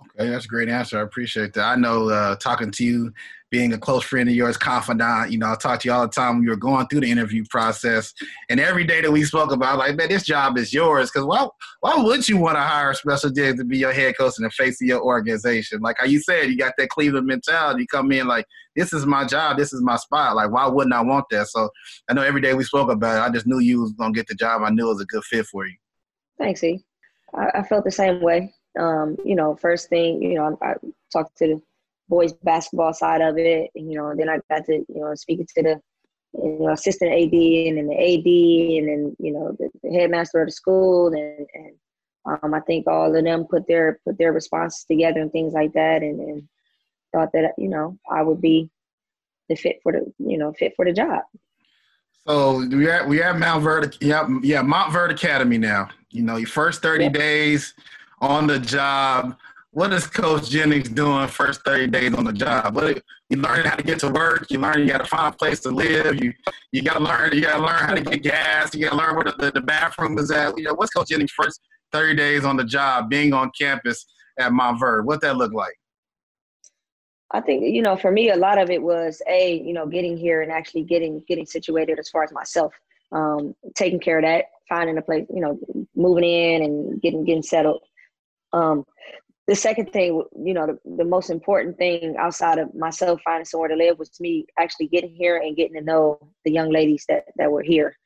Okay, 0.00 0.30
that's 0.30 0.44
a 0.44 0.48
great 0.48 0.68
answer. 0.68 0.98
I 0.98 1.02
appreciate 1.02 1.54
that. 1.54 1.64
I 1.64 1.74
know 1.74 2.08
uh, 2.08 2.36
talking 2.36 2.70
to 2.70 2.84
you, 2.84 3.12
being 3.50 3.72
a 3.72 3.78
close 3.78 4.04
friend 4.04 4.28
of 4.28 4.34
yours, 4.34 4.56
confidant, 4.58 5.32
you 5.32 5.38
know, 5.38 5.50
I 5.50 5.56
talk 5.56 5.80
to 5.80 5.88
you 5.88 5.94
all 5.94 6.02
the 6.02 6.12
time 6.12 6.36
when 6.36 6.44
you 6.44 6.50
were 6.50 6.56
going 6.56 6.86
through 6.86 7.00
the 7.00 7.10
interview 7.10 7.44
process. 7.48 8.12
And 8.50 8.60
every 8.60 8.84
day 8.84 9.00
that 9.00 9.10
we 9.10 9.24
spoke 9.24 9.52
about, 9.52 9.78
like, 9.78 9.96
man, 9.96 10.10
this 10.10 10.24
job 10.24 10.58
is 10.58 10.72
yours. 10.72 11.10
Because 11.10 11.24
why, 11.26 11.48
why 11.80 11.96
would 11.96 12.28
you 12.28 12.36
want 12.36 12.56
to 12.56 12.60
hire 12.60 12.90
a 12.90 12.94
special 12.94 13.30
J 13.30 13.54
to 13.54 13.64
be 13.64 13.78
your 13.78 13.92
head 13.92 14.18
coach 14.18 14.34
and 14.36 14.44
the 14.44 14.50
face 14.50 14.80
of 14.82 14.86
your 14.86 15.00
organization? 15.00 15.80
Like 15.80 15.96
how 15.98 16.04
you 16.04 16.20
said, 16.20 16.50
you 16.50 16.58
got 16.58 16.74
that 16.76 16.90
Cleveland 16.90 17.26
mentality. 17.26 17.82
You 17.82 17.86
come 17.86 18.12
in 18.12 18.28
like, 18.28 18.44
this 18.76 18.92
is 18.92 19.06
my 19.06 19.26
job, 19.26 19.56
this 19.56 19.72
is 19.72 19.80
my 19.82 19.96
spot. 19.96 20.36
Like, 20.36 20.52
why 20.52 20.66
wouldn't 20.66 20.94
I 20.94 21.00
want 21.00 21.24
that? 21.30 21.48
So 21.48 21.70
I 22.10 22.12
know 22.12 22.22
every 22.22 22.42
day 22.42 22.52
we 22.52 22.64
spoke 22.64 22.90
about 22.90 23.16
it, 23.16 23.28
I 23.28 23.32
just 23.32 23.46
knew 23.46 23.60
you 23.60 23.80
was 23.80 23.92
going 23.92 24.12
to 24.12 24.18
get 24.18 24.26
the 24.28 24.34
job. 24.34 24.62
I 24.62 24.70
knew 24.70 24.86
it 24.86 24.94
was 24.94 25.00
a 25.00 25.06
good 25.06 25.24
fit 25.24 25.46
for 25.46 25.66
you. 25.66 25.74
Thanks, 26.38 26.62
E. 26.62 26.84
I, 27.34 27.60
I 27.60 27.62
felt 27.62 27.84
the 27.84 27.90
same 27.90 28.20
way. 28.20 28.52
Um, 28.78 29.16
you 29.24 29.34
know, 29.34 29.56
first 29.56 29.88
thing, 29.88 30.22
you 30.22 30.34
know, 30.34 30.58
I, 30.62 30.70
I 30.70 30.74
talked 31.12 31.36
to 31.38 31.46
the 31.46 31.62
boys 32.08 32.32
basketball 32.32 32.92
side 32.92 33.20
of 33.20 33.38
it, 33.38 33.70
and, 33.74 33.90
you 33.90 33.98
know, 33.98 34.14
then 34.16 34.28
I 34.28 34.40
got 34.50 34.64
to, 34.66 34.84
you 34.88 35.00
know, 35.00 35.14
speaking 35.14 35.46
to 35.56 35.62
the 35.62 35.80
you 36.34 36.58
know, 36.60 36.72
assistant 36.72 37.10
AD 37.10 37.32
and 37.32 37.78
then 37.78 37.88
the 37.88 37.94
AD 37.94 38.78
and 38.78 38.88
then, 38.88 39.16
you 39.18 39.32
know, 39.32 39.56
the, 39.58 39.70
the 39.82 39.92
headmaster 39.92 40.40
of 40.40 40.48
the 40.48 40.52
school 40.52 41.08
and, 41.08 41.46
and 41.54 41.72
um, 42.26 42.52
I 42.52 42.60
think 42.60 42.86
all 42.86 43.14
of 43.14 43.24
them 43.24 43.46
put 43.46 43.66
their 43.66 44.00
put 44.04 44.18
their 44.18 44.32
responses 44.32 44.84
together 44.84 45.20
and 45.20 45.32
things 45.32 45.54
like 45.54 45.72
that 45.72 46.02
and, 46.02 46.20
and 46.20 46.48
thought 47.12 47.32
that, 47.32 47.54
you 47.56 47.68
know, 47.68 47.98
I 48.10 48.22
would 48.22 48.40
be 48.40 48.70
the 49.48 49.56
fit 49.56 49.80
for 49.82 49.92
the 49.92 50.12
you 50.18 50.36
know, 50.36 50.52
fit 50.52 50.74
for 50.76 50.84
the 50.84 50.92
job. 50.92 51.22
So 52.26 52.58
we 52.58 52.90
at 52.90 53.08
we 53.08 53.18
have 53.18 53.38
Mount 53.38 53.62
Verde 53.62 53.96
yeah, 54.00 54.28
yeah, 54.42 54.62
Montverde 54.62 55.12
Academy 55.12 55.56
now. 55.56 55.88
You 56.10 56.22
know, 56.22 56.36
your 56.36 56.48
first 56.48 56.82
30 56.82 57.04
yep. 57.04 57.12
days, 57.14 57.74
on 58.20 58.46
the 58.46 58.58
job. 58.58 59.36
What 59.70 59.92
is 59.92 60.06
Coach 60.06 60.50
Jennings 60.50 60.88
doing 60.88 61.28
first 61.28 61.62
30 61.64 61.88
days 61.88 62.14
on 62.14 62.24
the 62.24 62.32
job? 62.32 62.74
What 62.74 63.02
you 63.28 63.36
learn 63.36 63.64
how 63.64 63.76
to 63.76 63.82
get 63.82 64.00
to 64.00 64.08
work, 64.08 64.46
you 64.50 64.58
learn 64.58 64.80
you 64.80 64.86
gotta 64.86 65.04
find 65.04 65.34
a 65.34 65.36
place 65.36 65.60
to 65.60 65.70
live, 65.70 66.22
you 66.22 66.32
you 66.72 66.82
gotta 66.82 67.00
learn 67.00 67.32
you 67.32 67.42
gotta 67.42 67.62
learn 67.62 67.78
how 67.78 67.94
to 67.94 68.00
get 68.00 68.22
gas, 68.22 68.74
you 68.74 68.84
gotta 68.84 68.96
learn 68.96 69.14
where 69.14 69.24
the, 69.24 69.52
the 69.52 69.60
bathroom 69.60 70.18
is 70.18 70.30
at. 70.30 70.56
You 70.56 70.64
know, 70.64 70.74
what's 70.74 70.90
Coach 70.92 71.08
Jennings' 71.08 71.32
first 71.32 71.60
30 71.92 72.16
days 72.16 72.44
on 72.44 72.56
the 72.56 72.64
job, 72.64 73.10
being 73.10 73.32
on 73.32 73.50
campus 73.58 74.06
at 74.38 74.52
Mount 74.52 74.80
Montverde? 74.80 75.04
What 75.04 75.20
that 75.20 75.36
look 75.36 75.52
like? 75.52 75.74
I 77.30 77.42
think 77.42 77.62
you 77.62 77.82
know, 77.82 77.96
for 77.96 78.10
me, 78.10 78.30
a 78.30 78.36
lot 78.36 78.58
of 78.58 78.70
it 78.70 78.82
was 78.82 79.20
a 79.28 79.56
you 79.58 79.74
know 79.74 79.86
getting 79.86 80.16
here 80.16 80.40
and 80.42 80.50
actually 80.50 80.84
getting 80.84 81.22
getting 81.28 81.44
situated 81.44 81.98
as 81.98 82.08
far 82.08 82.24
as 82.24 82.32
myself, 82.32 82.72
um, 83.12 83.54
taking 83.76 84.00
care 84.00 84.18
of 84.18 84.24
that, 84.24 84.46
finding 84.68 84.96
a 84.96 85.02
place, 85.02 85.26
you 85.28 85.40
know, 85.40 85.58
moving 85.94 86.24
in 86.24 86.62
and 86.62 87.02
getting 87.02 87.24
getting 87.24 87.42
settled. 87.42 87.82
Um, 88.52 88.84
the 89.46 89.54
second 89.54 89.92
thing, 89.92 90.22
you 90.44 90.52
know, 90.52 90.66
the, 90.66 90.78
the 90.96 91.04
most 91.04 91.30
important 91.30 91.78
thing 91.78 92.16
outside 92.18 92.58
of 92.58 92.74
myself 92.74 93.20
finding 93.24 93.46
somewhere 93.46 93.70
to 93.70 93.76
live 93.76 93.98
was 93.98 94.10
to 94.10 94.22
me 94.22 94.46
actually 94.58 94.88
getting 94.88 95.14
here 95.14 95.38
and 95.38 95.56
getting 95.56 95.74
to 95.74 95.80
know 95.80 96.18
the 96.44 96.52
young 96.52 96.70
ladies 96.70 97.04
that, 97.08 97.24
that 97.36 97.50
were 97.50 97.62
here. 97.62 97.96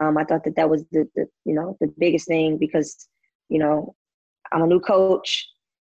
Um, 0.00 0.16
I 0.16 0.24
thought 0.24 0.44
that 0.44 0.56
that 0.56 0.70
was 0.70 0.84
the, 0.92 1.08
the, 1.16 1.26
you 1.44 1.54
know, 1.54 1.76
the 1.80 1.92
biggest 1.98 2.28
thing 2.28 2.56
because, 2.56 3.08
you 3.48 3.58
know, 3.58 3.94
I'm 4.52 4.62
a 4.62 4.66
new 4.66 4.80
coach. 4.80 5.48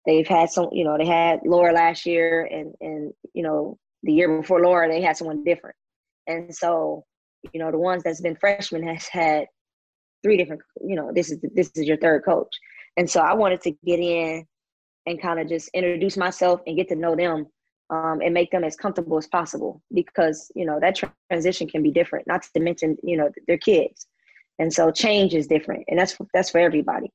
They've 0.04 0.28
had 0.28 0.50
some, 0.50 0.68
you 0.72 0.84
know, 0.84 0.98
they 0.98 1.06
had 1.06 1.40
Laura 1.44 1.72
last 1.72 2.04
year 2.04 2.48
and, 2.50 2.74
and, 2.80 3.12
you 3.32 3.42
know, 3.42 3.78
the 4.02 4.12
year 4.12 4.40
before 4.40 4.62
Laura, 4.62 4.88
they 4.88 5.00
had 5.00 5.16
someone 5.16 5.42
different. 5.42 5.76
And 6.26 6.54
so, 6.54 7.04
you 7.52 7.60
know, 7.60 7.70
the 7.70 7.78
ones 7.78 8.02
that's 8.02 8.20
been 8.20 8.36
freshmen 8.36 8.86
has 8.86 9.08
had 9.08 9.46
three 10.22 10.36
different, 10.36 10.60
you 10.86 10.96
know, 10.96 11.12
this 11.14 11.30
is, 11.30 11.38
this 11.54 11.70
is 11.74 11.86
your 11.86 11.96
third 11.96 12.24
coach. 12.24 12.54
And 12.98 13.08
so 13.08 13.20
I 13.20 13.32
wanted 13.32 13.60
to 13.62 13.70
get 13.86 14.00
in 14.00 14.44
and 15.06 15.22
kind 15.22 15.38
of 15.38 15.48
just 15.48 15.70
introduce 15.72 16.16
myself 16.16 16.60
and 16.66 16.76
get 16.76 16.88
to 16.88 16.96
know 16.96 17.14
them 17.14 17.46
um, 17.90 18.20
and 18.22 18.34
make 18.34 18.50
them 18.50 18.64
as 18.64 18.74
comfortable 18.74 19.16
as 19.16 19.28
possible 19.28 19.80
because, 19.94 20.50
you 20.56 20.66
know, 20.66 20.80
that 20.80 21.00
transition 21.30 21.68
can 21.68 21.80
be 21.80 21.92
different, 21.92 22.26
not 22.26 22.42
to 22.42 22.60
mention, 22.60 22.96
you 23.04 23.16
know, 23.16 23.30
their 23.46 23.56
kids. 23.56 24.08
And 24.58 24.74
so 24.74 24.90
change 24.90 25.32
is 25.32 25.46
different 25.46 25.84
and 25.86 25.96
that's, 25.96 26.18
that's 26.34 26.50
for 26.50 26.58
everybody. 26.58 27.12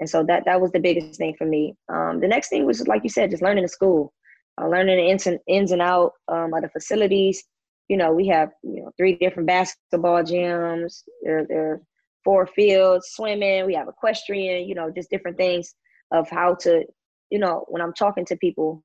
And 0.00 0.08
so 0.08 0.24
that, 0.24 0.46
that 0.46 0.58
was 0.58 0.72
the 0.72 0.80
biggest 0.80 1.18
thing 1.18 1.34
for 1.36 1.44
me. 1.44 1.74
Um, 1.90 2.18
the 2.20 2.28
next 2.28 2.48
thing 2.48 2.64
was, 2.64 2.88
like 2.88 3.04
you 3.04 3.10
said, 3.10 3.30
just 3.30 3.42
learning 3.42 3.64
the 3.64 3.68
school, 3.68 4.14
uh, 4.58 4.66
learning 4.66 4.96
the 4.96 5.10
ins 5.10 5.26
and, 5.26 5.38
ins 5.46 5.70
and 5.70 5.82
out 5.82 6.12
um, 6.28 6.54
of 6.54 6.62
the 6.62 6.70
facilities. 6.70 7.44
You 7.88 7.98
know, 7.98 8.10
we 8.10 8.26
have, 8.28 8.52
you 8.62 8.82
know, 8.82 8.90
three 8.96 9.16
different 9.16 9.48
basketball 9.48 10.22
gyms. 10.22 11.02
There, 11.22 11.44
there 11.46 11.82
four 12.26 12.44
fields, 12.48 13.10
swimming, 13.12 13.64
we 13.66 13.74
have 13.74 13.86
equestrian, 13.86 14.68
you 14.68 14.74
know, 14.74 14.90
just 14.90 15.08
different 15.10 15.36
things 15.36 15.76
of 16.10 16.28
how 16.28 16.56
to, 16.56 16.84
you 17.30 17.38
know, 17.38 17.64
when 17.68 17.80
I'm 17.80 17.94
talking 17.94 18.26
to 18.26 18.36
people, 18.36 18.82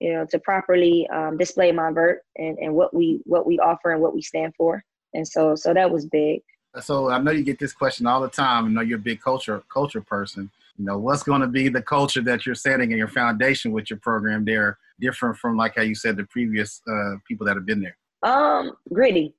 you 0.00 0.12
know, 0.12 0.26
to 0.26 0.38
properly 0.40 1.08
um, 1.14 1.38
display 1.38 1.70
Montverde 1.70 2.16
and, 2.36 2.58
and 2.58 2.74
what 2.74 2.92
we 2.92 3.22
what 3.24 3.46
we 3.46 3.60
offer 3.60 3.92
and 3.92 4.02
what 4.02 4.14
we 4.14 4.20
stand 4.20 4.52
for. 4.56 4.82
And 5.14 5.26
so 5.26 5.54
so 5.54 5.72
that 5.72 5.90
was 5.92 6.06
big. 6.06 6.40
So 6.80 7.08
I 7.08 7.18
know 7.18 7.30
you 7.30 7.44
get 7.44 7.60
this 7.60 7.72
question 7.72 8.06
all 8.06 8.20
the 8.20 8.28
time. 8.28 8.64
I 8.64 8.68
know 8.68 8.80
you're 8.80 8.98
a 8.98 9.08
big 9.10 9.20
culture 9.20 9.62
culture 9.72 10.00
person. 10.00 10.50
You 10.76 10.86
know, 10.86 10.98
what's 10.98 11.22
going 11.22 11.42
to 11.42 11.46
be 11.46 11.68
the 11.68 11.82
culture 11.82 12.22
that 12.22 12.44
you're 12.44 12.56
setting 12.56 12.90
in 12.90 12.98
your 12.98 13.06
foundation 13.06 13.70
with 13.70 13.90
your 13.90 14.00
program 14.00 14.44
there, 14.44 14.78
different 15.00 15.36
from 15.36 15.56
like 15.56 15.76
how 15.76 15.82
you 15.82 15.94
said 15.94 16.16
the 16.16 16.24
previous 16.24 16.80
uh, 16.90 17.16
people 17.28 17.46
that 17.46 17.54
have 17.54 17.66
been 17.66 17.80
there? 17.80 17.96
Um, 18.24 18.72
gritty. 18.92 19.34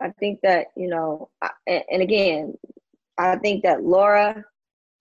I 0.00 0.10
think 0.20 0.40
that 0.42 0.68
you 0.76 0.88
know, 0.88 1.30
and, 1.66 1.82
and 1.90 2.02
again, 2.02 2.54
I 3.18 3.36
think 3.36 3.62
that 3.64 3.82
Laura 3.82 4.44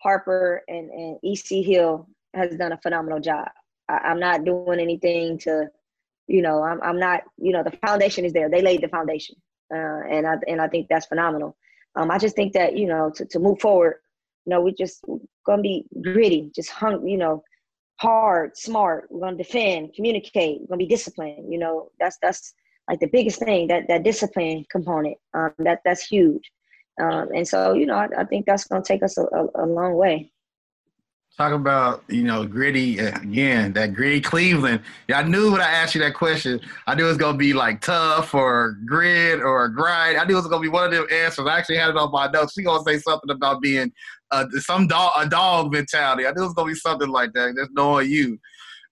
Harper 0.02 0.64
and, 0.68 0.90
and 0.90 1.18
EC 1.24 1.66
Hill 1.66 2.08
has 2.34 2.56
done 2.56 2.72
a 2.72 2.78
phenomenal 2.78 3.20
job. 3.20 3.48
I, 3.90 4.12
am 4.12 4.20
not 4.20 4.44
doing 4.44 4.80
anything 4.80 5.38
to, 5.40 5.70
you 6.28 6.42
know, 6.42 6.64
I'm 6.64 6.82
I'm 6.82 7.00
not, 7.00 7.24
you 7.38 7.52
know, 7.54 7.64
the 7.64 7.78
foundation 7.86 8.26
is 8.26 8.34
there. 8.34 8.50
They 8.50 8.62
laid 8.62 8.82
the 8.82 8.90
foundation, 8.90 9.36
uh, 9.74 10.02
and 10.10 10.28
I 10.28 10.36
and 10.48 10.62
I 10.62 10.68
think 10.68 10.88
that's 10.90 11.06
phenomenal. 11.06 11.56
Um, 11.96 12.12
I 12.12 12.18
just 12.18 12.36
think 12.36 12.54
that 12.54 12.78
you 12.78 12.88
know 12.88 13.12
to 13.16 13.26
to 13.26 13.40
move 13.40 13.60
forward, 13.60 13.96
you 14.46 14.52
know, 14.52 14.62
we 14.62 14.74
just 14.74 15.04
gonna 15.46 15.62
be 15.62 15.86
gritty, 16.02 16.52
just 16.56 16.70
hung, 16.70 17.08
you 17.08 17.18
know, 17.18 17.44
hard, 18.00 18.58
smart. 18.58 19.08
We're 19.10 19.22
gonna 19.22 19.38
defend, 19.38 19.94
communicate. 19.94 20.62
We're 20.62 20.68
gonna 20.68 20.80
be 20.80 20.88
disciplined. 20.88 21.52
You 21.52 21.60
know, 21.60 21.92
that's 22.00 22.18
that's 22.22 22.54
like 22.88 23.00
the 23.00 23.08
biggest 23.08 23.40
thing 23.40 23.68
that 23.68 23.88
that 23.88 24.04
discipline 24.04 24.66
component 24.72 25.18
um, 25.34 25.52
that 25.60 25.82
that's 25.84 26.06
huge. 26.06 26.52
Um, 27.02 27.30
and 27.36 27.48
so 27.48 27.74
you 27.74 27.86
know 27.86 27.96
I, 27.96 28.08
I 28.18 28.24
think 28.24 28.46
that's 28.46 28.66
going 28.66 28.82
to 28.82 28.88
take 28.88 29.04
us 29.04 29.18
a, 29.18 29.24
a, 29.24 29.48
a, 29.56 29.66
long 29.66 29.96
way. 29.96 30.32
Talk 31.38 31.54
about 31.54 32.04
you 32.08 32.24
know 32.24 32.46
gritty 32.46 32.98
again 32.98 33.74
that 33.74 33.94
gritty 33.94 34.20
cleveland. 34.20 34.82
Yeah 35.08 35.20
i 35.20 35.24
knew 35.24 35.52
when 35.52 35.62
i 35.62 35.70
asked 35.70 35.94
you 35.94 36.02
that 36.02 36.16
question 36.16 36.60
i 36.88 36.96
knew 36.96 37.06
it 37.06 37.10
was 37.10 37.18
going 37.18 37.36
to 37.36 37.38
be 37.38 37.54
like 37.54 37.82
tough 37.82 38.34
or 38.34 38.78
grit 38.88 39.42
or 39.42 39.70
grind. 39.70 40.18
I 40.18 40.24
knew 40.26 40.34
it 40.34 40.42
was 40.42 40.48
going 40.48 40.64
to 40.64 40.68
be 40.68 40.74
one 40.74 40.86
of 40.86 40.92
them 40.92 41.06
answers. 41.12 41.46
I 41.46 41.60
actually 41.60 41.78
had 41.78 41.90
it 41.90 41.98
on 41.98 42.12
my 42.12 42.28
notes. 42.28 42.54
She's 42.54 42.66
going 42.66 42.84
to 42.84 42.92
say 42.92 42.98
something 42.98 43.30
about 43.30 43.62
being 43.62 43.92
uh, 44.32 44.46
some 44.58 44.88
dog 44.88 45.12
a 45.18 45.30
dog 45.30 45.72
mentality. 45.72 46.26
I 46.26 46.32
knew 46.32 46.42
it 46.42 46.46
was 46.46 46.54
going 46.56 46.70
to 46.70 46.74
be 46.74 46.80
something 46.80 47.10
like 47.10 47.34
that. 47.34 47.56
Just 47.56 47.72
knowing 47.74 48.10
you. 48.10 48.40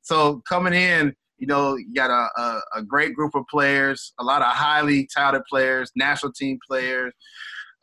So 0.03 0.43
coming 0.47 0.73
in 0.73 1.15
you 1.37 1.47
know, 1.47 1.75
you 1.75 1.93
got 1.93 2.09
a, 2.09 2.41
a, 2.41 2.61
a, 2.75 2.83
great 2.83 3.13
group 3.13 3.35
of 3.35 3.43
players, 3.49 4.13
a 4.19 4.23
lot 4.23 4.41
of 4.41 4.47
highly 4.47 5.07
touted 5.13 5.43
players, 5.49 5.91
national 5.95 6.31
team 6.31 6.59
players. 6.65 7.13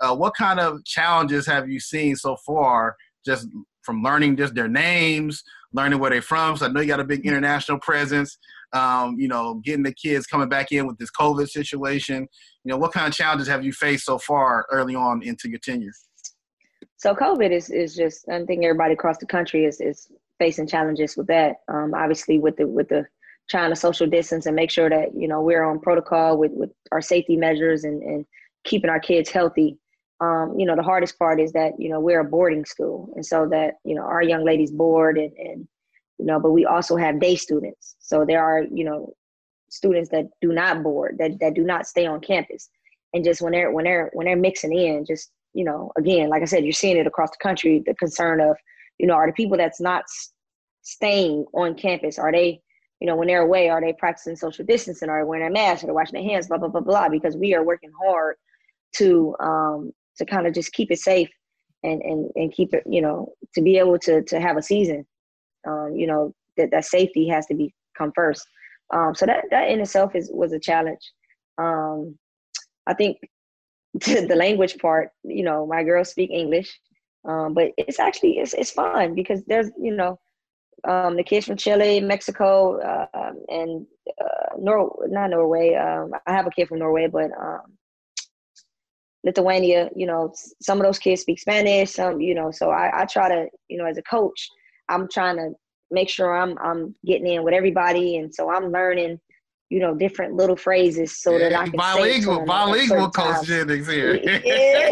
Uh, 0.01 0.15
what 0.15 0.35
kind 0.35 0.59
of 0.59 0.85
challenges 0.85 1.47
have 1.47 1.69
you 1.69 1.79
seen 1.79 2.17
so 2.17 2.37
far 2.47 2.97
just 3.25 3.47
from 3.83 4.03
learning 4.03 4.37
just 4.37 4.55
their 4.55 4.69
names, 4.69 5.43
learning 5.73 5.99
where 5.99 6.11
they're 6.11 6.23
from? 6.23 6.57
So 6.57 6.67
I 6.67 6.71
know 6.71 6.81
you 6.81 6.89
got 6.89 7.01
a 7.01 7.05
big 7.05 7.27
international 7.27 7.79
presence. 7.79 8.39
Um, 8.73 9.17
you 9.19 9.29
know, 9.29 9.61
getting 9.63 9.83
the 9.83 9.93
kids 9.93 10.27
coming 10.27 10.49
back 10.49 10.73
in 10.73 10.87
with 10.87 10.97
this 10.97 11.11
COVID 11.11 11.47
situation. 11.49 12.27
You 12.65 12.71
know, 12.71 12.79
what 12.79 12.93
kind 12.93 13.07
of 13.07 13.13
challenges 13.13 13.47
have 13.49 13.63
you 13.63 13.73
faced 13.73 14.07
so 14.07 14.19
far 14.19 14.67
early 14.71 14.95
on 14.95 15.23
into 15.23 15.51
your 15.51 15.59
tenure? 15.59 15.93
So 16.97 17.15
COVID 17.15 17.51
is 17.51 17.69
is 17.69 17.95
just 17.95 18.29
I 18.31 18.43
think 18.45 18.65
everybody 18.65 18.95
across 18.95 19.19
the 19.19 19.27
country 19.27 19.67
is 19.67 19.81
is 19.81 20.09
facing 20.39 20.67
challenges 20.67 21.17
with 21.17 21.27
that. 21.27 21.57
Um, 21.69 21.93
obviously, 21.95 22.39
with 22.39 22.57
the 22.57 22.67
with 22.67 22.89
the 22.89 23.05
trying 23.53 23.71
to 23.71 23.77
social 23.77 24.07
distance 24.07 24.47
and 24.47 24.57
make 24.57 24.71
sure 24.71 24.91
that 24.91 25.15
you 25.15 25.29
know 25.29 25.41
we're 25.41 25.65
on 25.65 25.79
protocol 25.79 26.37
with 26.37 26.53
with 26.53 26.71
our 26.91 27.01
safety 27.01 27.37
measures 27.37 27.85
and 27.85 28.03
and 28.03 28.27
keeping 28.65 28.91
our 28.91 29.01
kids 29.01 29.31
healthy. 29.31 29.79
Um, 30.21 30.55
you 30.57 30.67
know, 30.67 30.77
the 30.77 30.83
hardest 30.83 31.19
part 31.19 31.41
is 31.41 31.53
that 31.53 31.73
you 31.79 31.89
know 31.89 32.01
we're 32.01 32.21
a 32.21 32.25
boarding 32.25 32.65
school, 32.65 33.13
and 33.15 33.25
so 33.25 33.47
that 33.51 33.75
you 33.85 33.95
know 33.95 34.03
our 34.03 34.23
young 34.23 34.45
ladies 34.45 34.73
board 34.73 35.19
and 35.19 35.33
and 35.37 35.69
you 36.19 36.27
know, 36.27 36.41
but 36.41 36.51
we 36.51 36.65
also 36.65 36.97
have 36.97 37.21
day 37.21 37.37
students. 37.37 37.97
So 38.01 38.25
there 38.25 38.43
are 38.43 38.63
you 38.63 38.85
know 38.85 39.15
students 39.69 40.11
that 40.11 40.27
do 40.41 40.53
not 40.53 40.83
board 40.83 41.17
that 41.19 41.39
that 41.41 41.55
do 41.55 41.63
not 41.63 41.87
stay 41.87 42.07
on 42.07 42.21
campus, 42.21 42.69
and 43.15 43.25
just 43.25 43.41
when 43.41 43.53
they're 43.53 43.71
when 43.71 43.85
they're 43.85 44.11
when 44.15 44.27
they're 44.27 44.37
mixing 44.37 44.77
in, 44.77 45.05
just 45.07 45.31
you 45.55 45.65
know, 45.65 45.93
again, 45.97 46.31
like 46.31 46.43
I 46.43 46.47
said, 46.47 46.65
you're 46.65 46.73
seeing 46.73 46.97
it 46.97 47.07
across 47.07 47.31
the 47.31 47.43
country. 47.43 47.83
The 47.85 47.95
concern 47.95 48.41
of 48.41 48.57
you 48.99 49.09
know, 49.09 49.15
are 49.15 49.27
the 49.27 49.33
people 49.33 49.57
that's 49.57 49.81
not 49.81 50.05
staying 50.83 51.45
on 51.53 51.75
campus, 51.75 52.19
are 52.19 52.33
they, 52.33 52.61
you 53.03 53.09
know, 53.09 53.17
when 53.17 53.27
they're 53.27 53.43
away, 53.43 53.69
are 53.69 53.81
they 53.81 53.93
practicing 53.93 54.37
social 54.37 54.65
distancing? 54.65 55.09
Are 55.09 55.25
they 55.25 55.29
wearing 55.29 55.45
a 55.45 55.51
mask? 55.51 55.83
Are 55.83 55.89
they 55.89 55.93
washing 55.93 56.13
their 56.13 56.31
hands? 56.31 56.47
Blah, 56.47 56.59
blah, 56.59 56.69
blah, 56.69 56.81
blah. 56.81 57.09
Because 57.09 57.37
we 57.37 57.53
are 57.53 57.65
working 57.65 57.91
hard 58.01 58.37
to 58.99 59.35
um, 59.41 59.93
to 60.19 60.25
kind 60.25 60.47
of 60.47 60.55
just 60.55 60.73
keep 60.73 60.93
it 60.93 61.01
safe 61.01 61.29
and, 61.83 62.01
and, 62.03 62.31
and 62.37 62.53
keep 62.53 62.73
it, 62.73 62.85
you 62.87 63.03
know, 63.03 63.33
to 63.57 63.61
be 63.61 63.77
able 63.77 63.99
to, 63.99 64.23
to 64.23 64.39
have 64.39 64.57
a 64.57 64.63
season, 64.63 65.05
um, 65.67 65.97
you 65.97 66.07
know, 66.07 66.33
that, 66.57 66.71
that 66.71 66.85
safety 66.85 67.27
has 67.27 67.45
to 67.47 67.55
be 67.55 67.75
come 67.99 68.13
first. 68.15 68.47
Um, 68.95 69.17
so 69.17 69.27
that, 69.27 69.47
that 69.51 69.69
in 69.69 69.81
itself 69.81 70.15
is, 70.15 70.31
was 70.33 70.53
a 70.53 70.61
challenge. 70.61 71.01
Um, 71.59 72.17
I 72.87 72.95
think 72.95 73.19
the 73.95 74.37
language 74.37 74.79
part, 74.79 75.09
you 75.25 75.43
know, 75.43 75.67
my 75.67 75.83
girls 75.83 76.11
speak 76.11 76.31
English. 76.31 76.79
Um, 77.25 77.53
but 77.53 77.73
it's 77.77 77.99
actually 77.99 78.39
it's 78.39 78.53
it's 78.53 78.73
fun 78.73 79.15
because 79.15 79.45
there's 79.45 79.71
you 79.81 79.95
know 79.95 80.19
um, 80.89 81.17
the 81.17 81.23
kids 81.23 81.47
from 81.47 81.57
Chile, 81.57 82.01
Mexico, 82.01 82.81
uh, 82.81 83.33
and 83.49 83.87
uh, 84.21 84.57
Nor 84.59 85.07
not 85.09 85.31
Norway. 85.31 85.75
Um, 85.75 86.13
I 86.27 86.33
have 86.33 86.47
a 86.47 86.51
kid 86.51 86.69
from 86.69 86.81
Norway, 86.81 87.07
but 87.07 87.31
um, 87.41 87.77
Lithuania. 89.25 89.91
You 89.95 90.07
know, 90.07 90.33
some 90.61 90.79
of 90.79 90.85
those 90.85 90.99
kids 90.99 91.23
speak 91.23 91.39
Spanish. 91.39 91.93
Some 91.93 92.21
you 92.21 92.35
know, 92.35 92.51
so 92.51 92.71
I, 92.71 93.03
I 93.03 93.05
try 93.05 93.29
to 93.29 93.47
you 93.69 93.79
know 93.79 93.87
as 93.87 93.99
a 93.99 94.03
coach, 94.03 94.49
I'm 94.89 95.09
trying 95.09 95.37
to 95.37 95.53
make 95.91 96.09
sure 96.09 96.37
I'm 96.37 96.59
I'm 96.59 96.95
getting 97.07 97.29
in 97.29 97.45
with 97.45 97.55
everybody, 97.55 98.17
and 98.17 98.35
so 98.35 98.51
I'm 98.51 98.73
learning 98.73 99.21
you 99.73 99.81
know, 99.81 99.95
different 99.95 100.35
little 100.35 100.55
phrases 100.55 101.17
so 101.17 101.39
that 101.39 101.55
I 101.55 101.65
can 101.65 101.79
bilingual, 101.79 102.45
bilingual 102.45 103.11
coach 103.11 103.47
Jennings 103.47 103.89
here. 103.89 104.21
Yeah. 104.45 104.91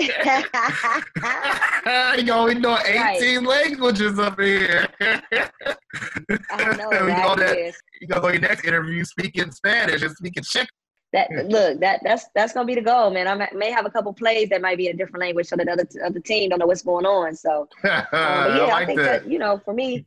you 2.17 2.25
know, 2.25 2.45
we 2.45 2.55
know 2.55 2.79
18 2.79 2.97
right. 2.97 3.43
languages 3.43 4.19
up 4.19 4.41
here. 4.41 4.87
I 5.03 6.77
know 6.77 6.91
that, 6.91 7.37
that 7.37 7.75
You 8.01 8.09
to 8.09 8.21
your 8.33 8.41
next 8.41 8.65
interview 8.65 9.05
speaking 9.05 9.51
Spanish 9.51 10.01
and 10.03 10.17
speaking 10.17 10.45
Czech. 10.45 10.69
That 11.13 11.29
look, 11.49 11.81
that 11.81 12.01
that's 12.03 12.27
that's 12.35 12.53
gonna 12.53 12.67
be 12.67 12.77
the 12.77 12.83
goal, 12.83 13.11
man. 13.11 13.27
I 13.27 13.49
may 13.53 13.71
have 13.73 13.85
a 13.85 13.91
couple 13.91 14.13
plays 14.13 14.49
that 14.51 14.63
might 14.63 14.79
be 14.79 14.87
in 14.87 14.95
a 14.95 14.97
different 14.97 15.21
language, 15.21 15.49
so 15.49 15.57
that 15.57 15.69
other 15.69 15.87
other 16.05 16.21
team 16.21 16.51
don't 16.51 16.61
know 16.61 16.67
what's 16.67 16.83
going 16.83 17.05
on. 17.05 17.35
So, 17.35 17.69
um, 17.83 17.91
yeah, 17.93 18.07
I, 18.13 18.67
like 18.67 18.73
I 18.73 18.87
think 18.87 19.01
that. 19.01 19.25
that 19.25 19.31
you 19.31 19.41
know, 19.41 19.61
for 19.65 19.75
me, 19.75 20.07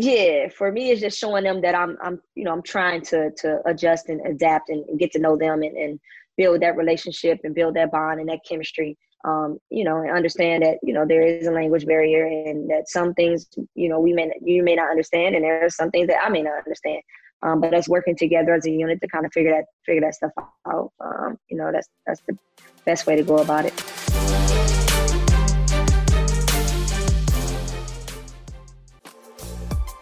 yeah 0.00 0.48
for 0.48 0.70
me 0.70 0.90
it's 0.90 1.00
just 1.00 1.18
showing 1.18 1.42
them 1.42 1.60
that 1.60 1.74
i'm 1.74 1.98
i'm 2.00 2.20
you 2.36 2.44
know 2.44 2.52
i'm 2.52 2.62
trying 2.62 3.02
to 3.02 3.32
to 3.32 3.60
adjust 3.66 4.08
and 4.08 4.24
adapt 4.24 4.68
and, 4.68 4.84
get 4.96 5.10
to 5.10 5.18
know 5.18 5.36
them 5.36 5.62
and, 5.62 5.76
and 5.76 5.98
build 6.36 6.62
that 6.62 6.76
relationship 6.76 7.40
and 7.42 7.52
build 7.52 7.74
that 7.74 7.90
bond 7.90 8.20
and 8.20 8.28
that 8.28 8.38
chemistry. 8.48 8.96
Um, 9.24 9.58
you 9.68 9.82
know 9.82 9.96
and 9.96 10.12
understand 10.12 10.62
that 10.62 10.78
you 10.84 10.94
know 10.94 11.04
there 11.04 11.22
is 11.22 11.48
a 11.48 11.50
language 11.50 11.84
barrier 11.84 12.26
and 12.26 12.70
that 12.70 12.88
some 12.88 13.12
things 13.14 13.48
you 13.74 13.88
know 13.88 13.98
we 13.98 14.12
may 14.12 14.30
you 14.40 14.62
may 14.62 14.76
not 14.76 14.88
understand 14.88 15.34
and 15.34 15.44
there 15.44 15.64
are 15.64 15.70
some 15.70 15.90
things 15.90 16.06
that 16.06 16.24
i 16.24 16.28
may 16.28 16.42
not 16.42 16.58
understand. 16.58 17.02
Um, 17.42 17.60
but 17.60 17.74
us 17.74 17.88
working 17.88 18.16
together 18.16 18.54
as 18.54 18.66
a 18.66 18.70
unit 18.70 19.00
to 19.00 19.08
kind 19.08 19.26
of 19.26 19.32
figure 19.32 19.50
that 19.50 19.64
figure 19.84 20.02
that 20.02 20.14
stuff 20.14 20.30
out 20.68 20.92
um, 21.00 21.36
you 21.48 21.56
know 21.56 21.72
that's 21.72 21.88
that's 22.06 22.22
the 22.28 22.38
best 22.84 23.08
way 23.08 23.16
to 23.16 23.24
go 23.24 23.38
about 23.38 23.66
it 23.66 24.07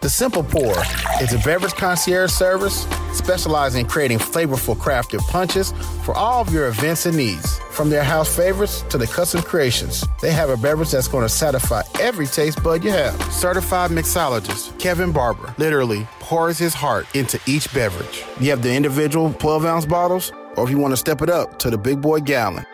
The 0.07 0.11
Simple 0.11 0.41
Pour 0.41 0.73
is 1.21 1.33
a 1.33 1.39
beverage 1.39 1.73
concierge 1.73 2.31
service 2.31 2.87
specializing 3.11 3.81
in 3.81 3.87
creating 3.87 4.19
flavorful 4.19 4.77
crafted 4.77 5.19
punches 5.27 5.73
for 6.05 6.15
all 6.15 6.39
of 6.39 6.53
your 6.53 6.67
events 6.67 7.05
and 7.05 7.17
needs. 7.17 7.59
From 7.71 7.89
their 7.89 8.05
house 8.05 8.33
favorites 8.33 8.83
to 8.83 8.97
the 8.97 9.05
custom 9.05 9.41
creations, 9.41 10.05
they 10.21 10.31
have 10.31 10.49
a 10.49 10.55
beverage 10.55 10.91
that's 10.91 11.09
going 11.09 11.25
to 11.25 11.29
satisfy 11.29 11.81
every 11.99 12.25
taste 12.25 12.63
bud 12.63 12.85
you 12.85 12.91
have. 12.91 13.21
Certified 13.33 13.91
mixologist 13.91 14.79
Kevin 14.79 15.11
Barber 15.11 15.53
literally 15.57 16.07
pours 16.21 16.57
his 16.57 16.73
heart 16.73 17.05
into 17.13 17.37
each 17.45 17.73
beverage. 17.73 18.23
You 18.39 18.51
have 18.51 18.63
the 18.63 18.73
individual 18.73 19.33
12 19.33 19.65
ounce 19.65 19.85
bottles, 19.85 20.31
or 20.55 20.63
if 20.63 20.69
you 20.69 20.77
want 20.77 20.93
to 20.93 20.97
step 20.97 21.21
it 21.21 21.29
up 21.29 21.59
to 21.59 21.69
the 21.69 21.77
big 21.77 21.99
boy 21.99 22.21
gallon. 22.21 22.65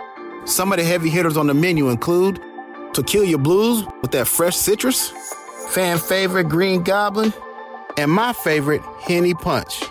Some 0.45 0.71
of 0.71 0.77
the 0.77 0.83
heavy 0.83 1.09
hitters 1.09 1.35
on 1.35 1.47
the 1.47 1.55
menu 1.55 1.89
include 1.89 2.39
To 2.93 3.01
Kill 3.01 3.23
Your 3.23 3.39
Blues 3.39 3.87
with 4.03 4.11
that 4.11 4.27
fresh 4.27 4.55
citrus 4.55 5.11
fan 5.69 5.97
favorite 5.97 6.49
Green 6.49 6.83
Goblin, 6.83 7.33
and 7.97 8.11
my 8.11 8.33
favorite 8.33 8.81
Henny 9.01 9.33
Punch. 9.33 9.83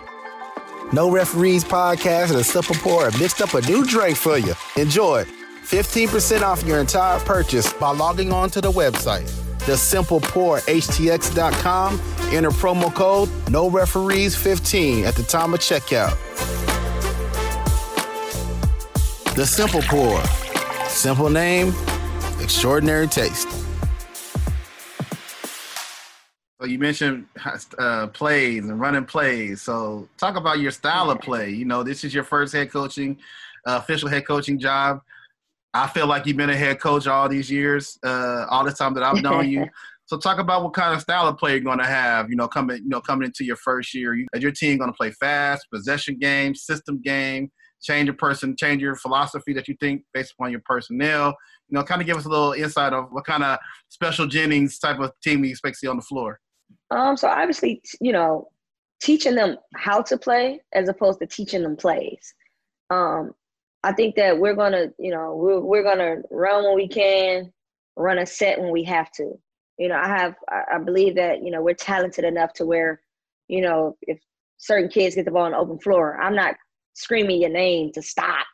No 0.92 1.10
Referees 1.10 1.64
podcast 1.64 2.34
and 2.34 2.44
simple 2.44 2.74
pour 2.76 3.04
have 3.04 3.18
mixed 3.18 3.40
up 3.40 3.54
a 3.54 3.62
new 3.62 3.84
drink 3.84 4.16
for 4.16 4.36
you. 4.36 4.54
Enjoy. 4.76 5.24
15% 5.64 6.42
off 6.42 6.62
your 6.64 6.80
entire 6.80 7.18
purchase 7.20 7.72
by 7.72 7.90
logging 7.90 8.32
on 8.32 8.50
to 8.50 8.60
the 8.60 8.70
website. 8.70 9.30
The 9.64 9.76
Simple 9.76 10.20
Pour 10.20 10.58
HTX.com. 10.58 12.00
Enter 12.32 12.50
promo 12.50 12.92
code 12.92 13.30
No 13.48 13.70
Referees 13.70 14.34
15 14.36 15.04
at 15.04 15.14
the 15.14 15.22
time 15.22 15.54
of 15.54 15.60
checkout. 15.60 16.16
The 19.34 19.46
Simple 19.46 19.82
Pour. 19.82 20.22
Simple 20.88 21.30
name, 21.30 21.72
extraordinary 22.40 23.06
taste. 23.06 23.61
So 26.62 26.68
you 26.68 26.78
mentioned 26.78 27.26
uh, 27.76 28.06
plays 28.06 28.68
and 28.68 28.78
running 28.78 29.04
plays. 29.04 29.62
So 29.62 30.08
talk 30.16 30.36
about 30.36 30.60
your 30.60 30.70
style 30.70 31.10
of 31.10 31.18
play. 31.18 31.50
You 31.50 31.64
know, 31.64 31.82
this 31.82 32.04
is 32.04 32.14
your 32.14 32.22
first 32.22 32.52
head 32.52 32.70
coaching, 32.70 33.18
uh, 33.66 33.80
official 33.82 34.08
head 34.08 34.28
coaching 34.28 34.60
job. 34.60 35.00
I 35.74 35.88
feel 35.88 36.06
like 36.06 36.24
you've 36.24 36.36
been 36.36 36.50
a 36.50 36.56
head 36.56 36.78
coach 36.78 37.08
all 37.08 37.28
these 37.28 37.50
years, 37.50 37.98
uh, 38.06 38.46
all 38.48 38.62
the 38.64 38.70
time 38.70 38.94
that 38.94 39.02
I've 39.02 39.20
known 39.22 39.50
you. 39.50 39.66
So 40.06 40.18
talk 40.18 40.38
about 40.38 40.62
what 40.62 40.74
kind 40.74 40.94
of 40.94 41.00
style 41.00 41.26
of 41.26 41.38
play 41.38 41.52
you're 41.52 41.60
going 41.60 41.78
to 41.78 41.86
have. 41.86 42.28
You 42.28 42.36
know, 42.36 42.46
coming 42.46 42.76
you 42.78 42.88
know 42.88 43.00
coming 43.00 43.24
into 43.24 43.44
your 43.44 43.56
first 43.56 43.94
year, 43.94 44.14
you, 44.14 44.26
is 44.34 44.42
your 44.42 44.52
team 44.52 44.76
going 44.76 44.90
to 44.90 44.96
play 44.96 45.10
fast, 45.12 45.66
possession 45.72 46.18
game, 46.18 46.54
system 46.54 47.00
game, 47.00 47.50
change 47.80 48.06
your 48.06 48.16
person, 48.16 48.54
change 48.54 48.82
your 48.82 48.94
philosophy 48.96 49.54
that 49.54 49.68
you 49.68 49.76
think 49.80 50.02
based 50.12 50.32
upon 50.32 50.50
your 50.50 50.60
personnel. 50.66 51.28
You 51.68 51.78
know, 51.78 51.82
kind 51.82 52.02
of 52.02 52.06
give 52.06 52.18
us 52.18 52.26
a 52.26 52.28
little 52.28 52.52
insight 52.52 52.92
of 52.92 53.06
what 53.10 53.24
kind 53.24 53.42
of 53.42 53.58
special 53.88 54.26
Jennings 54.26 54.78
type 54.78 54.98
of 54.98 55.12
team 55.22 55.40
we 55.40 55.50
expect 55.50 55.76
to 55.76 55.78
see 55.78 55.86
on 55.86 55.96
the 55.96 56.02
floor. 56.02 56.38
Um, 56.92 57.16
so 57.16 57.28
obviously, 57.28 57.82
you 58.00 58.12
know, 58.12 58.48
teaching 59.00 59.34
them 59.34 59.56
how 59.74 60.02
to 60.02 60.18
play 60.18 60.60
as 60.74 60.88
opposed 60.88 61.20
to 61.20 61.26
teaching 61.26 61.62
them 61.62 61.76
plays. 61.76 62.34
Um, 62.90 63.32
I 63.82 63.92
think 63.92 64.14
that 64.16 64.38
we're 64.38 64.54
gonna, 64.54 64.88
you 64.98 65.10
know, 65.10 65.34
we're 65.34 65.60
we're 65.60 65.82
gonna 65.82 66.16
run 66.30 66.64
when 66.64 66.74
we 66.74 66.86
can, 66.86 67.52
run 67.96 68.18
a 68.18 68.26
set 68.26 68.60
when 68.60 68.70
we 68.70 68.84
have 68.84 69.10
to. 69.12 69.32
You 69.78 69.88
know, 69.88 69.96
I 69.96 70.06
have, 70.06 70.34
I, 70.50 70.74
I 70.74 70.78
believe 70.78 71.16
that 71.16 71.42
you 71.42 71.50
know 71.50 71.62
we're 71.62 71.74
talented 71.74 72.24
enough 72.24 72.52
to 72.54 72.66
where, 72.66 73.00
you 73.48 73.62
know, 73.62 73.96
if 74.02 74.20
certain 74.58 74.90
kids 74.90 75.14
get 75.14 75.24
the 75.24 75.30
ball 75.30 75.44
on 75.44 75.52
the 75.52 75.58
open 75.58 75.78
floor, 75.78 76.20
I'm 76.20 76.36
not 76.36 76.54
screaming 76.92 77.40
your 77.40 77.50
name 77.50 77.90
to 77.92 78.02
stop 78.02 78.46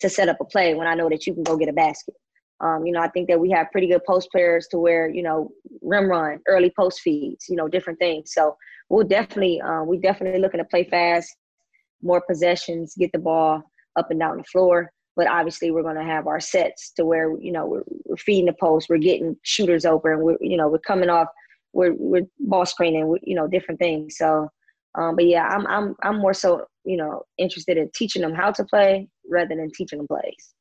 to 0.00 0.08
set 0.08 0.28
up 0.28 0.38
a 0.40 0.44
play 0.44 0.74
when 0.74 0.86
I 0.86 0.94
know 0.94 1.08
that 1.10 1.26
you 1.26 1.34
can 1.34 1.42
go 1.42 1.56
get 1.56 1.68
a 1.68 1.72
basket. 1.72 2.14
Um, 2.60 2.84
you 2.84 2.92
know, 2.92 3.00
I 3.00 3.08
think 3.08 3.28
that 3.28 3.40
we 3.40 3.50
have 3.50 3.70
pretty 3.72 3.86
good 3.86 4.04
post 4.04 4.30
players 4.30 4.66
to 4.68 4.78
where, 4.78 5.08
you 5.08 5.22
know, 5.22 5.50
rim 5.80 6.08
run, 6.10 6.40
early 6.46 6.72
post 6.78 7.00
feeds, 7.00 7.46
you 7.48 7.56
know, 7.56 7.68
different 7.68 7.98
things. 7.98 8.32
So 8.34 8.56
we'll 8.90 9.06
definitely, 9.06 9.60
um, 9.62 9.86
we 9.86 9.98
definitely 9.98 10.40
looking 10.40 10.58
to 10.58 10.64
play 10.64 10.84
fast, 10.84 11.34
more 12.02 12.22
possessions, 12.28 12.94
get 12.98 13.12
the 13.12 13.18
ball 13.18 13.62
up 13.96 14.10
and 14.10 14.20
down 14.20 14.36
the 14.36 14.44
floor. 14.44 14.92
But 15.16 15.26
obviously, 15.26 15.70
we're 15.70 15.82
going 15.82 15.96
to 15.96 16.04
have 16.04 16.26
our 16.26 16.40
sets 16.40 16.92
to 16.92 17.04
where, 17.04 17.36
you 17.40 17.52
know, 17.52 17.66
we're, 17.66 17.82
we're 18.04 18.16
feeding 18.16 18.46
the 18.46 18.54
post, 18.60 18.88
we're 18.88 18.98
getting 18.98 19.36
shooters 19.42 19.84
open, 19.84 20.20
we're, 20.20 20.38
you 20.40 20.56
know, 20.56 20.68
we're 20.68 20.78
coming 20.78 21.10
off, 21.10 21.28
we're, 21.72 21.94
we're 21.94 22.26
ball 22.38 22.64
screening, 22.64 23.06
we're, 23.08 23.18
you 23.22 23.34
know, 23.34 23.46
different 23.46 23.80
things. 23.80 24.16
So, 24.16 24.48
um, 24.96 25.16
but 25.16 25.26
yeah, 25.26 25.46
I'm, 25.48 25.66
I'm, 25.66 25.96
I'm 26.02 26.18
more 26.18 26.34
so, 26.34 26.66
you 26.84 26.96
know, 26.96 27.22
interested 27.38 27.76
in 27.76 27.90
teaching 27.94 28.22
them 28.22 28.34
how 28.34 28.50
to 28.52 28.64
play 28.64 29.08
rather 29.28 29.54
than 29.56 29.70
teaching 29.74 29.98
them 29.98 30.06
plays. 30.06 30.54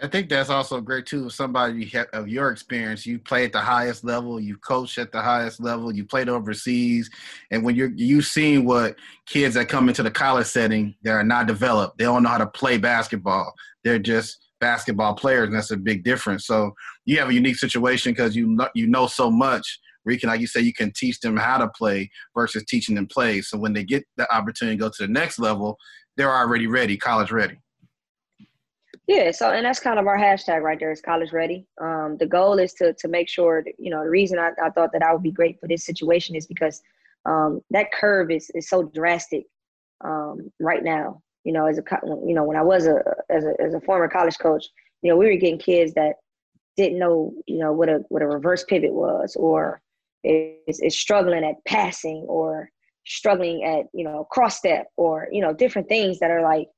I 0.00 0.08
think 0.08 0.28
that's 0.28 0.50
also 0.50 0.80
great 0.80 1.06
too. 1.06 1.26
If 1.26 1.32
somebody 1.32 1.92
of 2.12 2.28
your 2.28 2.50
experience, 2.50 3.06
you 3.06 3.18
play 3.18 3.44
at 3.44 3.52
the 3.52 3.60
highest 3.60 4.04
level, 4.04 4.40
you 4.40 4.56
coach 4.58 4.98
at 4.98 5.12
the 5.12 5.20
highest 5.20 5.60
level, 5.60 5.94
you 5.94 6.04
played 6.04 6.28
overseas, 6.28 7.10
and 7.50 7.64
when 7.64 7.76
you're 7.76 7.92
you've 7.94 8.26
seen 8.26 8.64
what 8.64 8.96
kids 9.26 9.54
that 9.54 9.68
come 9.68 9.88
into 9.88 10.02
the 10.02 10.10
college 10.10 10.46
setting, 10.46 10.94
they 11.02 11.10
are 11.10 11.24
not 11.24 11.46
developed. 11.46 11.98
They 11.98 12.04
don't 12.04 12.22
know 12.22 12.30
how 12.30 12.38
to 12.38 12.46
play 12.46 12.78
basketball. 12.78 13.52
They're 13.84 13.98
just 13.98 14.38
basketball 14.60 15.14
players, 15.14 15.48
and 15.48 15.56
that's 15.56 15.70
a 15.70 15.76
big 15.76 16.04
difference. 16.04 16.46
So 16.46 16.72
you 17.04 17.18
have 17.18 17.28
a 17.28 17.34
unique 17.34 17.56
situation 17.56 18.12
because 18.12 18.34
you 18.34 18.58
you 18.74 18.86
know 18.86 19.06
so 19.06 19.30
much 19.30 19.78
where 20.02 20.14
you 20.14 20.20
can, 20.20 20.28
like 20.30 20.40
you 20.40 20.46
say, 20.46 20.60
you 20.60 20.72
can 20.72 20.92
teach 20.96 21.20
them 21.20 21.36
how 21.36 21.58
to 21.58 21.68
play 21.68 22.10
versus 22.34 22.64
teaching 22.64 22.94
them 22.94 23.06
play. 23.06 23.40
So 23.40 23.58
when 23.58 23.72
they 23.72 23.84
get 23.84 24.04
the 24.16 24.32
opportunity 24.34 24.76
to 24.76 24.80
go 24.80 24.88
to 24.88 25.06
the 25.06 25.12
next 25.12 25.38
level, 25.38 25.76
they're 26.16 26.34
already 26.34 26.66
ready, 26.66 26.96
college 26.96 27.30
ready. 27.30 27.56
Yeah, 29.08 29.32
so 29.32 29.50
and 29.50 29.66
that's 29.66 29.80
kind 29.80 29.98
of 29.98 30.06
our 30.06 30.16
hashtag 30.16 30.62
right 30.62 30.78
there 30.78 30.92
is 30.92 31.00
college 31.00 31.32
ready. 31.32 31.66
Um, 31.80 32.16
the 32.18 32.26
goal 32.26 32.58
is 32.58 32.72
to 32.74 32.92
to 32.94 33.08
make 33.08 33.28
sure 33.28 33.62
that, 33.64 33.72
you 33.78 33.90
know 33.90 34.02
the 34.04 34.10
reason 34.10 34.38
I, 34.38 34.50
I 34.62 34.70
thought 34.70 34.92
that 34.92 35.02
I 35.02 35.12
would 35.12 35.22
be 35.22 35.32
great 35.32 35.58
for 35.60 35.66
this 35.68 35.84
situation 35.84 36.36
is 36.36 36.46
because 36.46 36.80
um, 37.26 37.60
that 37.70 37.92
curve 37.92 38.30
is 38.30 38.50
is 38.54 38.68
so 38.68 38.84
drastic 38.84 39.44
um, 40.04 40.50
right 40.60 40.84
now. 40.84 41.20
You 41.44 41.52
know, 41.52 41.66
as 41.66 41.78
a 41.78 41.82
you 42.24 42.34
know 42.34 42.44
when 42.44 42.56
I 42.56 42.62
was 42.62 42.86
a 42.86 43.02
as 43.28 43.44
a 43.44 43.54
as 43.60 43.74
a 43.74 43.80
former 43.80 44.08
college 44.08 44.38
coach, 44.38 44.66
you 45.02 45.10
know 45.10 45.16
we 45.16 45.26
were 45.26 45.36
getting 45.36 45.58
kids 45.58 45.94
that 45.94 46.14
didn't 46.76 46.98
know 46.98 47.32
you 47.46 47.58
know 47.58 47.72
what 47.72 47.88
a 47.88 48.02
what 48.08 48.22
a 48.22 48.26
reverse 48.26 48.64
pivot 48.64 48.92
was 48.92 49.34
or 49.36 49.82
is, 50.22 50.80
is 50.80 50.98
struggling 50.98 51.44
at 51.44 51.56
passing 51.66 52.24
or 52.28 52.70
struggling 53.04 53.64
at 53.64 53.86
you 53.92 54.04
know 54.04 54.24
cross 54.30 54.56
step 54.56 54.86
or 54.96 55.28
you 55.32 55.40
know 55.42 55.52
different 55.52 55.88
things 55.88 56.20
that 56.20 56.30
are 56.30 56.42
like 56.42 56.68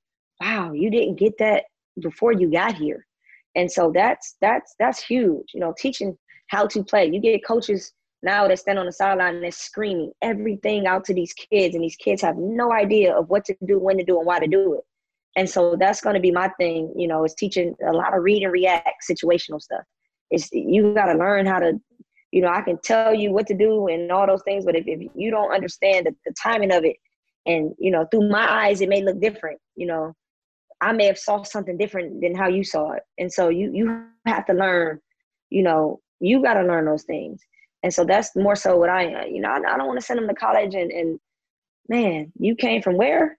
wow 0.41 0.72
you 0.72 0.91
didn't 0.91 1.16
get 1.16 1.37
that 1.39 1.64
before 2.01 2.32
you 2.32 2.51
got 2.51 2.74
here. 2.74 3.07
And 3.55 3.70
so 3.70 3.92
that's 3.95 4.36
that's 4.40 4.74
that's 4.78 5.03
huge. 5.03 5.51
You 5.55 5.61
know 5.61 5.74
teaching 5.78 6.16
how 6.49 6.66
to 6.66 6.84
play. 6.84 7.11
You 7.12 7.20
get 7.20 7.47
coaches 7.47 7.92
now 8.22 8.49
that 8.49 8.59
stand 8.59 8.78
on 8.78 8.86
the 8.86 8.92
sideline 8.92 9.34
and 9.34 9.45
they're 9.45 9.51
screaming 9.51 10.12
everything 10.22 10.86
out 10.86 11.05
to 11.05 11.14
these 11.14 11.32
kids 11.34 11.74
and 11.74 11.84
these 11.84 11.97
kids 11.97 12.22
have 12.22 12.36
no 12.36 12.72
idea 12.72 13.14
of 13.14 13.28
what 13.28 13.45
to 13.45 13.55
do 13.66 13.78
when 13.78 13.99
to 13.99 14.05
do 14.05 14.18
and 14.18 14.26
why 14.26 14.40
to 14.40 14.47
do 14.47 14.74
it. 14.74 14.84
And 15.36 15.49
so 15.49 15.76
that's 15.78 16.01
going 16.01 16.14
to 16.14 16.20
be 16.20 16.30
my 16.30 16.49
thing 16.59 16.92
you 16.97 17.09
know 17.09 17.24
is 17.24 17.34
teaching 17.34 17.74
a 17.86 17.92
lot 17.92 18.16
of 18.16 18.22
read 18.22 18.42
and 18.42 18.53
react 18.53 19.05
situational 19.09 19.61
stuff. 19.61 19.84
It's 20.30 20.51
you 20.53 20.95
got 20.95 21.12
to 21.12 21.18
learn 21.18 21.47
how 21.47 21.61
to 21.61 21.80
you 22.34 22.40
know 22.40 22.49
i 22.49 22.61
can 22.61 22.76
tell 22.82 23.14
you 23.14 23.30
what 23.30 23.47
to 23.47 23.55
do 23.55 23.86
and 23.86 24.11
all 24.11 24.26
those 24.26 24.42
things 24.42 24.64
but 24.64 24.74
if, 24.74 24.84
if 24.86 25.09
you 25.14 25.30
don't 25.30 25.55
understand 25.55 26.05
the, 26.05 26.14
the 26.26 26.34
timing 26.42 26.72
of 26.72 26.84
it 26.84 26.97
and 27.47 27.72
you 27.78 27.92
know 27.92 28.07
through 28.11 28.28
my 28.28 28.66
eyes 28.66 28.80
it 28.80 28.88
may 28.88 29.03
look 29.03 29.20
different 29.20 29.59
you 29.76 29.86
know 29.86 30.12
I 30.85 30.93
may 30.93 31.07
have 31.07 31.18
saw 31.18 31.43
something 31.43 31.78
different 31.78 32.20
than 32.20 32.35
how 32.35 32.49
you 32.49 32.62
saw 32.62 32.93
it. 32.93 33.03
And 33.16 33.32
so 33.32 33.49
you 33.49 33.72
you 33.72 34.05
have 34.26 34.45
to 34.47 34.53
learn, 34.53 35.01
you 35.49 35.62
know, 35.62 36.01
you 36.20 36.43
got 36.43 36.55
to 36.55 36.62
learn 36.62 36.85
those 36.85 37.05
things. 37.05 37.41
And 37.82 37.93
so 37.93 38.05
that's 38.05 38.37
more 38.37 38.55
so 38.55 38.76
what 38.76 38.91
I, 38.91 39.24
you 39.26 39.41
know, 39.41 39.49
I, 39.49 39.57
I 39.57 39.78
don't 39.78 39.87
want 39.87 39.99
to 39.99 40.05
send 40.05 40.18
them 40.18 40.28
to 40.28 40.35
college 40.35 40.74
and, 40.74 40.91
and 40.93 41.18
man, 41.89 42.32
you 42.39 42.55
came 42.55 42.82
from 42.82 42.97
where? 42.99 43.39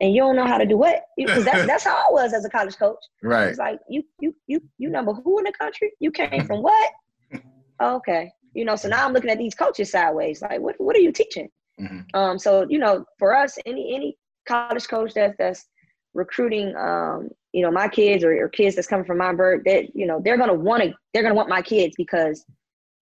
And 0.00 0.12
you 0.14 0.20
don't 0.20 0.36
know 0.36 0.46
how 0.46 0.58
to 0.58 0.66
do 0.66 0.76
what? 0.76 1.02
Because 1.16 1.44
that's 1.44 1.66
that's 1.66 1.84
how 1.84 1.96
I 1.96 2.12
was 2.12 2.34
as 2.34 2.44
a 2.44 2.50
college 2.50 2.76
coach. 2.76 2.98
Right. 3.22 3.48
It's 3.48 3.58
like 3.58 3.78
you 3.88 4.02
you 4.20 4.34
you 4.46 4.60
you 4.76 4.90
number 4.90 5.14
who 5.14 5.38
in 5.38 5.44
the 5.44 5.52
country? 5.52 5.92
You 6.00 6.10
came 6.10 6.44
from 6.44 6.62
what? 6.62 6.90
okay. 7.82 8.30
You 8.52 8.66
know, 8.66 8.76
so 8.76 8.88
now 8.88 9.06
I'm 9.06 9.14
looking 9.14 9.30
at 9.30 9.38
these 9.38 9.54
coaches 9.54 9.90
sideways. 9.90 10.42
Like, 10.42 10.60
what 10.60 10.74
what 10.78 10.96
are 10.96 11.00
you 11.00 11.12
teaching? 11.12 11.48
Mm-hmm. 11.80 12.00
Um, 12.12 12.38
so 12.38 12.66
you 12.68 12.78
know, 12.78 13.06
for 13.18 13.34
us, 13.34 13.56
any 13.64 13.94
any 13.94 14.18
college 14.46 14.86
coach 14.86 15.14
that's 15.14 15.34
that's 15.38 15.66
recruiting 16.14 16.74
um, 16.76 17.28
you 17.52 17.62
know 17.62 17.70
my 17.70 17.88
kids 17.88 18.24
or, 18.24 18.32
or 18.44 18.48
kids 18.48 18.76
that's 18.76 18.88
coming 18.88 19.04
from 19.04 19.18
my 19.18 19.32
birth 19.32 19.62
that 19.64 19.94
you 19.94 20.06
know 20.06 20.20
they're 20.24 20.38
gonna 20.38 20.54
want 20.54 20.82
to 20.82 20.94
they're 21.12 21.22
gonna 21.22 21.34
want 21.34 21.48
my 21.48 21.62
kids 21.62 21.94
because 21.96 22.44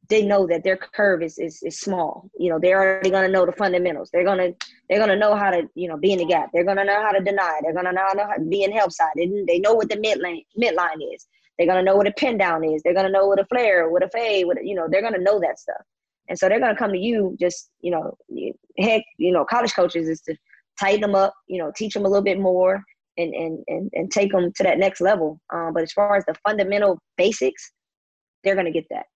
they 0.08 0.22
know 0.22 0.46
that 0.46 0.64
their 0.64 0.76
curve 0.76 1.22
is, 1.22 1.38
is 1.38 1.62
is 1.62 1.80
small. 1.80 2.28
You 2.38 2.50
know 2.50 2.58
they're 2.58 2.80
already 2.80 3.10
gonna 3.10 3.28
know 3.28 3.46
the 3.46 3.52
fundamentals. 3.52 4.10
They're 4.12 4.24
gonna 4.24 4.50
they're 4.88 4.98
gonna 4.98 5.16
know 5.16 5.34
how 5.34 5.50
to 5.50 5.62
you 5.74 5.88
know 5.88 5.96
be 5.96 6.12
in 6.12 6.18
the 6.18 6.26
gap. 6.26 6.50
They're 6.52 6.64
gonna 6.64 6.84
know 6.84 7.00
how 7.02 7.12
to 7.12 7.20
deny. 7.20 7.60
They're 7.62 7.74
gonna 7.74 7.92
know 7.92 8.06
how 8.06 8.14
to 8.14 8.40
be 8.40 8.64
in 8.64 8.72
help 8.72 8.92
side. 8.92 9.12
They, 9.16 9.30
they 9.46 9.58
know 9.58 9.74
what 9.74 9.88
the 9.88 9.96
midline 9.96 10.44
midline 10.60 11.14
is. 11.14 11.26
They're 11.56 11.66
gonna 11.66 11.82
know 11.82 11.96
what 11.96 12.06
a 12.06 12.12
pin 12.12 12.38
down 12.38 12.64
is. 12.64 12.82
They're 12.82 12.94
gonna 12.94 13.10
know 13.10 13.26
what 13.26 13.40
a 13.40 13.44
flare 13.46 13.88
what 13.88 14.02
a 14.02 14.08
fade 14.08 14.46
what 14.46 14.64
you 14.64 14.74
know 14.74 14.86
they're 14.90 15.02
gonna 15.02 15.18
know 15.18 15.40
that 15.40 15.58
stuff. 15.58 15.82
And 16.28 16.38
so 16.38 16.48
they're 16.48 16.60
gonna 16.60 16.76
come 16.76 16.92
to 16.92 16.98
you 16.98 17.36
just 17.40 17.70
you 17.80 17.90
know 17.90 18.16
heck 18.78 19.02
you 19.18 19.32
know 19.32 19.44
college 19.44 19.74
coaches 19.74 20.08
is 20.08 20.20
to 20.22 20.36
tighten 20.78 21.02
them 21.02 21.14
up 21.14 21.34
you 21.46 21.58
know 21.58 21.70
teach 21.76 21.94
them 21.94 22.04
a 22.04 22.08
little 22.08 22.24
bit 22.24 22.40
more 22.40 22.82
and 23.16 23.34
and 23.34 23.64
and, 23.68 23.90
and 23.94 24.10
take 24.10 24.32
them 24.32 24.52
to 24.56 24.62
that 24.62 24.78
next 24.78 25.00
level. 25.00 25.40
Um, 25.52 25.72
but 25.72 25.82
as 25.82 25.92
far 25.92 26.16
as 26.16 26.24
the 26.26 26.34
fundamental 26.46 26.98
basics, 27.16 27.72
they're 28.44 28.54
going 28.54 28.66
to 28.66 28.72
get 28.72 28.86
that. 28.90 29.06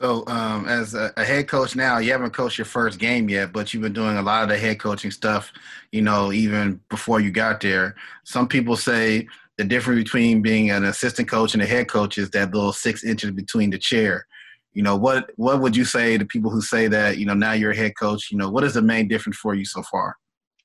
So, 0.00 0.22
um, 0.28 0.66
as 0.68 0.94
a, 0.94 1.12
a, 1.16 1.24
head 1.24 1.48
coach 1.48 1.74
now, 1.74 1.98
you 1.98 2.12
haven't 2.12 2.30
coached 2.30 2.56
your 2.56 2.66
first 2.66 3.00
game 3.00 3.28
yet, 3.28 3.52
but 3.52 3.74
you've 3.74 3.82
been 3.82 3.92
doing 3.92 4.16
a 4.16 4.22
lot 4.22 4.44
of 4.44 4.48
the 4.48 4.56
head 4.56 4.78
coaching 4.78 5.10
stuff, 5.10 5.52
you 5.90 6.02
know, 6.02 6.32
even 6.32 6.80
before 6.88 7.18
you 7.18 7.32
got 7.32 7.60
there. 7.60 7.96
Some 8.22 8.46
people 8.46 8.76
say 8.76 9.26
the 9.56 9.64
difference 9.64 10.04
between 10.04 10.40
being 10.40 10.70
an 10.70 10.84
assistant 10.84 11.28
coach 11.28 11.54
and 11.54 11.62
a 11.64 11.66
head 11.66 11.88
coach 11.88 12.16
is 12.16 12.30
that 12.30 12.54
little 12.54 12.72
six 12.72 13.02
inches 13.02 13.32
between 13.32 13.70
the 13.70 13.78
chair. 13.78 14.24
You 14.72 14.84
know, 14.84 14.94
what 14.94 15.32
what 15.34 15.60
would 15.60 15.74
you 15.74 15.84
say 15.84 16.16
to 16.16 16.24
people 16.24 16.52
who 16.52 16.62
say 16.62 16.86
that, 16.86 17.18
you 17.18 17.26
know, 17.26 17.34
now 17.34 17.52
you're 17.52 17.72
a 17.72 17.76
head 17.76 17.94
coach, 17.98 18.30
you 18.30 18.38
know, 18.38 18.48
what 18.48 18.62
is 18.62 18.74
the 18.74 18.82
main 18.82 19.08
difference 19.08 19.38
for 19.38 19.54
you 19.54 19.64
so 19.64 19.82
far? 19.82 20.16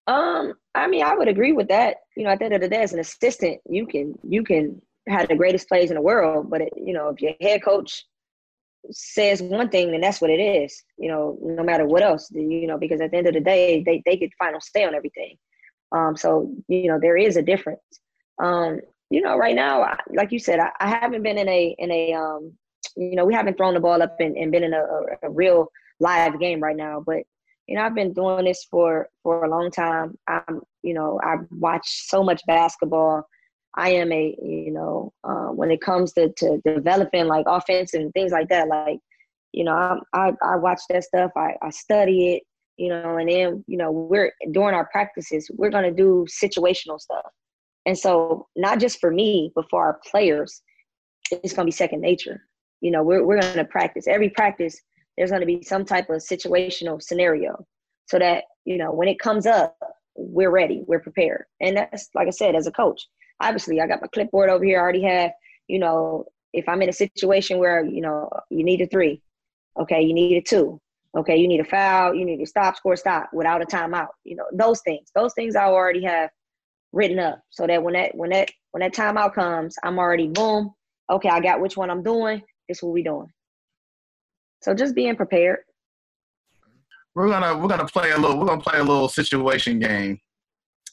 Um, 0.08 0.54
I 0.76 0.88
mean, 0.88 1.04
I 1.04 1.16
would 1.16 1.28
agree 1.28 1.54
with 1.54 1.70
that. 1.70 1.98
You 2.16 2.24
know, 2.24 2.30
at 2.32 2.40
the 2.40 2.46
end 2.46 2.54
of 2.56 2.62
the 2.62 2.68
day, 2.68 2.82
as 2.82 2.94
an 2.94 3.00
assistant, 3.00 3.62
you 3.70 3.86
can 3.86 4.16
you 4.24 4.44
can 4.44 4.82
have 5.08 5.28
the 5.28 5.36
greatest 5.36 5.68
plays 5.68 5.92
in 5.92 5.96
the 5.96 6.02
world, 6.02 6.50
but 6.50 6.62
it, 6.62 6.74
you 6.76 6.94
know, 6.94 7.10
if 7.10 7.22
your 7.22 7.34
head 7.42 7.64
coach 7.64 8.06
says 8.92 9.42
one 9.42 9.70
thing, 9.70 9.92
then 9.92 10.02
that's 10.02 10.20
what 10.20 10.30
it 10.30 10.40
is. 10.42 10.84
You 10.98 11.10
know, 11.10 11.38
no 11.42 11.64
matter 11.64 11.86
what 11.86 12.04
else, 12.04 12.30
you 12.32 12.68
know, 12.68 12.78
because 12.78 13.00
at 13.02 13.12
the 13.12 13.18
end 13.18 13.28
of 13.28 13.34
the 13.34 13.40
day, 13.40 13.82
they 13.84 14.02
they 14.06 14.18
get 14.18 14.32
final 14.38 14.60
say 14.62 14.84
on 14.84 14.96
everything. 14.96 15.38
Um, 15.92 16.18
so 16.18 16.54
you 16.68 16.88
know, 16.88 17.00
there 17.02 17.18
is 17.18 17.38
a 17.38 17.42
difference. 17.42 17.82
Um, 18.42 18.80
you 19.10 19.22
know, 19.22 19.38
right 19.38 19.56
now, 19.56 19.98
like 20.14 20.32
you 20.32 20.40
said, 20.40 20.60
I, 20.60 20.72
I 20.80 20.88
haven't 20.90 21.24
been 21.24 21.38
in 21.38 21.48
a 21.48 21.76
in 21.78 21.92
a 21.92 22.14
um, 22.14 22.54
you 22.96 23.16
know, 23.16 23.26
we 23.26 23.34
haven't 23.34 23.58
thrown 23.58 23.74
the 23.74 23.80
ball 23.80 24.02
up 24.02 24.20
and, 24.20 24.36
and 24.36 24.52
been 24.52 24.64
in 24.64 24.74
a, 24.74 24.80
a, 24.82 25.28
a 25.28 25.30
real 25.30 25.70
live 26.00 26.40
game 26.40 26.60
right 26.60 26.76
now, 26.76 27.04
but 27.06 27.24
you 27.68 27.76
know, 27.76 27.84
I've 27.84 27.96
been 27.96 28.14
doing 28.14 28.46
this 28.46 28.66
for 28.70 29.10
for 29.24 29.46
a 29.46 29.50
long 29.50 29.72
time. 29.72 30.18
I'm, 30.28 30.62
you 30.82 30.94
know, 30.94 31.20
I 31.24 31.36
watch 31.52 32.08
so 32.08 32.24
much 32.24 32.42
basketball. 32.46 33.26
I 33.76 33.90
am 33.90 34.12
a, 34.12 34.36
you 34.42 34.72
know, 34.72 35.14
uh, 35.24 35.48
when 35.48 35.72
it 35.72 35.82
comes 35.82 36.14
to 36.14 36.32
to 36.38 36.62
developing 36.66 37.28
like 37.28 37.46
offense 37.48 37.94
and 37.94 38.12
things 38.14 38.32
like 38.32 38.50
that, 38.50 38.68
like, 38.68 39.00
you 39.54 39.64
know, 39.64 39.74
I 39.74 39.98
I, 40.14 40.34
I 40.44 40.56
watch 40.58 40.82
that 40.90 41.06
stuff. 41.06 41.32
I 41.38 41.56
I 41.62 41.70
study 41.70 42.36
it, 42.36 42.44
you 42.78 42.90
know, 42.90 43.18
and 43.18 43.30
then 43.30 43.64
you 43.68 43.78
know 43.78 43.92
we're 43.92 44.34
during 44.52 44.76
our 44.76 44.90
practices 44.92 45.50
we're 45.56 45.72
gonna 45.72 45.92
do 45.94 46.26
situational 46.30 47.00
stuff, 47.00 47.26
and 47.86 47.98
so 47.98 48.48
not 48.56 48.80
just 48.80 49.00
for 49.00 49.12
me 49.12 49.52
but 49.56 49.66
for 49.70 49.82
our 49.82 50.00
players, 50.12 50.62
it's 51.32 51.54
gonna 51.54 51.66
be 51.66 51.72
second 51.72 52.02
nature. 52.02 52.46
You 52.82 52.92
know, 52.92 53.04
we're 53.04 53.24
we're 53.26 53.40
gonna 53.40 53.64
practice 53.64 54.06
every 54.08 54.30
practice 54.30 54.82
there's 55.18 55.30
going 55.30 55.42
to 55.42 55.48
be 55.48 55.64
some 55.64 55.86
type 55.86 56.10
of 56.10 56.18
situational 56.18 57.02
scenario 57.02 57.66
so 58.08 58.20
that 58.20 58.46
you 58.66 58.78
know 58.78 58.92
when 58.92 59.08
it 59.08 59.20
comes 59.20 59.46
up 59.46 59.78
we're 60.16 60.52
ready 60.52 60.84
we're 60.88 61.00
prepared. 61.00 61.46
And 61.62 61.78
that's 61.78 62.10
like 62.14 62.28
i 62.28 62.32
said 62.32 62.56
as 62.56 62.68
a 62.68 62.72
coach 62.72 63.08
obviously 63.42 63.82
i 63.82 63.88
got 63.88 64.02
my 64.02 64.08
clipboard 64.08 64.50
over 64.50 64.64
here. 64.64 64.80
I 64.80 64.82
already 64.82 65.04
have 65.04 65.32
you 65.68 65.80
know 65.80 66.26
if 66.54 66.68
i'm 66.68 66.82
in 66.82 66.90
a 66.90 66.94
situation 66.94 67.58
where 67.58 67.86
you 67.86 68.02
know 68.02 68.30
you 68.50 68.64
need 68.64 68.82
a 68.82 68.88
three 68.88 69.22
okay 69.80 70.02
you 70.02 70.14
need 70.14 70.38
a 70.38 70.42
two 70.42 70.80
okay 71.18 71.36
you 71.36 71.48
need 71.48 71.60
a 71.60 71.66
foul 71.66 72.14
you 72.14 72.26
need 72.26 72.42
a 72.42 72.46
stop 72.46 72.76
score 72.76 72.96
stop 72.96 73.30
without 73.34 73.62
a 73.62 73.66
timeout 73.66 74.10
you 74.24 74.36
know 74.36 74.46
those 74.54 74.82
things 74.82 75.10
those 75.16 75.34
things 75.34 75.56
i 75.56 75.66
already 75.66 76.04
have 76.04 76.30
written 76.92 77.20
up 77.20 77.42
so 77.50 77.66
that 77.66 77.82
when 77.82 77.94
that 77.94 78.16
when 78.16 78.30
that 78.30 78.52
when 78.72 78.82
that 78.82 78.94
timeout 78.94 79.34
comes 79.34 79.76
i'm 79.84 79.98
already 79.98 80.28
boom 80.28 80.72
okay 81.10 81.30
i 81.30 81.40
got 81.40 81.60
which 81.60 81.78
one 81.78 81.90
i'm 81.90 82.04
doing 82.04 82.42
this 82.68 82.78
is 82.78 82.84
what 82.84 82.94
we 82.94 83.04
doing 83.04 83.28
so 84.64 84.74
just 84.74 84.96
being 84.96 85.16
prepared. 85.16 85.60
We're 87.16 87.30
gonna 87.30 87.58
we're 87.58 87.68
gonna 87.68 87.86
play 87.86 88.12
a 88.12 88.18
little 88.18 88.40
we're 88.40 88.46
gonna 88.46 88.62
play 88.62 88.80
a 88.80 88.84
little 88.84 89.10
situation 89.10 89.80
game. 89.80 90.20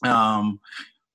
Um, 0.03 0.59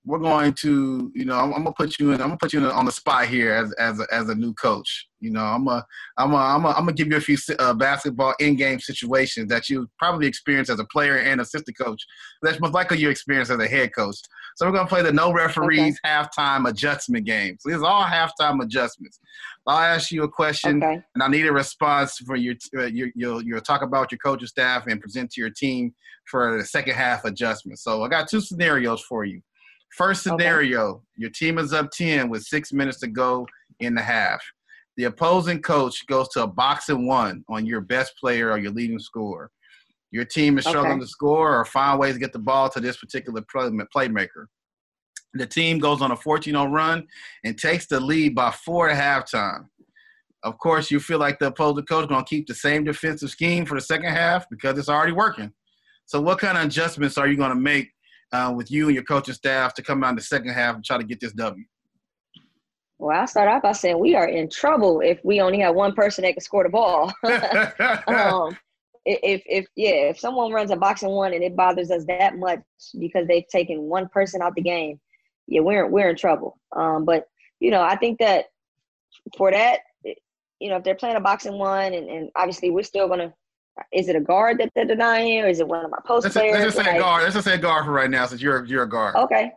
we're 0.07 0.21
going 0.21 0.53
to, 0.53 1.11
you 1.17 1.25
know, 1.25 1.35
I'm, 1.35 1.53
I'm, 1.53 1.65
gonna 1.65 1.75
put 1.77 1.99
you 1.99 2.13
in. 2.13 2.15
I'm 2.15 2.29
gonna 2.29 2.39
put 2.39 2.53
you 2.53 2.61
in, 2.61 2.67
on 2.67 2.85
the 2.85 2.93
spot 2.93 3.27
here 3.27 3.53
as 3.53 3.73
as 3.73 3.99
a, 4.01 4.07
as 4.13 4.29
a 4.29 4.35
new 4.35 4.55
coach. 4.55 5.09
You 5.19 5.33
know, 5.33 5.43
I'm 5.43 5.67
a, 5.67 5.85
I'm 6.17 6.33
a, 6.33 6.37
I'm 6.37 6.65
a, 6.65 6.69
I'm 6.69 6.85
gonna 6.85 6.93
give 6.93 7.09
you 7.09 7.17
a 7.17 7.21
few 7.21 7.37
uh, 7.59 7.75
basketball 7.75 8.35
in-game 8.39 8.79
situations 8.79 9.49
that 9.49 9.69
you 9.69 9.89
probably 9.99 10.29
experienced 10.29 10.71
as 10.71 10.79
a 10.79 10.85
player 10.85 11.19
and 11.19 11.41
assistant 11.41 11.77
coach. 11.77 12.01
That's 12.41 12.61
most 12.61 12.73
likely 12.73 12.99
you 12.99 13.11
experienced 13.11 13.51
as 13.51 13.59
a 13.59 13.67
head 13.67 13.95
coach. 13.95 14.17
So 14.57 14.65
we're 14.65 14.73
gonna 14.73 14.89
play 14.89 15.03
the 15.03 15.13
no 15.13 15.35
referees 15.35 16.01
okay. 16.03 16.15
halftime 16.15 16.67
adjustment 16.67 17.27
game. 17.27 17.59
So 17.61 17.69
these 17.69 17.79
are 17.79 17.85
all 17.85 18.05
halftime 18.05 18.63
adjustments. 18.63 19.21
I'll 19.67 19.77
ask 19.77 20.11
you 20.11 20.23
a 20.23 20.29
question, 20.29 20.83
okay. 20.83 21.03
and 21.15 21.23
I 21.23 21.29
need 21.29 21.47
a 21.47 21.53
response 21.53 22.17
for 22.19 22.37
your, 22.37 22.55
uh, 22.75 22.87
your. 22.87 23.11
You'll 23.15 23.43
you'll 23.43 23.61
talk 23.61 23.83
about 23.83 24.11
your 24.11 24.19
coaching 24.19 24.49
staff 24.49 24.87
and 24.87 24.99
present 24.99 25.31
to 25.33 25.43
your 25.43 25.51
team 25.51 25.95
for 26.31 26.57
the 26.57 26.65
second 26.65 26.95
half 26.95 27.27
adjustment. 27.27 27.79
So 27.79 28.03
I 28.03 28.09
got 28.09 28.29
two 28.29 28.41
scenarios 28.41 29.03
for 29.03 29.27
you. 29.27 29.43
First 29.95 30.23
scenario, 30.23 30.89
okay. 30.89 31.01
your 31.17 31.31
team 31.31 31.59
is 31.59 31.75
up 31.75 31.91
10 31.91 32.31
with 32.31 32.43
six 32.43 32.73
minutes 32.73 32.99
to 33.01 33.09
go 33.09 33.47
in 33.81 33.95
the 33.95 34.03
half. 34.03 34.43
The 34.97 35.05
opposing 35.05 35.61
coach 35.61 36.07
goes 36.07 36.29
to 36.31 36.45
a 36.45 36.47
box 36.47 36.89
and 36.89 37.07
one 37.07 37.45
on 37.49 37.67
your 37.67 37.83
best 37.83 38.15
player 38.19 38.51
or 38.51 38.59
your 38.59 38.73
leading 38.73 38.99
scorer. 38.99 39.51
Your 40.17 40.25
team 40.25 40.57
is 40.57 40.65
struggling 40.65 40.95
okay. 40.95 41.03
to 41.03 41.07
score 41.07 41.61
or 41.61 41.67
find 41.67 42.01
ways 42.01 42.15
to 42.15 42.19
get 42.19 42.33
the 42.33 42.39
ball 42.39 42.71
to 42.71 42.81
this 42.81 42.97
particular 42.97 43.43
playmaker. 43.43 44.47
The 45.35 45.47
team 45.47 45.79
goes 45.79 46.01
on 46.01 46.11
a 46.11 46.17
14 46.17 46.55
0 46.55 46.65
run 46.69 47.07
and 47.45 47.59
takes 47.59 47.87
the 47.87 48.01
lead 48.01 48.35
by 48.35 48.51
four 48.51 48.89
at 48.89 48.97
halftime. 48.97 49.67
Of 50.43 50.57
course, 50.57 50.91
you 50.91 51.01
feel 51.01 51.19
like 51.19 51.39
the 51.39 51.49
opposing 51.49 51.85
coach 51.85 52.05
is 52.05 52.09
going 52.09 52.25
to 52.25 52.29
keep 52.29 52.47
the 52.47 52.55
same 52.55 52.85
defensive 52.85 53.29
scheme 53.29 53.67
for 53.67 53.75
the 53.75 53.83
second 53.83 54.09
half 54.09 54.49
because 54.49 54.79
it's 54.79 54.89
already 54.89 55.13
working. 55.13 55.53
So, 56.07 56.19
what 56.23 56.39
kind 56.39 56.57
of 56.57 56.65
adjustments 56.65 57.19
are 57.19 57.29
you 57.29 57.37
going 57.37 57.51
to 57.51 57.61
make 57.61 57.91
uh, 58.33 58.55
with 58.57 58.71
you 58.71 58.87
and 58.87 58.95
your 58.95 59.05
coaching 59.05 59.35
staff 59.35 59.75
to 59.75 59.83
come 59.83 60.03
out 60.03 60.11
in 60.11 60.17
the 60.17 60.23
second 60.23 60.55
half 60.55 60.77
and 60.77 60.83
try 60.85 60.97
to 60.97 61.05
get 61.05 61.21
this 61.21 61.33
W? 61.35 61.63
Well, 62.99 63.21
I'll 63.21 63.27
start 63.27 63.49
off 63.49 63.61
by 63.61 63.73
saying 63.73 63.99
we 63.99 64.15
are 64.15 64.29
in 64.29 64.49
trouble 64.49 65.03
if 65.03 65.23
we 65.23 65.43
only 65.43 65.61
have 65.61 65.75
one 65.75 65.93
person 65.93 66.25
that 66.25 66.33
can 66.33 66.41
score 66.41 66.63
the 66.63 66.71
ball. 66.71 67.13
um, 68.07 68.57
if 69.07 69.43
if 69.47 69.67
yeah, 69.77 70.11
if 70.11 70.19
someone 70.19 70.53
runs 70.53 70.71
a 70.71 70.77
box 70.77 71.03
and 71.03 71.13
one 71.13 71.33
and 71.33 71.43
it 71.43 71.57
bothers 71.57 71.91
us 71.91 72.05
that 72.07 72.37
much 72.37 72.61
because 72.99 73.27
they've 73.27 73.47
taken 73.49 73.83
one 73.83 74.09
person 74.09 74.43
out 74.43 74.55
the 74.55 74.63
game, 74.63 75.01
yeah, 75.47 75.61
we're 75.61 75.87
we're 75.87 76.11
in 76.11 76.17
trouble. 76.17 76.59
Um, 76.75 77.05
but 77.05 77.29
you 77.61 77.71
know, 77.71 77.83
I 77.83 77.97
think 77.97 78.19
that 78.19 78.47
for 79.37 79.51
that, 79.51 79.81
you 80.61 80.69
know, 80.69 80.77
if 80.77 80.85
they're 80.85 80.95
playing 80.95 81.17
a 81.17 81.21
box 81.21 81.47
and 81.47 81.57
one, 81.57 81.95
and, 81.95 82.09
and 82.09 82.31
obviously 82.37 82.71
we're 82.71 82.83
still 82.83 83.09
gonna. 83.09 83.33
Is 83.93 84.09
it 84.09 84.17
a 84.17 84.21
guard 84.21 84.59
that 84.59 84.73
they're 84.75 84.87
denying, 84.87 85.43
or 85.43 85.49
is 85.49 85.61
it 85.61 85.69
one 85.69 85.85
of 85.85 85.91
my 85.91 85.99
post 86.07 86.25
let's, 86.25 86.35
players? 86.35 86.55
Let's 86.55 86.65
just 86.65 86.77
say 86.79 86.93
like, 86.93 87.01
guard. 87.01 87.23
Let's 87.23 87.35
just 87.35 87.47
say 87.47 87.59
guard 87.59 87.85
for 87.85 87.93
right 87.93 88.09
now, 88.11 88.27
since 88.27 88.41
you're 88.41 88.65
you're 88.65 88.85
a 88.85 88.89
guard. 88.89 89.15
Okay. 89.17 89.53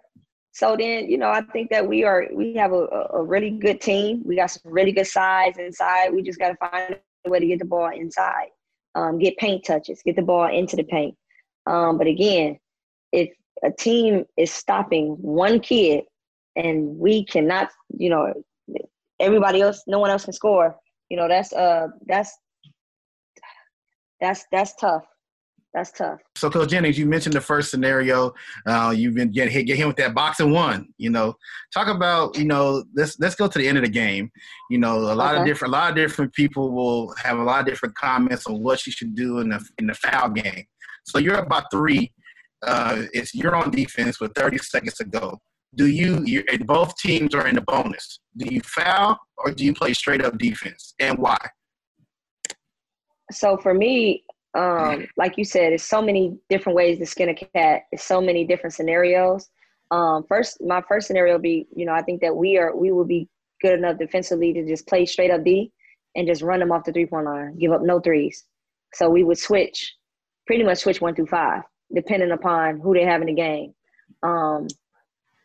So 0.51 0.75
then, 0.75 1.09
you 1.09 1.17
know, 1.17 1.29
I 1.29 1.41
think 1.41 1.69
that 1.69 1.87
we 1.87 2.03
are 2.03 2.27
we 2.33 2.53
have 2.55 2.73
a, 2.73 2.87
a 3.13 3.23
really 3.23 3.51
good 3.51 3.79
team. 3.79 4.21
We 4.25 4.35
got 4.35 4.47
some 4.47 4.71
really 4.71 4.91
good 4.91 5.07
size 5.07 5.57
inside. 5.57 6.13
We 6.13 6.21
just 6.21 6.37
got 6.37 6.49
to 6.49 6.55
find 6.57 6.99
a 7.25 7.29
way 7.29 7.39
to 7.39 7.47
get 7.47 7.59
the 7.59 7.65
ball 7.65 7.89
inside, 7.95 8.47
um, 8.95 9.19
get 9.19 9.37
paint 9.37 9.65
touches, 9.65 10.01
get 10.03 10.15
the 10.15 10.21
ball 10.21 10.47
into 10.47 10.75
the 10.75 10.83
paint. 10.83 11.15
Um, 11.65 11.97
but 11.97 12.07
again, 12.07 12.57
if 13.11 13.29
a 13.63 13.71
team 13.71 14.25
is 14.37 14.51
stopping 14.51 15.17
one 15.21 15.59
kid 15.59 16.03
and 16.55 16.97
we 16.97 17.25
cannot, 17.25 17.69
you 17.97 18.09
know, 18.09 18.33
everybody 19.19 19.61
else, 19.61 19.83
no 19.87 19.99
one 19.99 20.09
else 20.09 20.25
can 20.25 20.33
score. 20.33 20.75
You 21.09 21.17
know, 21.17 21.27
that's 21.27 21.53
uh, 21.53 21.87
that's 22.07 22.37
that's 24.21 24.45
that's 24.51 24.75
tough. 24.75 25.05
That's 25.74 25.91
tough. 25.91 26.20
So, 26.36 26.49
Coach 26.49 26.70
Jennings, 26.70 26.97
you 26.97 27.05
mentioned 27.05 27.34
the 27.34 27.41
first 27.41 27.70
scenario. 27.70 28.34
Uh, 28.65 28.91
you've 28.95 29.13
been 29.13 29.32
getting 29.32 29.53
hit, 29.53 29.63
get 29.63 29.78
him 29.78 29.88
with 29.88 29.97
that 29.97 30.15
box 30.15 30.39
and 30.39 30.51
one. 30.51 30.88
You 30.97 31.11
know, 31.11 31.36
talk 31.72 31.88
about 31.88 32.36
you 32.38 32.45
know 32.45 32.84
let's 32.95 33.20
let's 33.20 33.36
go 33.36 33.47
to 33.47 33.57
the 33.57 33.67
end 33.67 33.78
of 33.78 33.84
the 33.84 33.89
game. 33.89 34.32
You 34.72 34.80
know, 34.80 34.97
a 34.97 35.13
lot 35.13 35.36
okay. 35.36 35.41
of 35.41 35.47
different 35.47 35.74
a 35.74 35.78
lot 35.78 35.89
of 35.91 35.95
different 35.95 36.34
people 36.34 36.72
will 36.72 37.13
have 37.24 37.38
a 37.38 37.43
lot 37.43 37.59
of 37.59 37.65
different 37.67 37.93
comments 37.95 38.47
on 38.47 38.63
what 38.63 38.86
you 38.88 38.91
should 38.91 39.13
do 39.13 39.39
in 39.39 39.49
the 39.49 39.63
in 39.78 39.88
the 39.88 39.93
foul 39.93 40.30
game. 40.30 40.65
So 41.05 41.20
you're 41.20 41.36
about 41.36 41.65
three. 41.72 42.11
Uh, 42.65 43.03
it's 43.13 43.36
you're 43.36 43.55
on 43.55 43.72
defense 43.72 44.20
with 44.20 44.34
30 44.34 44.57
seconds 44.57 44.95
to 44.95 45.05
go 45.05 45.39
do 45.76 45.88
you 45.88 46.24
you 46.26 46.43
both 46.65 46.95
teams 46.97 47.34
are 47.36 47.47
in 47.47 47.55
the 47.55 47.61
bonus 47.61 48.20
do 48.38 48.53
you 48.53 48.59
foul 48.61 49.17
or 49.38 49.51
do 49.51 49.63
you 49.63 49.74
play 49.74 49.93
straight 49.93 50.24
up 50.24 50.38
defense 50.38 50.93
and 50.99 51.17
why 51.17 51.38
so 53.32 53.55
for 53.57 53.74
me 53.74 54.24
um, 54.55 55.07
like 55.17 55.37
you 55.37 55.45
said 55.45 55.73
it's 55.73 55.83
so 55.83 56.01
many 56.01 56.37
different 56.49 56.75
ways 56.75 56.97
to 56.97 57.05
skin 57.05 57.29
a 57.29 57.35
cat. 57.35 57.83
It's 57.91 58.03
so 58.03 58.19
many 58.21 58.45
different 58.45 58.73
scenarios. 58.73 59.49
Um, 59.91 60.23
first 60.27 60.61
my 60.61 60.81
first 60.87 61.07
scenario 61.07 61.33
would 61.33 61.41
be 61.41 61.67
you 61.75 61.83
know 61.83 61.93
i 61.93 62.03
think 62.03 62.21
that 62.21 62.35
we 62.35 62.59
are 62.59 62.75
we 62.75 62.91
will 62.91 63.05
be 63.05 63.27
good 63.59 63.73
enough 63.73 63.97
defensively 63.97 64.53
to 64.53 64.63
just 64.67 64.87
play 64.87 65.03
straight 65.05 65.31
up 65.31 65.43
d 65.43 65.71
and 66.15 66.27
just 66.27 66.41
run 66.41 66.59
them 66.59 66.71
off 66.71 66.83
the 66.85 66.91
three 66.91 67.05
point 67.05 67.25
line 67.25 67.57
give 67.57 67.71
up 67.71 67.81
no 67.81 67.99
threes. 67.99 68.45
So 68.93 69.09
we 69.09 69.23
would 69.23 69.37
switch 69.37 69.95
pretty 70.47 70.63
much 70.63 70.79
switch 70.79 71.01
one 71.01 71.15
through 71.15 71.27
five 71.27 71.61
depending 71.93 72.31
upon 72.31 72.79
who 72.79 72.93
they 72.93 73.03
have 73.03 73.21
in 73.21 73.27
the 73.27 73.33
game. 73.33 73.73
Um, 74.23 74.67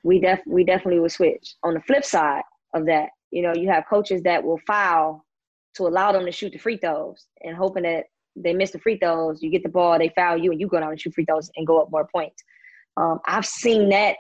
we 0.02 0.20
def 0.20 0.40
we 0.46 0.64
definitely 0.64 1.00
would 1.00 1.12
switch. 1.12 1.54
On 1.62 1.74
the 1.74 1.80
flip 1.80 2.04
side 2.04 2.42
of 2.74 2.86
that, 2.86 3.10
you 3.30 3.42
know, 3.42 3.54
you 3.54 3.68
have 3.70 3.84
coaches 3.88 4.22
that 4.22 4.42
will 4.42 4.60
foul 4.66 5.24
to 5.76 5.86
allow 5.86 6.12
them 6.12 6.24
to 6.24 6.32
shoot 6.32 6.52
the 6.52 6.58
free 6.58 6.76
throws 6.76 7.26
and 7.42 7.56
hoping 7.56 7.82
that 7.82 8.04
they 8.36 8.52
miss 8.52 8.70
the 8.70 8.78
free 8.78 8.98
throws, 8.98 9.42
you 9.42 9.50
get 9.50 9.62
the 9.62 9.68
ball, 9.68 9.98
they 9.98 10.10
foul 10.16 10.36
you, 10.36 10.50
and 10.50 10.60
you 10.60 10.66
go 10.66 10.80
down 10.80 10.90
and 10.90 11.00
shoot 11.00 11.14
free 11.14 11.24
throws 11.24 11.50
and 11.56 11.66
go 11.66 11.80
up 11.80 11.90
more 11.90 12.08
points. 12.12 12.42
Um, 12.96 13.20
I've 13.26 13.46
seen 13.46 13.88
that 13.90 14.16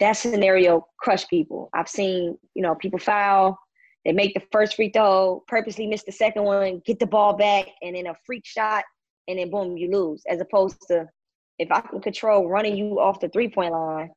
that 0.00 0.12
scenario 0.12 0.86
crush 0.98 1.26
people. 1.28 1.70
I've 1.74 1.88
seen, 1.88 2.36
you 2.54 2.62
know, 2.62 2.74
people 2.74 2.98
foul, 2.98 3.58
they 4.04 4.12
make 4.12 4.34
the 4.34 4.42
first 4.52 4.76
free 4.76 4.90
throw, 4.90 5.42
purposely 5.48 5.86
miss 5.86 6.02
the 6.04 6.12
second 6.12 6.44
one, 6.44 6.82
get 6.84 6.98
the 6.98 7.06
ball 7.06 7.36
back, 7.36 7.66
and 7.82 7.96
then 7.96 8.06
a 8.06 8.14
freak 8.26 8.44
shot, 8.44 8.84
and 9.28 9.38
then 9.38 9.50
boom, 9.50 9.76
you 9.76 9.90
lose. 9.90 10.22
As 10.28 10.40
opposed 10.40 10.76
to 10.88 11.06
if 11.58 11.70
I 11.70 11.80
can 11.80 12.00
control 12.00 12.48
running 12.48 12.76
you 12.76 13.00
off 13.00 13.20
the 13.20 13.28
three 13.28 13.48
point 13.48 13.72
line 13.72 14.10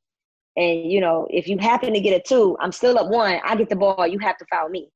and 0.58 0.92
you 0.92 1.02
know, 1.02 1.28
if 1.30 1.48
you 1.48 1.58
happen 1.58 1.94
to 1.94 2.00
get 2.00 2.20
a 2.20 2.24
two, 2.26 2.58
I'm 2.60 2.72
still 2.72 2.98
up 2.98 3.10
one. 3.10 3.40
I 3.44 3.56
get 3.56 3.70
the 3.70 3.76
ball. 3.76 4.08
You 4.08 4.20
have 4.20 4.38
to 4.38 4.46
foul 4.50 4.70
me. 4.70 4.90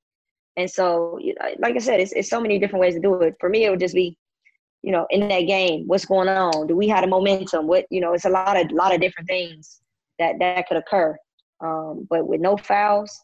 And 0.60 0.70
so, 0.70 1.18
like 1.60 1.76
I 1.76 1.80
said, 1.80 2.02
it's, 2.02 2.12
it's 2.12 2.30
so 2.30 2.42
many 2.42 2.60
different 2.60 2.82
ways 2.82 2.96
to 2.96 3.00
do 3.00 3.22
it. 3.22 3.36
For 3.40 3.48
me, 3.48 3.64
it 3.64 3.70
would 3.70 3.80
just 3.80 3.96
be, 3.96 4.18
you 4.82 4.92
know, 4.92 5.08
in 5.10 5.26
that 5.30 5.48
game, 5.48 5.88
what's 5.88 6.06
going 6.06 6.28
on? 6.28 6.68
Do 6.68 6.76
we 6.76 6.90
have 6.90 7.02
the 7.02 7.08
momentum? 7.08 7.66
What 7.66 7.86
you 7.90 8.02
know, 8.02 8.12
it's 8.12 8.26
a 8.26 8.30
lot 8.30 8.60
of 8.60 8.70
lot 8.72 8.94
of 8.94 9.00
different 9.00 9.30
things 9.30 9.80
that 10.20 10.36
that 10.40 10.68
could 10.68 10.76
occur. 10.76 11.18
Um, 11.62 12.06
but 12.10 12.28
with 12.28 12.42
no 12.42 12.58
fouls, 12.58 13.22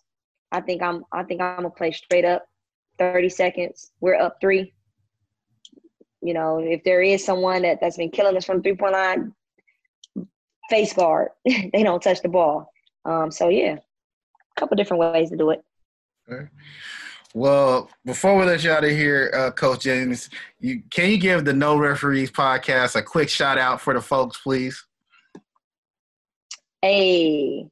I 0.54 0.62
think 0.62 0.82
I'm 0.82 1.04
I 1.12 1.24
think 1.24 1.42
I'm 1.42 1.58
gonna 1.58 1.70
play 1.72 1.92
straight 1.92 2.24
up. 2.24 2.46
Thirty 2.98 3.28
seconds. 3.28 3.92
We're 4.00 4.16
up 4.16 4.38
three. 4.40 4.74
You 6.22 6.34
know, 6.34 6.60
if 6.60 6.86
there 6.86 7.02
is 7.02 7.26
someone 7.26 7.64
that 7.64 7.80
that's 7.82 7.98
been 7.98 8.12
killing 8.12 8.38
us 8.38 8.46
from 8.46 8.64
three 8.64 8.78
point 8.78 8.94
line, 8.94 9.34
face 10.70 10.94
guard. 10.94 11.32
they 11.46 11.84
don't 11.84 12.02
touch 12.02 12.22
the 12.22 12.30
ball. 12.30 12.72
Um, 13.04 13.30
so 13.30 13.50
yeah, 13.50 13.76
a 13.76 14.60
couple 14.60 14.78
different 14.78 15.02
ways 15.02 15.32
to 15.32 15.36
do 15.36 15.50
it. 15.50 15.62
Okay. 16.32 16.48
Well, 17.36 17.90
before 18.06 18.38
we 18.38 18.46
let 18.46 18.64
you 18.64 18.72
out 18.72 18.86
of 18.86 18.92
here, 18.92 19.30
uh, 19.36 19.52
Coach 19.52 19.82
James, 19.82 20.30
you 20.62 20.82
can 20.90 21.12
you 21.12 21.18
give 21.18 21.44
the 21.44 21.52
No 21.52 21.78
Referees 21.78 22.32
podcast 22.32 22.96
a 22.96 23.04
quick 23.04 23.28
shout 23.28 23.58
out 23.58 23.82
for 23.82 23.94
the 23.94 24.00
folks, 24.00 24.38
please? 24.38 24.82
Hey, 26.82 27.68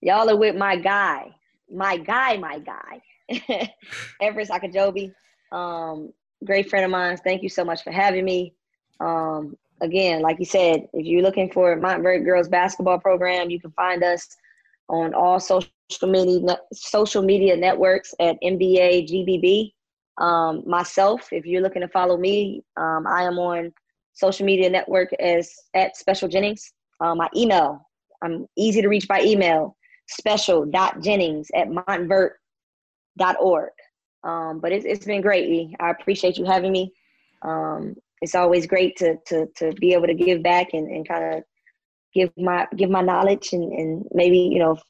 y'all 0.00 0.30
are 0.30 0.36
with 0.36 0.54
my 0.54 0.76
guy, 0.76 1.34
my 1.68 1.96
guy, 1.96 2.36
my 2.36 2.60
guy, 2.60 3.72
Everest 4.20 4.52
Akajobi. 4.52 5.12
Um, 5.50 6.12
great 6.44 6.70
friend 6.70 6.84
of 6.84 6.92
mine. 6.92 7.16
Thank 7.16 7.42
you 7.42 7.48
so 7.48 7.64
much 7.64 7.82
for 7.82 7.90
having 7.90 8.24
me. 8.24 8.54
Um, 9.00 9.56
again, 9.80 10.22
like 10.22 10.38
you 10.38 10.44
said, 10.44 10.88
if 10.92 11.04
you're 11.04 11.22
looking 11.22 11.50
for 11.50 11.76
Montverde 11.76 12.24
Girls 12.24 12.48
Basketball 12.48 13.00
Program, 13.00 13.50
you 13.50 13.58
can 13.58 13.72
find 13.72 14.04
us 14.04 14.36
on 14.90 15.14
all 15.14 15.40
social 15.40 15.70
media 16.02 16.58
social 16.72 17.22
media 17.22 17.56
networks 17.56 18.14
at 18.20 18.36
MVA 18.42 19.08
GBB. 19.08 19.72
Um, 20.22 20.62
myself, 20.66 21.32
if 21.32 21.46
you're 21.46 21.62
looking 21.62 21.82
to 21.82 21.88
follow 21.88 22.18
me, 22.18 22.62
um, 22.76 23.06
I 23.06 23.22
am 23.22 23.38
on 23.38 23.72
social 24.12 24.44
media 24.44 24.68
network 24.68 25.12
as 25.14 25.50
at 25.74 25.96
Special 25.96 26.28
Jennings. 26.28 26.72
Um, 27.00 27.18
my 27.18 27.28
email, 27.34 27.88
I'm 28.22 28.46
easy 28.56 28.82
to 28.82 28.88
reach 28.88 29.08
by 29.08 29.22
email, 29.22 29.76
special.jennings 30.08 31.50
at 31.54 31.68
montverde.org. 31.68 33.70
Um, 34.22 34.60
but 34.60 34.72
it's, 34.72 34.84
it's 34.84 35.06
been 35.06 35.22
great. 35.22 35.74
I 35.80 35.90
appreciate 35.90 36.36
you 36.36 36.44
having 36.44 36.72
me. 36.72 36.92
Um, 37.42 37.94
it's 38.20 38.34
always 38.34 38.66
great 38.66 38.96
to 38.98 39.16
to 39.26 39.46
to 39.56 39.72
be 39.74 39.94
able 39.94 40.06
to 40.06 40.14
give 40.14 40.42
back 40.42 40.74
and, 40.74 40.90
and 40.90 41.08
kind 41.08 41.34
of 41.34 41.42
give 42.14 42.30
my 42.36 42.66
give 42.76 42.90
my 42.90 43.02
knowledge 43.02 43.52
and, 43.52 43.72
and 43.72 44.04
maybe 44.12 44.38
you 44.38 44.58
know 44.58 44.72
if 44.72 44.82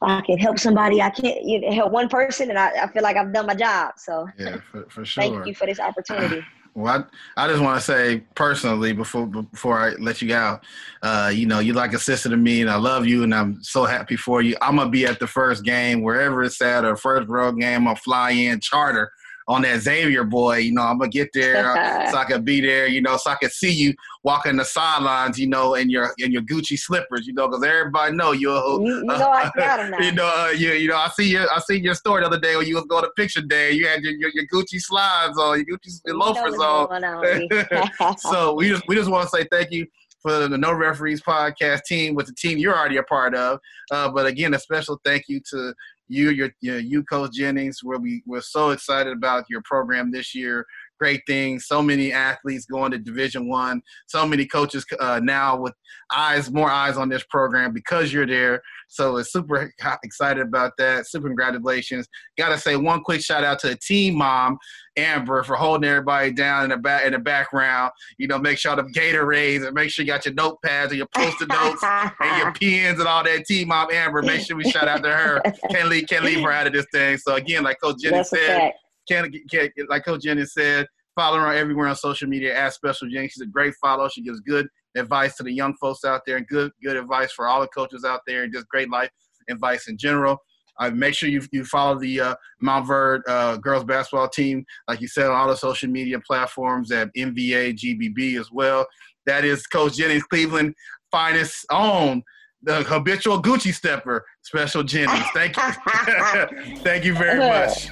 I 0.00 0.20
can 0.20 0.38
help 0.38 0.58
somebody 0.58 1.02
I 1.02 1.10
can't 1.10 1.42
you 1.42 1.60
know, 1.60 1.72
help 1.72 1.92
one 1.92 2.08
person 2.08 2.50
and 2.50 2.58
I, 2.58 2.70
I 2.84 2.86
feel 2.88 3.02
like 3.02 3.16
I've 3.16 3.32
done 3.32 3.46
my 3.46 3.54
job. 3.54 3.94
So 3.96 4.28
yeah 4.38 4.58
for, 4.70 4.88
for 4.88 5.04
sure. 5.04 5.22
thank 5.22 5.46
you 5.46 5.54
for 5.54 5.66
this 5.66 5.80
opportunity. 5.80 6.44
Well 6.74 7.08
I, 7.36 7.44
I 7.44 7.48
just 7.48 7.60
want 7.60 7.80
to 7.80 7.84
say 7.84 8.22
personally 8.36 8.92
before 8.92 9.26
before 9.26 9.80
I 9.80 9.94
let 9.94 10.22
you 10.22 10.32
out 10.32 10.64
uh, 11.02 11.32
you 11.34 11.44
know 11.44 11.58
you 11.58 11.72
like 11.72 11.92
a 11.92 11.98
sister 11.98 12.28
to 12.28 12.36
me 12.36 12.60
and 12.60 12.70
I 12.70 12.76
love 12.76 13.04
you 13.04 13.24
and 13.24 13.34
I'm 13.34 13.60
so 13.64 13.84
happy 13.84 14.16
for 14.16 14.42
you. 14.42 14.54
I'm 14.60 14.76
gonna 14.76 14.88
be 14.88 15.04
at 15.04 15.18
the 15.18 15.26
first 15.26 15.64
game 15.64 16.02
wherever 16.02 16.44
it's 16.44 16.60
at 16.62 16.84
or 16.84 16.94
first 16.94 17.26
road 17.26 17.58
game 17.58 17.88
I'll 17.88 17.96
fly 17.96 18.30
in 18.30 18.60
charter 18.60 19.10
on 19.48 19.62
that 19.62 19.80
Xavier 19.80 20.24
boy. 20.24 20.58
You 20.58 20.72
know, 20.72 20.82
I'm 20.82 20.98
gonna 20.98 21.10
get 21.10 21.30
there 21.32 21.64
so 22.10 22.18
I 22.18 22.24
can 22.24 22.44
be 22.44 22.60
there. 22.60 22.86
You 22.86 23.00
know, 23.00 23.16
so 23.16 23.30
I 23.30 23.36
can 23.36 23.50
see 23.50 23.72
you 23.72 23.94
walking 24.22 24.56
the 24.56 24.64
sidelines. 24.64 25.38
You 25.38 25.48
know, 25.48 25.74
in 25.74 25.90
your 25.90 26.12
in 26.18 26.30
your 26.30 26.42
Gucci 26.42 26.78
slippers. 26.78 27.26
You 27.26 27.32
know, 27.32 27.48
because 27.48 27.64
everybody 27.64 28.14
know 28.14 28.32
you're. 28.32 28.52
You, 28.80 28.98
you 28.98 29.04
know, 29.04 29.30
I 29.30 29.50
got 29.56 29.80
him 29.80 29.90
now. 29.90 29.98
you 29.98 30.12
know, 30.12 30.26
uh, 30.26 30.50
you 30.50 30.72
you 30.72 30.88
know, 30.88 30.96
I 30.96 31.08
see 31.08 31.30
you. 31.30 31.40
I 31.40 31.58
see 31.60 31.78
your 31.78 31.94
story 31.94 32.22
the 32.22 32.26
other 32.26 32.40
day 32.40 32.56
when 32.56 32.66
you 32.66 32.76
was 32.76 32.84
going 32.84 33.04
to 33.04 33.10
picture 33.16 33.42
day. 33.42 33.72
You 33.72 33.86
had 33.88 34.02
your, 34.02 34.12
your, 34.12 34.30
your 34.34 34.46
Gucci 34.46 34.80
slides 34.80 35.38
on, 35.38 35.64
your 35.66 35.78
Gucci 35.78 36.00
your 36.04 36.16
loafers 36.16 36.54
on. 36.58 37.04
on 37.04 38.18
so 38.18 38.54
we 38.54 38.68
just 38.68 38.84
we 38.86 38.94
just 38.94 39.10
want 39.10 39.28
to 39.28 39.36
say 39.36 39.46
thank 39.50 39.70
you 39.70 39.86
for 40.20 40.48
the 40.48 40.58
No 40.58 40.72
Referees 40.72 41.22
podcast 41.22 41.84
team 41.84 42.14
with 42.14 42.26
the 42.26 42.34
team 42.34 42.58
you're 42.58 42.76
already 42.76 42.96
a 42.96 43.02
part 43.04 43.34
of. 43.34 43.60
Uh, 43.90 44.10
but 44.10 44.26
again, 44.26 44.52
a 44.54 44.58
special 44.58 45.00
thank 45.04 45.24
you 45.28 45.40
to 45.50 45.74
you, 46.08 46.30
your, 46.30 46.50
your 46.60 46.78
you, 46.78 47.04
Coach 47.04 47.32
Jennings. 47.32 47.80
Where 47.82 47.98
we 47.98 48.22
we're 48.26 48.40
so 48.40 48.70
excited 48.70 49.12
about 49.12 49.44
your 49.48 49.62
program 49.64 50.10
this 50.10 50.34
year. 50.34 50.66
Great 50.98 51.22
things. 51.26 51.66
So 51.66 51.82
many 51.82 52.12
athletes 52.12 52.66
going 52.66 52.90
to 52.92 52.98
Division 52.98 53.48
One. 53.48 53.82
So 54.06 54.26
many 54.26 54.46
coaches 54.46 54.84
uh, 54.98 55.20
now 55.22 55.56
with 55.56 55.74
eyes, 56.12 56.50
more 56.50 56.70
eyes 56.70 56.96
on 56.96 57.08
this 57.08 57.24
program 57.24 57.72
because 57.72 58.12
you're 58.12 58.26
there. 58.26 58.62
So 58.88 59.18
it's 59.18 59.32
super 59.32 59.70
excited 60.02 60.46
about 60.46 60.72
that. 60.78 61.06
Super 61.06 61.28
congratulations. 61.28 62.08
Got 62.38 62.50
to 62.50 62.58
say 62.58 62.76
one 62.76 63.02
quick 63.02 63.20
shout 63.20 63.44
out 63.44 63.58
to 63.60 63.68
the 63.68 63.76
team 63.76 64.16
mom, 64.16 64.56
Amber, 64.96 65.42
for 65.42 65.56
holding 65.56 65.88
everybody 65.88 66.32
down 66.32 66.64
in 66.64 66.70
the 66.70 66.78
back 66.78 67.04
in 67.04 67.12
the 67.12 67.18
background. 67.18 67.92
You 68.16 68.28
know, 68.28 68.38
make 68.38 68.58
sure 68.58 68.74
the 68.76 68.82
Gatorades 68.82 69.66
and 69.66 69.74
make 69.74 69.90
sure 69.90 70.04
you 70.04 70.10
got 70.10 70.24
your 70.24 70.34
notepads 70.34 70.88
and 70.88 70.96
your 70.96 71.08
post-it 71.14 71.48
notes 71.48 71.82
and 71.82 72.38
your 72.38 72.52
pens 72.60 72.98
and 72.98 73.06
all 73.06 73.22
that. 73.24 73.44
Team 73.44 73.68
mom, 73.68 73.90
Amber, 73.92 74.22
make 74.22 74.40
sure 74.40 74.56
we 74.56 74.68
shout 74.70 74.88
out 74.88 75.02
to 75.02 75.10
her. 75.10 75.40
Can't 75.70 75.88
leave, 75.88 76.08
can't 76.08 76.24
leave 76.24 76.42
her 76.42 76.50
out 76.50 76.66
of 76.66 76.72
this 76.72 76.86
thing. 76.92 77.18
So 77.18 77.34
again, 77.34 77.62
like 77.62 77.78
Coach 77.80 78.00
Jenny 78.00 78.16
That's 78.16 78.30
said, 78.30 78.72
can't, 79.08 79.34
can't 79.50 79.72
like 79.88 80.04
Coach 80.04 80.22
Jenny 80.22 80.44
said, 80.44 80.86
follow 81.14 81.38
her 81.38 81.52
everywhere 81.52 81.88
on 81.88 81.96
social 81.96 82.28
media 82.28 82.56
at 82.56 82.74
Special 82.74 83.08
Jenny. 83.08 83.28
She's 83.28 83.42
a 83.42 83.46
great 83.46 83.74
follow. 83.80 84.08
She 84.08 84.22
gives 84.22 84.40
good 84.40 84.68
advice 84.96 85.36
to 85.36 85.42
the 85.42 85.52
young 85.52 85.74
folks 85.80 86.04
out 86.04 86.22
there 86.26 86.36
and 86.36 86.46
good 86.46 86.72
good 86.82 86.96
advice 86.96 87.32
for 87.32 87.48
all 87.48 87.60
the 87.60 87.68
coaches 87.68 88.04
out 88.04 88.20
there 88.26 88.44
and 88.44 88.52
just 88.52 88.68
great 88.68 88.90
life 88.90 89.10
advice 89.48 89.88
in 89.88 89.96
general. 89.96 90.38
Uh, 90.80 90.90
make 90.90 91.12
sure 91.14 91.28
you, 91.28 91.42
you 91.50 91.64
follow 91.64 91.98
the 91.98 92.20
uh, 92.20 92.34
Montverde 92.62 93.22
uh, 93.26 93.56
girls 93.56 93.82
basketball 93.82 94.28
team, 94.28 94.64
like 94.86 95.00
you 95.00 95.08
said, 95.08 95.26
on 95.26 95.32
all 95.32 95.48
the 95.48 95.56
social 95.56 95.90
media 95.90 96.20
platforms 96.24 96.92
at 96.92 97.12
MVA 97.16 97.74
GBB 97.74 98.38
as 98.38 98.52
well. 98.52 98.86
That 99.26 99.44
is 99.44 99.66
Coach 99.66 99.96
Jennings 99.96 100.22
Cleveland 100.24 100.74
finest 101.10 101.66
own 101.70 102.22
the 102.62 102.82
habitual 102.82 103.40
Gucci 103.42 103.72
stepper, 103.72 104.24
Special 104.42 104.82
Jennings. 104.82 105.24
Thank 105.32 105.56
you. 105.56 105.62
Thank 106.78 107.04
you 107.04 107.14
very 107.14 107.38
much. 107.38 107.88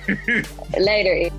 Later. 0.79 1.35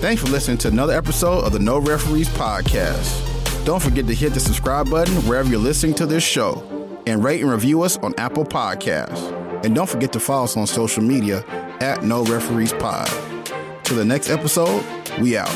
Thanks 0.00 0.22
for 0.22 0.28
listening 0.28 0.58
to 0.58 0.68
another 0.68 0.92
episode 0.96 1.44
of 1.44 1.52
the 1.52 1.58
No 1.58 1.78
Referees 1.78 2.28
Podcast. 2.30 3.24
Don't 3.64 3.82
forget 3.82 4.06
to 4.06 4.14
hit 4.14 4.32
the 4.32 4.40
subscribe 4.40 4.88
button 4.88 5.14
wherever 5.26 5.48
you're 5.48 5.58
listening 5.58 5.94
to 5.96 6.06
this 6.06 6.22
show 6.22 6.62
and 7.06 7.24
rate 7.24 7.40
and 7.40 7.50
review 7.50 7.82
us 7.82 7.96
on 7.98 8.14
Apple 8.16 8.44
Podcasts. 8.44 9.34
And 9.64 9.74
don't 9.74 9.88
forget 9.88 10.12
to 10.12 10.20
follow 10.20 10.44
us 10.44 10.56
on 10.56 10.66
social 10.68 11.02
media 11.02 11.44
at 11.80 12.04
No 12.04 12.24
Referees 12.24 12.72
Pod. 12.74 13.08
Till 13.82 13.96
the 13.96 14.04
next 14.04 14.30
episode, 14.30 14.84
we 15.20 15.36
out. 15.36 15.48